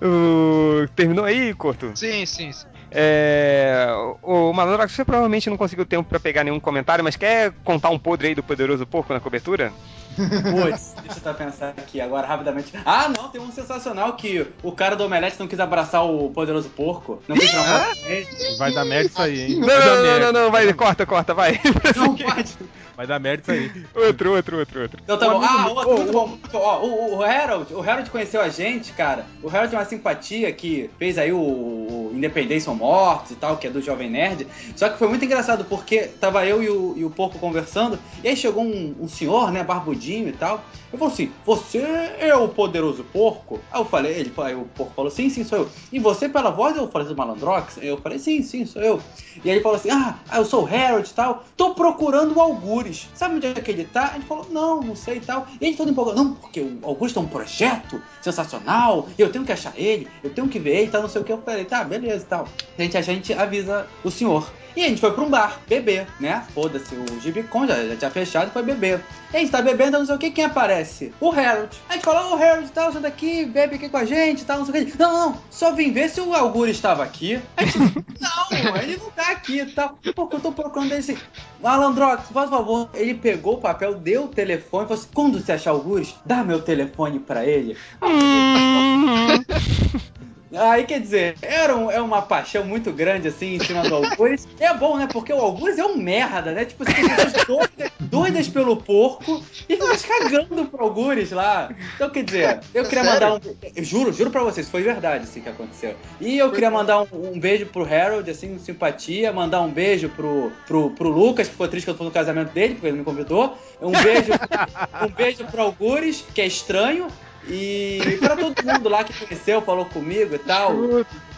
O- 0.00 0.86
Terminou 0.94 1.24
aí, 1.24 1.52
Corto? 1.54 1.90
Sim, 1.94 2.24
sim, 2.24 2.52
sim. 2.52 2.66
É... 2.90 3.86
O 4.22 4.52
Malandrox, 4.52 4.92
você 4.92 5.04
provavelmente 5.04 5.50
não 5.50 5.56
conseguiu 5.56 5.84
tempo 5.84 6.08
pra 6.08 6.18
pegar 6.20 6.44
nenhum 6.44 6.60
comentário, 6.60 7.04
mas 7.04 7.16
quer 7.16 7.52
contar 7.64 7.90
um 7.90 7.98
podre 7.98 8.28
aí 8.28 8.34
do 8.34 8.42
Poderoso 8.42 8.86
Porco 8.86 9.12
na 9.12 9.20
cobertura? 9.20 9.72
Putz, 10.18 10.94
deixa 11.02 11.18
eu 11.18 11.22
só 11.22 11.32
pensar 11.32 11.68
aqui 11.70 12.00
agora 12.00 12.26
rapidamente. 12.26 12.72
Ah, 12.84 13.08
não, 13.08 13.28
tem 13.28 13.40
um 13.40 13.52
sensacional 13.52 14.14
que 14.14 14.46
o 14.62 14.72
cara 14.72 14.96
do 14.96 15.04
Omelete 15.04 15.36
não 15.38 15.46
quis 15.46 15.60
abraçar 15.60 16.04
o 16.04 16.30
poderoso 16.30 16.68
porco. 16.70 17.22
Não 17.28 17.36
quis 17.36 17.50
tirar 17.50 17.92
ele. 18.06 18.26
Vai 18.58 18.72
dar 18.72 18.84
merda 18.84 19.08
isso 19.08 19.22
aí, 19.22 19.40
hein? 19.40 19.60
Não, 19.60 19.66
Vai 19.68 19.78
não, 19.86 20.02
não, 20.02 20.20
não, 20.20 20.32
não, 20.44 20.50
vai, 20.50 20.72
corta, 20.72 21.06
corta, 21.06 21.34
vai. 21.34 21.60
Não 21.96 22.16
pode. 22.16 22.54
Vai 22.96 23.06
dar 23.06 23.20
merda 23.20 23.42
isso 23.42 23.50
aí. 23.52 23.84
Outro, 23.94 24.34
outro, 24.34 24.58
outro, 24.58 24.82
outro. 24.82 24.98
Então 25.04 25.16
tá 25.16 25.28
Um 25.28 25.38
bom. 25.40 25.46
Ah, 25.46 25.62
meu- 25.64 25.74
outro, 25.74 25.96
muito 25.98 26.12
bom. 26.12 26.26
muito 26.26 26.50
bom. 26.50 26.58
Ó, 26.58 26.80
o, 26.84 27.16
o 27.18 27.22
Harold, 27.22 27.72
o 27.72 27.80
Harold 27.80 28.10
conheceu 28.10 28.40
a 28.40 28.48
gente, 28.48 28.92
cara. 28.92 29.24
O 29.40 29.48
Harold 29.48 29.72
é 29.74 29.78
uma 29.78 29.84
simpatia 29.84 30.50
que 30.52 30.90
fez 30.98 31.16
aí 31.16 31.32
o, 31.32 31.38
o 31.38 32.10
Independência 32.12 32.70
ou 32.70 32.76
Mortos 32.76 33.30
e 33.30 33.34
tal, 33.36 33.56
que 33.56 33.68
é 33.68 33.70
do 33.70 33.80
Jovem 33.80 34.10
Nerd. 34.10 34.48
Só 34.74 34.88
que 34.88 34.98
foi 34.98 35.06
muito 35.08 35.24
engraçado 35.24 35.64
porque 35.64 36.08
tava 36.20 36.44
eu 36.44 36.60
e 36.60 36.68
o, 36.68 36.94
e 36.96 37.04
o 37.04 37.10
Porco 37.10 37.38
conversando, 37.38 37.98
e 38.24 38.28
aí 38.28 38.36
chegou 38.36 38.64
um, 38.64 38.96
um 39.00 39.08
senhor, 39.08 39.52
né, 39.52 39.62
barbudinho 39.62 40.07
e 40.12 40.32
tal. 40.32 40.64
Eu 40.92 40.98
falei 40.98 41.14
assim: 41.14 41.32
Você 41.44 41.78
é 42.18 42.34
o 42.34 42.48
poderoso 42.48 43.04
porco? 43.04 43.60
Aí 43.70 43.80
eu 43.80 43.84
falei, 43.84 44.12
ele, 44.12 44.32
aí 44.38 44.54
o 44.54 44.64
porco 44.74 44.92
falou: 44.94 45.10
Sim, 45.10 45.28
sim, 45.28 45.44
sou 45.44 45.58
eu. 45.58 45.68
E 45.92 45.98
você 45.98 46.28
pela 46.28 46.50
voz? 46.50 46.76
Eu 46.76 46.88
falei 46.88 47.08
do 47.08 47.16
Malandrox? 47.16 47.78
Eu 47.80 47.98
falei: 47.98 48.18
Sim, 48.18 48.42
sim, 48.42 48.64
sou 48.64 48.82
eu. 48.82 49.00
E 49.44 49.50
aí 49.50 49.56
ele 49.56 49.62
falou 49.62 49.76
assim: 49.76 49.90
Ah, 49.90 50.18
ah, 50.28 50.38
eu 50.38 50.44
sou 50.44 50.64
o 50.64 50.66
Harold 50.66 51.08
e 51.08 51.12
tal. 51.12 51.44
Tô 51.56 51.74
procurando 51.74 52.36
o 52.36 52.40
Algures. 52.40 53.08
Sabe 53.14 53.36
onde 53.36 53.46
é 53.46 53.54
que 53.54 53.70
ele 53.70 53.84
tá? 53.84 54.12
Ele 54.14 54.24
falou: 54.24 54.46
Não, 54.50 54.80
não 54.80 54.96
sei 54.96 55.18
e 55.18 55.20
tal. 55.20 55.46
E 55.60 55.66
ele 55.66 55.76
todo 55.76 55.90
empolgado: 55.90 56.16
Não, 56.16 56.34
porque 56.34 56.60
o 56.60 56.78
Augusto 56.82 57.18
é 57.18 57.22
um 57.22 57.28
projeto 57.28 58.00
sensacional. 58.22 59.08
Eu 59.18 59.30
tenho 59.30 59.44
que 59.44 59.52
achar 59.52 59.72
ele, 59.76 60.08
eu 60.24 60.30
tenho 60.30 60.48
que 60.48 60.58
ver 60.58 60.82
ele 60.82 60.90
tal, 60.90 61.02
não 61.02 61.08
sei 61.08 61.20
o 61.20 61.24
que. 61.24 61.32
Eu 61.32 61.42
falei: 61.42 61.64
Tá, 61.64 61.84
beleza 61.84 62.24
e 62.24 62.28
tal. 62.28 62.48
Gente, 62.78 62.96
a 62.96 63.02
gente 63.02 63.32
avisa 63.32 63.86
o 64.02 64.10
senhor. 64.10 64.50
E 64.76 64.84
a 64.84 64.88
gente 64.88 65.00
foi 65.00 65.12
pra 65.12 65.24
um 65.24 65.30
bar, 65.30 65.60
beber, 65.68 66.06
né? 66.20 66.44
Foda-se, 66.54 66.94
o 66.94 67.20
Gibicon 67.20 67.66
já, 67.66 67.84
já 67.84 67.96
tinha 67.96 68.10
fechado, 68.10 68.52
foi 68.52 68.62
beber. 68.62 69.00
E 69.32 69.36
a 69.36 69.40
gente 69.40 69.50
tá 69.50 69.60
bebendo, 69.60 69.98
não 69.98 70.06
sei 70.06 70.14
o 70.14 70.18
que, 70.18 70.30
quem 70.30 70.44
aparece? 70.44 71.12
O 71.20 71.30
Harold. 71.30 71.76
A 71.88 71.94
gente 71.94 72.04
falou, 72.04 72.32
ô 72.32 72.42
Harold 72.42 72.66
e 72.66 72.70
tal, 72.70 72.92
senta 72.92 73.08
aqui, 73.08 73.44
bebe 73.44 73.76
aqui 73.76 73.88
com 73.88 73.96
a 73.96 74.04
gente 74.04 74.44
tal, 74.44 74.58
não 74.58 74.66
sei 74.66 74.82
o 74.82 74.86
que. 74.86 74.98
Não, 74.98 75.12
não, 75.12 75.38
só 75.50 75.72
vim 75.72 75.92
ver 75.92 76.08
se 76.08 76.20
o 76.20 76.34
Augur 76.34 76.68
estava 76.68 77.02
aqui. 77.02 77.40
A 77.56 77.64
gente, 77.64 77.78
não, 78.20 78.76
ele 78.76 78.96
não 78.96 79.10
tá 79.10 79.32
aqui 79.32 79.64
tal. 79.66 79.98
Porque 80.14 80.36
eu 80.36 80.40
tô 80.40 80.52
procurando 80.52 80.92
ele 80.92 81.00
assim. 81.00 81.18
Malandrox, 81.62 82.28
por 82.28 82.48
favor. 82.48 82.88
Ele 82.94 83.14
pegou 83.14 83.54
o 83.54 83.60
papel, 83.60 83.94
deu 83.94 84.24
o 84.24 84.28
telefone 84.28 84.86
falou 84.86 85.00
assim: 85.00 85.10
quando 85.12 85.40
você 85.40 85.52
achar 85.52 85.70
Algures, 85.70 86.14
dá 86.24 86.42
meu 86.42 86.62
telefone 86.62 87.18
pra 87.18 87.44
ele. 87.44 87.76
Aí 90.54 90.84
quer 90.84 91.00
dizer, 91.00 91.36
era 91.42 91.76
um- 91.76 91.90
é 91.90 92.00
uma 92.00 92.22
paixão 92.22 92.64
muito 92.64 92.90
grande 92.92 93.28
assim 93.28 93.56
em 93.56 93.60
cima 93.60 93.82
do 93.82 93.94
Algures. 93.96 94.48
É 94.58 94.72
bom, 94.74 94.96
né? 94.96 95.06
Porque 95.12 95.32
o 95.32 95.38
Algures 95.38 95.78
é 95.78 95.84
um 95.84 95.96
merda, 95.96 96.52
né? 96.52 96.64
Tipo, 96.64 96.84
tem 96.84 96.94
pessoas 97.06 97.32
doidas, 97.46 97.90
doidas 98.00 98.48
pelo 98.48 98.76
porco 98.76 99.42
e 99.68 99.74
ficas 99.76 100.02
cagando 100.04 100.64
pro 100.66 100.82
Algures 100.84 101.30
lá. 101.32 101.68
Então, 101.94 102.08
quer 102.10 102.24
dizer, 102.24 102.60
eu 102.72 102.84
queria 102.84 103.04
mandar 103.04 103.34
um. 103.34 103.40
Eu 103.76 103.84
juro, 103.84 104.12
juro 104.12 104.30
pra 104.30 104.42
vocês, 104.42 104.68
foi 104.68 104.82
verdade 104.82 105.24
assim 105.24 105.40
que 105.40 105.48
aconteceu. 105.48 105.94
E 106.20 106.38
eu 106.38 106.50
queria 106.50 106.70
mandar 106.70 107.02
um, 107.02 107.06
um 107.12 107.38
beijo 107.38 107.66
pro 107.66 107.84
Harold, 107.84 108.30
assim, 108.30 108.58
simpatia, 108.58 109.32
mandar 109.32 109.60
um 109.60 109.68
beijo 109.70 110.08
pro, 110.08 110.50
pro, 110.66 110.90
pro 110.90 111.08
Lucas, 111.10 111.46
que 111.46 111.52
ficou 111.52 111.68
triste 111.68 111.84
que 111.84 111.90
eu 111.90 111.94
tô 111.96 112.04
no 112.04 112.10
casamento 112.10 112.52
dele, 112.52 112.74
porque 112.74 112.86
ele 112.86 112.98
me 112.98 113.04
convidou. 113.04 113.56
Um 113.82 113.92
beijo, 113.92 114.32
um 115.04 115.08
beijo 115.10 115.44
pro 115.44 115.62
Algures, 115.62 116.24
que 116.34 116.40
é 116.40 116.46
estranho. 116.46 117.08
E 117.46 118.18
para 118.20 118.36
todo 118.36 118.54
mundo 118.64 118.88
lá 118.88 119.04
que 119.04 119.26
conheceu, 119.26 119.62
falou 119.62 119.86
comigo 119.86 120.34
e 120.34 120.38
tal. 120.38 120.74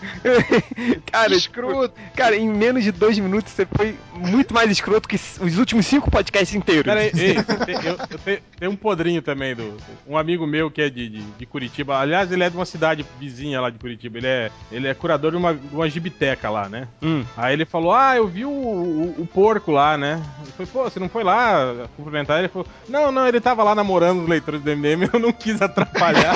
cara, 1.10 1.34
escroto. 1.34 1.94
Cara, 2.16 2.36
em 2.36 2.48
menos 2.48 2.82
de 2.84 2.92
dois 2.92 3.18
minutos 3.18 3.52
você 3.52 3.66
foi 3.66 3.96
muito 4.14 4.52
mais 4.54 4.70
escroto 4.70 5.08
que 5.08 5.16
os 5.16 5.58
últimos 5.58 5.86
cinco 5.86 6.10
podcasts 6.10 6.54
inteiros. 6.54 6.92
Aí, 6.92 7.10
ei, 7.16 7.36
eu, 7.36 7.96
eu 8.10 8.18
te- 8.18 8.42
tem 8.58 8.68
um 8.68 8.76
podrinho 8.76 9.22
também 9.22 9.54
do. 9.54 9.76
Um 10.06 10.16
amigo 10.16 10.46
meu 10.46 10.70
que 10.70 10.82
é 10.82 10.90
de, 10.90 11.08
de, 11.08 11.20
de 11.22 11.46
Curitiba. 11.46 11.98
Aliás, 11.98 12.30
ele 12.32 12.42
é 12.44 12.50
de 12.50 12.56
uma 12.56 12.66
cidade 12.66 13.04
vizinha 13.18 13.60
lá 13.60 13.70
de 13.70 13.78
Curitiba. 13.78 14.18
Ele 14.18 14.26
é, 14.26 14.50
ele 14.70 14.88
é 14.88 14.94
curador 14.94 15.30
de 15.32 15.36
uma, 15.36 15.54
de 15.54 15.74
uma 15.74 15.88
gibiteca 15.88 16.50
lá, 16.50 16.68
né? 16.68 16.88
Hum. 17.02 17.24
Aí 17.36 17.52
ele 17.52 17.64
falou: 17.64 17.92
Ah, 17.94 18.16
eu 18.16 18.26
vi 18.26 18.44
o, 18.44 18.50
o, 18.50 19.14
o 19.18 19.26
porco 19.26 19.70
lá, 19.72 19.96
né? 19.96 20.20
Eu 20.46 20.52
falei, 20.52 20.72
pô, 20.72 20.84
você 20.84 20.98
não 21.00 21.08
foi 21.08 21.24
lá 21.24 21.86
cumprimentar? 21.96 22.38
Ele 22.38 22.48
falou: 22.48 22.66
Não, 22.88 23.10
não, 23.12 23.26
ele 23.26 23.40
tava 23.40 23.62
lá 23.62 23.74
namorando 23.74 24.22
os 24.22 24.28
leitores 24.28 24.60
do 24.62 24.70
MDM, 24.76 25.08
eu 25.12 25.18
não 25.20 25.32
quis 25.32 25.60
atrapalhar. 25.62 26.34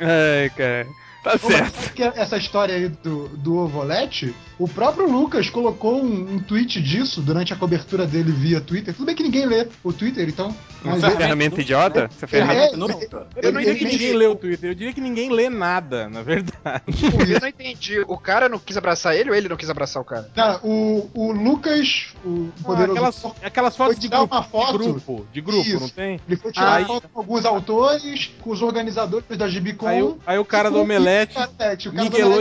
Ai, 0.00 0.50
cara. 0.56 0.86
Tá 1.24 1.30
mas 1.32 1.40
certo. 1.40 1.92
que 1.94 2.02
essa 2.02 2.36
história 2.36 2.74
aí 2.74 2.88
do, 2.88 3.28
do 3.30 3.56
Ovolete, 3.56 4.34
o 4.58 4.68
próprio 4.68 5.10
Lucas 5.10 5.48
colocou 5.48 6.00
um, 6.04 6.34
um 6.34 6.38
tweet 6.38 6.80
disso 6.82 7.20
durante 7.22 7.52
a 7.52 7.56
cobertura 7.56 8.06
dele 8.06 8.30
via 8.30 8.60
Twitter. 8.60 8.94
Tudo 8.94 9.06
bem 9.06 9.14
que 9.16 9.22
ninguém 9.22 9.46
lê 9.46 9.66
o 9.82 9.92
Twitter, 9.92 10.28
então. 10.28 10.54
Essa 10.84 11.06
ele- 11.08 11.16
ferramenta 11.16 11.60
idiota? 11.62 12.10
Essa 12.14 12.24
ele- 12.26 12.30
ferramenta. 12.30 12.74
é- 12.74 13.46
Eu 13.46 13.52
não 13.52 13.60
ele- 13.60 13.72
diria 13.72 13.74
que 13.74 13.84
ele- 13.84 13.92
ninguém 13.92 14.12
lê 14.12 14.26
o 14.26 14.36
Twitter, 14.36 14.70
eu 14.70 14.74
diria 14.74 14.92
que 14.92 15.00
ninguém 15.00 15.30
lê 15.30 15.48
nada, 15.48 16.08
na 16.10 16.22
verdade. 16.22 16.84
Eu 17.34 17.40
não 17.40 17.48
entendi. 17.48 18.00
O 18.06 18.18
cara 18.18 18.48
não 18.48 18.58
quis 18.58 18.76
abraçar 18.76 19.16
ele 19.16 19.30
ou 19.30 19.34
ele 19.36 19.48
não 19.48 19.56
quis 19.56 19.70
abraçar 19.70 20.02
o 20.02 20.04
cara? 20.04 20.28
Cara, 20.34 20.60
o, 20.62 21.08
o 21.14 21.32
Lucas, 21.32 22.08
o 22.24 22.50
Ah, 22.60 22.62
poderoso. 22.64 22.92
aquelas, 22.92 23.24
aquelas 23.42 23.76
fotos 23.76 23.94
foi 23.94 24.02
de 24.02 24.08
tirar 24.08 24.18
grupo, 24.18 24.34
uma 24.34 24.42
foto. 24.42 24.72
de 24.72 24.78
grupo, 24.84 25.26
de 25.32 25.40
grupo, 25.40 25.66
Isso. 25.68 25.80
não 25.80 25.88
tem? 25.88 26.20
Ele 26.28 26.36
foi 26.36 26.52
tirar 26.52 26.74
Aí- 26.74 26.84
foto 26.84 27.08
com 27.08 27.18
alguns 27.20 27.44
autores, 27.46 28.30
com 28.42 28.50
os 28.50 28.60
organizadores 28.60 29.24
da 29.38 29.48
Gibicon. 29.48 29.86
Aí, 29.86 30.02
o- 30.02 30.18
aí 30.26 30.38
o 30.38 30.44
cara 30.44 30.70
do 30.70 30.80
com 30.80 30.84
Omelete. 31.22 31.88
O 31.88 31.92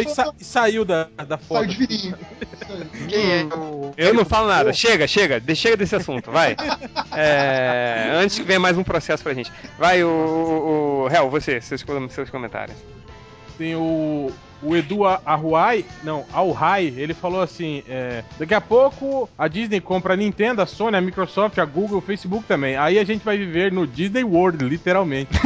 e, 0.01 0.09
sa- 0.09 0.34
e 0.39 0.43
saiu 0.43 0.84
da, 0.86 1.03
da 1.28 1.38
foto. 1.38 1.65
saiu 1.65 1.67
de 1.67 1.76
virinho. 1.78 2.17
Quem 3.07 3.32
é. 3.32 3.47
Eu 3.97 4.13
não 4.13 4.26
falo 4.26 4.47
nada. 4.47 4.74
Chega, 4.74 5.07
chega. 5.07 5.39
de- 5.39 5.55
Chega 5.55 5.78
desse 5.78 5.95
assunto, 5.95 6.32
vai. 6.32 6.55
É, 7.15 8.09
antes 8.15 8.38
que 8.39 8.43
venha 8.43 8.59
mais 8.59 8.76
um 8.76 8.84
processo 8.84 9.21
pra 9.21 9.34
gente. 9.36 9.51
Vai, 9.78 10.03
o, 10.03 10.07
o, 10.07 11.03
o 11.03 11.09
Hel, 11.13 11.30
você, 11.30 11.61
seus, 11.61 11.84
seus 12.09 12.30
comentários. 12.30 12.76
Tem 13.57 13.76
o, 13.76 14.32
o 14.64 14.76
Edu 14.76 15.05
Arruai, 15.05 15.86
não, 16.03 16.26
Alhai, 16.32 16.93
ele 16.97 17.14
falou 17.14 17.41
assim: 17.41 17.84
é, 17.88 18.24
daqui 18.39 18.53
a 18.53 18.61
pouco 18.61 19.30
a 19.38 19.47
Disney 19.47 19.80
compra 19.80 20.14
a 20.14 20.18
Nintendo, 20.18 20.61
a 20.61 20.66
Sony, 20.66 20.97
a 20.97 21.01
Microsoft, 21.01 21.57
a 21.57 21.66
Google, 21.66 21.97
o 21.97 22.01
Facebook 22.01 22.45
também. 22.45 22.76
Aí 22.78 22.97
a 22.97 23.03
gente 23.03 23.24
vai 23.24 23.38
viver 23.38 23.72
no 23.72 23.86
Disney 23.86 24.24
World, 24.24 24.64
literalmente. 24.66 25.32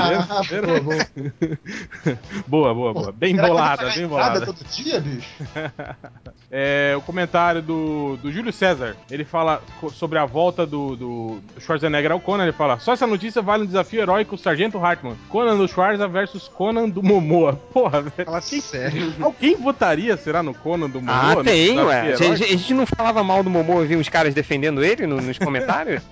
Ah, 0.00 0.42
entendeu? 0.42 0.84
boa, 2.46 2.74
boa. 2.74 2.92
boa. 2.92 3.12
Bem 3.12 3.34
Será 3.34 3.46
que 3.46 3.52
bolada, 3.52 3.90
bem 3.90 4.06
bolada. 4.06 4.46
todo 4.46 4.64
dia, 4.70 5.00
bicho? 5.00 5.28
É, 6.52 6.94
o 6.96 7.00
comentário 7.00 7.62
do, 7.62 8.16
do 8.16 8.32
Júlio 8.32 8.52
César. 8.52 8.96
Ele 9.08 9.24
fala 9.24 9.62
sobre 9.92 10.18
a 10.18 10.24
volta 10.24 10.66
do, 10.66 10.96
do 10.96 11.38
Schwarzenegger 11.60 12.10
ao 12.10 12.18
Conan. 12.18 12.42
Ele 12.42 12.52
fala: 12.52 12.80
Só 12.80 12.92
essa 12.92 13.06
notícia 13.06 13.40
vale 13.40 13.62
um 13.62 13.66
desafio 13.66 14.00
heróico 14.00 14.36
Sargento 14.36 14.76
Hartman. 14.76 15.16
Conan 15.28 15.56
do 15.56 15.68
Schwarza 15.68 16.08
versus 16.08 16.48
Conan 16.48 16.88
do 16.88 17.04
Momoa. 17.04 17.52
Porra, 17.72 18.02
velho. 18.02 18.28
Fala 18.48 18.62
sério. 18.62 19.14
Alguém 19.20 19.56
votaria, 19.56 20.16
será, 20.16 20.42
no 20.42 20.54
Conan 20.54 20.88
do 20.88 21.00
Momoa? 21.00 21.40
Ah, 21.40 21.44
tem, 21.44 21.78
ué. 21.78 22.12
A 22.12 22.16
gente, 22.16 22.44
a 22.44 22.46
gente 22.46 22.74
não 22.74 22.86
falava 22.86 23.22
mal 23.22 23.42
do 23.42 23.50
Momo, 23.50 23.80
eu 23.80 23.86
vi 23.86 23.96
uns 23.96 24.08
caras 24.08 24.34
defendendo 24.34 24.82
ele 24.84 25.06
no- 25.06 25.20
nos 25.20 25.38
comentários? 25.38 26.02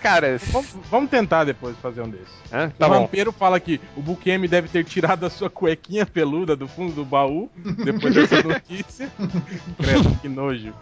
Cara, 0.00 0.38
Vamos, 0.52 0.68
vamos 0.88 1.10
tentar 1.10 1.42
depois 1.44 1.76
fazer 1.82 2.00
um 2.00 2.08
desses. 2.08 2.28
hã? 2.52 2.68
o 2.68 2.70
tá 2.78 2.88
bom. 2.88 3.00
Vampiro 3.00 3.32
fala 3.32 3.58
que 3.58 3.80
o 3.96 4.00
Bukemi 4.00 4.46
deve 4.46 4.68
ter 4.68 4.84
tirado 4.84 5.26
a 5.26 5.28
sua 5.30 5.50
cuequinha 5.50 6.06
peluda 6.06 6.54
do 6.56 6.68
fundo 6.68 6.92
do 6.94 7.04
baú 7.04 7.50
depois 7.84 8.14
dessa 8.14 8.42
notícia. 8.42 9.10
Credo, 9.76 10.14
que 10.22 10.28
nojo. 10.28 10.72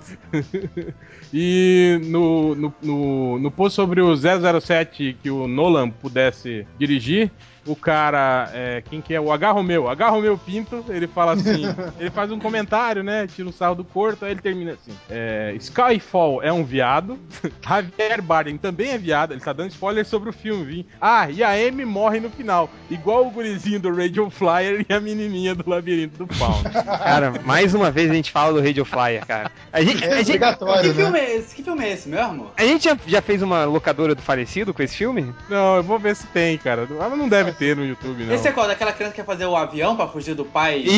e 1.33 1.99
no, 2.05 2.55
no, 2.55 2.75
no, 2.83 3.39
no 3.39 3.51
post 3.51 3.75
sobre 3.75 4.01
o 4.01 4.15
007 4.15 5.17
que 5.23 5.31
o 5.31 5.49
Nolan 5.49 5.91
pudesse 5.91 6.67
dirigir, 6.79 7.31
o 7.67 7.75
cara, 7.77 8.51
é, 8.53 8.83
quem 8.89 9.01
que 9.01 9.15
é? 9.15 9.21
O 9.21 9.33
H. 9.33 9.51
Romeu. 9.53 9.89
H. 9.89 10.09
Romeu 10.11 10.37
Pinto, 10.39 10.85
ele 10.89 11.07
fala 11.07 11.33
assim, 11.33 11.63
ele 11.99 12.11
faz 12.11 12.31
um 12.31 12.39
comentário, 12.39 13.03
né? 13.03 13.27
Tira 13.27 13.49
o 13.49 13.53
sarro 13.53 13.75
do 13.75 13.85
corto, 13.85 14.25
aí 14.25 14.33
ele 14.33 14.41
termina 14.41 14.73
assim. 14.73 14.93
é, 15.11 15.53
Skyfall 15.57 16.43
é 16.43 16.53
um 16.53 16.65
viado. 16.65 17.19
Javier 17.67 18.23
Bardem 18.23 18.57
também 18.59 18.91
é 18.91 18.99
viado. 18.99 19.33
Ele 19.33 19.41
tá 19.41 19.53
dando 19.53 19.71
spoiler 19.71 20.05
sobre 20.05 20.31
o 20.31 20.33
filme, 20.33 20.65
viu? 20.65 20.87
Ah, 21.01 21.31
e 21.31 21.43
a 21.43 21.51
Amy 21.51 21.85
morre 21.85 22.21
no 22.21 22.31
final. 22.31 22.71
Igual 22.91 23.27
o 23.27 23.31
gurizinho 23.31 23.81
do 23.81 23.95
Radio 23.95 24.29
Flyer 24.31 24.85
e 24.89 24.93
a 24.93 25.01
menininha 25.01 25.55
do 25.55 25.69
Labirinto 25.69 26.25
do 26.25 26.35
Fauno. 26.35 26.65
Cara, 26.71 27.33
mais 27.45 27.75
uma 27.75 27.91
vez 27.91 28.11
a 28.11 28.15
gente 28.15 28.31
fala 28.31 28.53
do 28.61 28.65
Radio 28.67 28.85
Flyer, 28.85 29.27
cara. 29.27 29.51
A 29.73 29.83
gente, 29.83 30.05
É 30.05 30.13
a 30.13 30.17
gente, 30.17 30.27
Que 30.27 30.31
obrigatório, 30.33 30.89
né? 30.93 31.03
filme 31.03 31.19
é 31.19 31.37
esse? 31.37 31.55
Que 31.55 31.63
filme 31.63 31.85
é 31.85 31.93
esse 31.93 32.09
mesmo? 32.09 32.51
a 32.57 32.63
gente 32.65 32.85
já, 32.85 32.97
já 33.07 33.23
fez 33.23 33.43
uma 33.43 33.65
locadora 33.65 34.15
do 34.15 34.23
falecido 34.23 34.73
com 34.75 34.83
esse 34.83 34.97
filme? 34.97 35.35
Não, 35.49 35.77
eu 35.77 35.83
vou 35.83 35.99
ver 35.99 36.15
se 36.17 36.27
tem, 36.29 36.57
cara. 36.59 36.87
Mas 36.91 37.19
não 37.19 37.29
deve 37.29 37.53
ter 37.55 37.77
no 37.77 37.85
YouTube, 37.87 38.25
não. 38.25 38.35
Esse 38.35 38.49
é 38.49 38.53
qual? 38.53 38.67
Daquela 38.67 38.93
criança 38.93 39.13
que 39.15 39.21
quer 39.21 39.27
fazer 39.27 39.47
o 39.47 39.57
avião 39.57 39.97
pra 39.97 40.07
fugir 40.09 40.35
do 40.35 40.45
pai? 40.45 40.79
Isso, 40.79 40.91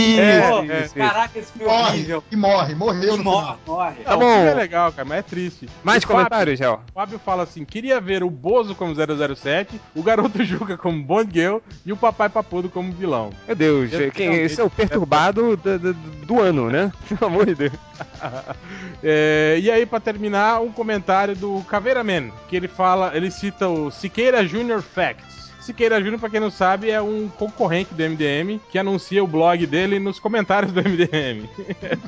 Pô, 0.51 0.63
isso, 0.65 0.73
isso. 0.85 0.95
Caraca, 0.95 1.39
esse 1.39 1.53
filme 1.53 1.69
é 1.69 1.77
Morre, 1.77 1.89
horrível. 1.91 2.25
e 2.33 2.37
morre, 2.37 2.75
morreu 2.75 3.15
E 3.15 3.17
no 3.19 3.25
morre, 3.25 3.41
final. 3.43 3.59
morre. 3.67 3.95
Tá 4.05 4.11
Não, 4.13 4.19
bom. 4.21 4.27
É 4.47 4.55
legal, 4.55 4.93
cara, 4.93 5.09
mas 5.09 5.19
é 5.19 5.23
triste. 5.23 5.69
Mais 5.85 6.03
O 6.03 6.07
comentários, 6.07 6.59
Gel? 6.59 6.81
O 6.91 6.93
Fábio 6.93 7.19
fala 7.19 7.43
assim: 7.45 7.65
queria 7.65 8.01
ver 8.01 8.23
o 8.25 8.31
Bozo 8.31 8.75
como 8.75 8.95
007, 8.95 9.81
o 9.95 10.03
garoto 10.03 10.43
Juca 10.45 10.77
como 10.77 11.03
Bond 11.03 11.31
Girl 11.33 11.59
e 11.85 11.93
o 11.93 11.97
Papai 11.97 12.29
Papudo 12.29 12.69
como 12.69 12.93
vilão. 12.93 13.31
Meu 13.47 13.55
Deus, 13.57 13.93
Eu- 13.93 14.11
quem, 14.11 14.29
realmente- 14.31 14.53
esse 14.53 14.61
é 14.61 14.65
o 14.65 14.71
perturbado 14.71 15.57
do, 15.57 15.79
do- 15.79 15.95
do 15.95 16.41
ano, 16.41 16.71
né? 16.71 16.91
Pelo 17.09 17.27
amor 17.31 17.47
de 17.47 17.55
Deus. 17.55 17.73
É, 19.03 19.59
e 19.61 19.71
aí, 19.71 19.87
pra 19.87 20.01
terminar, 20.01 20.61
um 20.61 20.73
comentário 20.73 21.35
do 21.37 21.63
Caveira 21.69 22.03
Man, 22.03 22.31
que 22.49 22.57
ele 22.57 22.69
fala, 22.69 23.13
ele 23.15 23.31
cita 23.31 23.69
o 23.69 23.91
Siqueira 23.91 24.47
Junior 24.47 24.83
Facts. 24.83 25.46
Siqueira 25.67 26.01
Júnior, 26.01 26.21
pra 26.21 26.31
quem 26.31 26.39
não 26.39 26.51
sabe, 26.51 26.91
é 26.91 27.03
um 27.03 27.29
concorrente 27.29 27.93
do 27.93 28.01
MDM 28.01 28.61
que 28.71 28.79
anuncia 28.79 29.23
o 29.23 29.27
blog 29.27 29.67
dele 29.67 29.99
nos 29.99 30.21
comentários 30.21 30.71
do 30.71 30.81
MDM. 30.81 31.49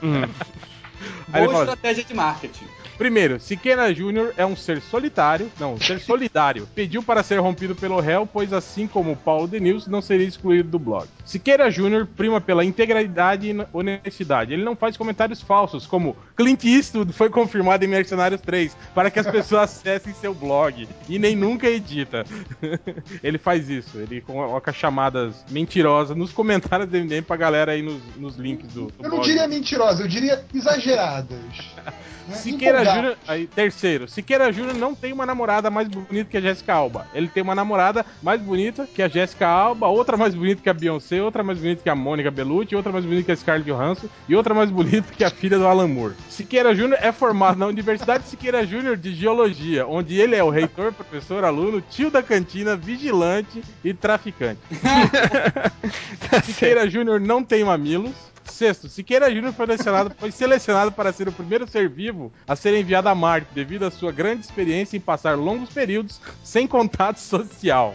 Hum. 0.00 0.22
Boa 1.28 1.46
fala, 1.46 1.64
estratégia 1.64 2.04
de 2.04 2.14
marketing. 2.14 2.64
Primeiro, 2.98 3.38
Siqueira 3.38 3.94
Júnior 3.94 4.34
é 4.36 4.44
um 4.44 4.56
ser 4.56 4.80
solitário, 4.80 5.50
não, 5.58 5.74
um 5.74 5.80
ser 5.80 6.00
solidário. 6.02 6.68
Pediu 6.74 7.00
para 7.02 7.22
ser 7.22 7.38
rompido 7.38 7.74
pelo 7.76 8.00
réu, 8.00 8.26
pois 8.30 8.52
assim 8.52 8.88
como 8.88 9.14
Paulo 9.16 9.46
Denilson, 9.46 9.88
não 9.88 10.02
seria 10.02 10.26
excluído 10.26 10.68
do 10.68 10.78
blog. 10.80 11.06
Siqueira 11.24 11.70
Júnior 11.70 12.06
prima 12.16 12.40
pela 12.40 12.64
integralidade 12.64 13.48
e 13.50 13.56
honestidade. 13.72 14.52
Ele 14.52 14.64
não 14.64 14.74
faz 14.74 14.96
comentários 14.96 15.40
falsos, 15.40 15.86
como 15.86 16.16
Clint 16.36 16.64
Eastwood 16.64 17.12
foi 17.12 17.30
confirmado 17.30 17.84
em 17.84 17.88
Mercenários 17.88 18.40
3, 18.40 18.76
para 18.94 19.10
que 19.10 19.20
as 19.20 19.26
pessoas 19.30 19.62
acessem 19.78 20.12
seu 20.14 20.34
blog. 20.34 20.88
E 21.08 21.18
nem 21.18 21.36
nunca 21.36 21.68
edita. 21.68 22.24
ele 23.22 23.38
faz 23.38 23.70
isso, 23.70 23.98
ele 23.98 24.20
coloca 24.20 24.72
chamadas 24.72 25.44
mentirosas 25.50 26.16
nos 26.16 26.32
comentários 26.32 26.88
do 26.88 26.98
MDM 26.98 27.22
pra 27.22 27.36
galera 27.36 27.72
aí 27.72 27.82
nos, 27.82 28.02
nos 28.16 28.36
links 28.36 28.72
do, 28.72 28.86
do 28.86 28.94
Eu 28.98 29.02
não 29.04 29.16
blog. 29.18 29.24
diria 29.24 29.46
mentirosa, 29.46 30.02
eu 30.02 30.08
diria 30.08 30.44
exageradas. 30.52 31.38
né? 32.26 32.34
Siqueira. 32.34 32.87
Júnior. 32.94 33.16
Aí, 33.26 33.46
terceiro, 33.46 34.08
Siqueira 34.08 34.52
Júnior 34.52 34.74
não 34.74 34.94
tem 34.94 35.12
uma 35.12 35.26
namorada 35.26 35.70
mais 35.70 35.88
bonita 35.88 36.30
que 36.30 36.36
a 36.36 36.40
Jéssica 36.40 36.74
Alba. 36.74 37.06
Ele 37.14 37.28
tem 37.28 37.42
uma 37.42 37.54
namorada 37.54 38.04
mais 38.22 38.40
bonita 38.40 38.86
que 38.86 39.02
a 39.02 39.08
Jéssica 39.08 39.46
Alba, 39.46 39.86
outra 39.88 40.16
mais 40.16 40.34
bonita 40.34 40.62
que 40.62 40.68
a 40.68 40.74
Beyoncé, 40.74 41.22
outra 41.22 41.42
mais 41.42 41.58
bonita 41.58 41.82
que 41.82 41.88
a 41.88 41.94
Mônica 41.94 42.30
Bellucci, 42.30 42.76
outra 42.76 42.92
mais 42.92 43.04
bonita 43.04 43.24
que 43.24 43.32
a 43.32 43.36
Scarlett 43.36 43.70
Johansson 43.70 44.08
e 44.28 44.34
outra 44.34 44.54
mais 44.54 44.70
bonita 44.70 45.12
que 45.12 45.24
a 45.24 45.30
filha 45.30 45.58
do 45.58 45.66
Alan 45.66 45.88
Moore. 45.88 46.14
Siqueira 46.28 46.74
Júnior 46.74 46.98
é 47.02 47.12
formado 47.12 47.58
na 47.58 47.66
Universidade 47.66 48.24
Siqueira 48.28 48.66
Júnior 48.66 48.96
de 48.96 49.14
Geologia, 49.14 49.86
onde 49.86 50.18
ele 50.18 50.34
é 50.34 50.42
o 50.42 50.50
reitor, 50.50 50.92
professor, 50.92 51.44
aluno, 51.44 51.80
tio 51.80 52.10
da 52.10 52.22
cantina, 52.22 52.76
vigilante 52.76 53.62
e 53.84 53.92
traficante. 53.92 54.60
Siqueira 56.44 56.88
Júnior 56.88 57.20
não 57.20 57.42
tem 57.42 57.64
mamilos. 57.64 58.28
Sexto, 58.50 58.88
Siqueira 58.88 59.32
Júnior 59.32 59.52
foi 59.52 59.66
selecionado, 59.66 60.12
foi 60.18 60.30
selecionado 60.30 60.92
para 60.92 61.12
ser 61.12 61.28
o 61.28 61.32
primeiro 61.32 61.66
ser 61.66 61.88
vivo 61.88 62.32
a 62.46 62.56
ser 62.56 62.78
enviado 62.78 63.08
a 63.08 63.14
Marte, 63.14 63.48
devido 63.54 63.84
à 63.84 63.90
sua 63.90 64.12
grande 64.12 64.44
experiência 64.44 64.96
em 64.96 65.00
passar 65.00 65.36
longos 65.36 65.70
períodos 65.70 66.20
sem 66.42 66.66
contato 66.66 67.18
social. 67.18 67.94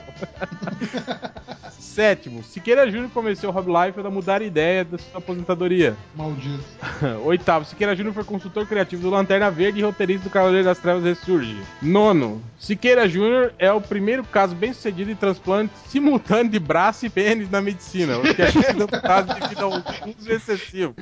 Sétimo, 1.93 2.43
Siqueira 2.43 2.89
Júnior 2.89 3.11
convenceu 3.11 3.51
Rob 3.51 3.67
Liefeld 3.67 4.07
a 4.07 4.09
mudar 4.09 4.41
a 4.41 4.43
ideia 4.43 4.83
da 4.83 4.97
sua 4.97 5.19
aposentadoria. 5.19 5.95
Maldito. 6.15 6.63
Oitavo, 7.23 7.65
Siqueira 7.65 7.95
Júnior 7.95 8.15
foi 8.15 8.23
consultor 8.23 8.65
criativo 8.65 9.03
do 9.03 9.11
Lanterna 9.11 9.51
Verde 9.51 9.79
e 9.79 9.83
roteirista 9.83 10.23
do 10.23 10.31
Cavaleiro 10.31 10.65
das 10.65 10.79
Trevas 10.79 11.03
Ressurge. 11.03 11.55
Nono, 11.83 12.41
Siqueira 12.57 13.07
Júnior 13.07 13.53
é 13.59 13.71
o 13.71 13.79
primeiro 13.79 14.23
caso 14.23 14.55
bem 14.55 14.73
sucedido 14.73 15.11
em 15.11 15.15
transplante 15.15 15.71
simultâneo 15.87 16.51
de 16.51 16.57
braço 16.57 17.05
e 17.05 17.11
pênis 17.11 17.47
na 17.51 17.61
medicina, 17.61 18.17
o 18.17 18.21
que 18.23 18.41
é 18.41 18.47
um 18.73 19.01
caso 19.01 19.27
devido 19.27 19.59
a 19.59 19.63
alguns 19.65 20.25
excessivo. 20.51 20.93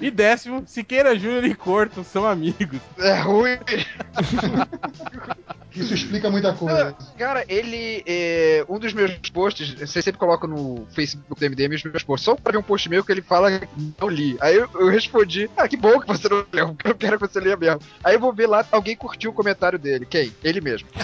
E 0.00 0.10
décimo, 0.10 0.64
Siqueira 0.66 1.18
Júnior 1.18 1.44
e 1.44 1.54
Corto 1.54 2.02
são 2.02 2.26
amigos. 2.26 2.80
É 2.98 3.20
ruim. 3.20 3.58
Isso 5.74 5.94
explica 5.94 6.30
muita 6.30 6.52
coisa. 6.52 6.94
Cara, 7.18 7.44
ele. 7.48 8.02
É, 8.06 8.64
um 8.68 8.78
dos 8.78 8.92
meus 8.92 9.12
posts, 9.32 9.72
você 9.74 10.02
sempre 10.02 10.18
coloca 10.18 10.46
no 10.46 10.86
Facebook 10.94 11.24
do 11.28 11.50
MDM 11.50 11.74
os 11.74 11.82
meus 11.84 12.02
posts, 12.02 12.24
só 12.24 12.34
pra 12.36 12.52
ver 12.52 12.58
um 12.58 12.62
post 12.62 12.88
meu 12.88 13.04
que 13.04 13.10
ele 13.12 13.22
fala 13.22 13.58
que 13.58 13.68
não 14.00 14.08
li. 14.08 14.36
Aí 14.40 14.56
eu, 14.56 14.68
eu 14.74 14.88
respondi, 14.88 15.48
ah, 15.56 15.66
que 15.68 15.76
bom 15.76 15.98
que 16.00 16.06
você 16.06 16.28
não 16.28 16.44
leu, 16.52 16.68
porque 16.74 16.88
eu 16.90 16.94
quero 16.94 17.18
que 17.18 17.26
você 17.26 17.40
leia 17.40 17.56
mesmo. 17.56 17.80
Aí 18.04 18.14
eu 18.14 18.20
vou 18.20 18.32
ver 18.32 18.46
lá, 18.46 18.64
alguém 18.70 18.96
curtiu 18.96 19.30
o 19.30 19.34
comentário 19.34 19.78
dele. 19.78 20.06
Quem? 20.08 20.32
Ele 20.44 20.60
mesmo. 20.60 20.88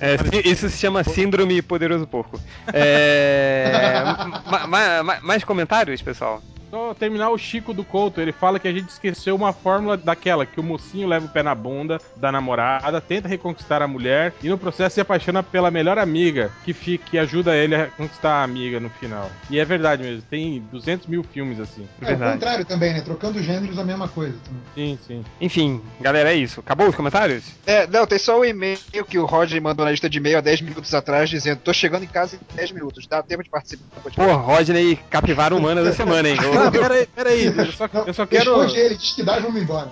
É, 0.00 0.16
isso 0.48 0.68
se 0.68 0.78
chama 0.78 1.04
Síndrome 1.04 1.62
Poderoso 1.62 2.06
Porco. 2.06 2.40
É, 2.72 4.02
ma- 4.50 4.66
ma- 4.66 5.02
ma- 5.02 5.20
mais 5.20 5.44
comentários, 5.44 6.02
pessoal? 6.02 6.42
Só 6.72 6.94
terminar 6.94 7.28
o 7.28 7.36
Chico 7.36 7.74
do 7.74 7.84
Couto, 7.84 8.18
ele 8.18 8.32
fala 8.32 8.58
que 8.58 8.66
a 8.66 8.72
gente 8.72 8.88
esqueceu 8.88 9.36
uma 9.36 9.52
fórmula 9.52 9.94
daquela, 9.94 10.46
que 10.46 10.58
o 10.58 10.62
mocinho 10.62 11.06
leva 11.06 11.26
o 11.26 11.28
pé 11.28 11.42
na 11.42 11.54
bunda 11.54 12.00
da 12.16 12.32
namorada, 12.32 12.98
tenta 12.98 13.28
reconquistar 13.28 13.82
a 13.82 13.86
mulher 13.86 14.32
e 14.42 14.48
no 14.48 14.56
processo 14.56 14.94
se 14.94 15.00
apaixona 15.02 15.42
pela 15.42 15.70
melhor 15.70 15.98
amiga, 15.98 16.50
que, 16.64 16.72
fica, 16.72 17.04
que 17.10 17.18
ajuda 17.18 17.54
ele 17.54 17.74
a 17.74 17.88
conquistar 17.88 18.36
a 18.36 18.42
amiga 18.42 18.80
no 18.80 18.88
final. 18.88 19.30
E 19.50 19.58
é 19.58 19.66
verdade 19.66 20.02
mesmo, 20.02 20.22
tem 20.30 20.60
200 20.72 21.08
mil 21.08 21.22
filmes 21.22 21.60
assim. 21.60 21.86
É, 22.00 22.14
o 22.14 22.18
contrário 22.18 22.64
também, 22.64 22.94
né? 22.94 23.02
Trocando 23.02 23.42
gêneros 23.42 23.78
a 23.78 23.84
mesma 23.84 24.08
coisa. 24.08 24.38
Sim, 24.74 24.98
sim. 25.06 25.22
Enfim, 25.42 25.82
galera, 26.00 26.32
é 26.32 26.36
isso. 26.36 26.60
Acabou 26.60 26.88
os 26.88 26.96
comentários? 26.96 27.44
É, 27.66 27.86
não, 27.86 28.06
tem 28.06 28.18
só 28.18 28.40
o 28.40 28.46
e-mail 28.46 28.78
que 29.06 29.18
o 29.18 29.26
Roger 29.26 29.60
mandou 29.60 29.84
na 29.84 29.90
lista 29.90 30.08
de 30.08 30.16
e-mail 30.16 30.38
há 30.38 30.40
10 30.40 30.62
minutos 30.62 30.94
atrás, 30.94 31.28
dizendo: 31.28 31.58
tô 31.58 31.74
chegando 31.74 32.04
em 32.04 32.08
casa 32.08 32.36
em 32.36 32.56
10 32.56 32.72
minutos, 32.72 33.06
dá 33.06 33.22
tempo 33.22 33.44
de 33.44 33.50
participar. 33.50 33.84
Pô, 34.16 34.32
Rodney, 34.36 34.96
capivara 35.10 35.54
humana 35.54 35.84
da 35.84 35.92
semana, 35.92 36.30
hein? 36.30 36.38
Ah, 36.66 36.70
peraí, 36.70 37.06
peraí, 37.06 37.46
eu 37.56 37.72
só, 37.72 37.88
eu 38.06 38.14
só 38.14 38.26
quero. 38.26 38.56
Responde 38.56 38.78
ele, 38.80 38.94
diz 38.96 39.12
que 39.12 39.22
dá 39.22 39.38
e 39.38 39.42
vamos 39.42 39.60
embora. 39.62 39.88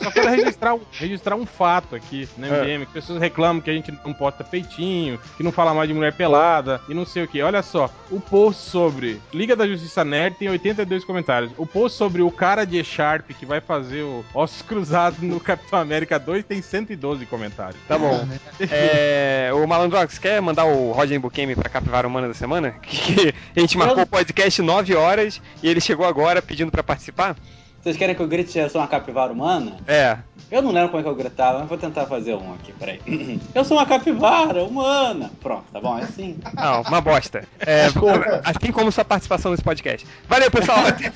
Só 0.00 0.10
quero 0.10 0.28
registrar 0.30 0.74
um, 0.74 0.80
registrar 0.92 1.34
um 1.36 1.44
fato 1.44 1.96
aqui 1.96 2.28
na 2.38 2.46
É. 2.46 2.62
MDM, 2.62 2.86
que 2.86 2.92
pessoas 2.92 3.20
reclamam 3.20 3.60
que 3.60 3.68
a 3.68 3.72
gente 3.72 3.92
não 4.04 4.12
posta 4.12 4.44
peitinho, 4.44 5.18
que 5.36 5.42
não 5.42 5.50
fala 5.50 5.74
mais 5.74 5.88
de 5.88 5.94
mulher 5.94 6.12
pelada 6.12 6.80
e 6.88 6.94
não 6.94 7.04
sei 7.04 7.24
o 7.24 7.28
que. 7.28 7.42
Olha 7.42 7.62
só, 7.62 7.90
o 8.10 8.20
post 8.20 8.62
sobre 8.70 9.20
Liga 9.34 9.56
da 9.56 9.66
Justiça 9.66 10.04
Nerd 10.04 10.36
tem 10.36 10.48
82 10.48 11.04
comentários. 11.04 11.52
O 11.58 11.66
post 11.66 11.98
sobre 11.98 12.22
o 12.22 12.30
cara 12.30 12.64
de 12.64 12.78
E-Sharp 12.78 13.30
que 13.38 13.44
vai 13.44 13.60
fazer 13.60 14.02
o 14.02 14.24
Ossos 14.32 14.62
Cruzados 14.62 15.20
no 15.20 15.40
Capitão 15.40 15.78
América 15.80 16.18
2 16.18 16.44
tem 16.44 16.62
112 16.62 17.26
comentários. 17.26 17.80
Tá 17.88 17.98
bom. 17.98 18.26
É, 18.72 19.50
o 19.52 19.66
Malandrox, 19.66 20.18
quer 20.18 20.40
mandar 20.40 20.64
o 20.64 20.92
Rodney 20.92 21.18
Bukemi 21.18 21.54
pra 21.56 21.68
capivara 21.68 22.06
humana 22.06 22.28
da 22.28 22.34
semana? 22.34 22.74
Que 22.82 23.34
a 23.56 23.60
gente 23.60 23.76
marcou 23.76 24.02
o 24.02 24.06
podcast 24.06 24.60
9 24.62 24.94
horas 24.94 25.39
e 25.62 25.68
ele 25.68 25.80
chegou 25.80 26.06
agora 26.06 26.40
pedindo 26.42 26.70
pra 26.70 26.82
participar? 26.82 27.36
Vocês 27.82 27.96
querem 27.96 28.14
que 28.14 28.20
eu 28.20 28.28
grite 28.28 28.58
eu 28.58 28.68
sou 28.68 28.80
uma 28.80 28.86
capivara 28.86 29.32
humana? 29.32 29.78
É. 29.86 30.18
Eu 30.50 30.60
não 30.60 30.70
lembro 30.70 30.90
como 30.90 31.00
é 31.00 31.02
que 31.02 31.08
eu 31.08 31.14
gritava, 31.14 31.60
mas 31.60 31.68
vou 31.68 31.78
tentar 31.78 32.04
fazer 32.06 32.34
um 32.34 32.52
aqui, 32.52 32.72
peraí. 32.72 33.00
Eu 33.54 33.64
sou 33.64 33.76
uma 33.76 33.86
capivara 33.86 34.64
humana. 34.64 35.30
Pronto, 35.40 35.64
tá 35.72 35.80
bom? 35.80 35.96
É 35.96 36.02
assim. 36.02 36.38
Não, 36.54 36.82
uma 36.82 37.00
bosta. 37.00 37.44
É, 37.60 37.86
assim 38.44 38.72
como 38.72 38.90
sua 38.90 39.04
participação 39.04 39.52
nesse 39.52 39.62
podcast. 39.62 40.06
Valeu, 40.28 40.50
pessoal. 40.50 40.80
Até, 40.86 41.12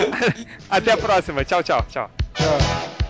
até 0.70 0.92
a 0.92 0.96
próxima. 0.96 1.44
Tchau, 1.44 1.62
tchau, 1.62 1.84
tchau. 1.88 2.10
Tchau. 2.34 3.03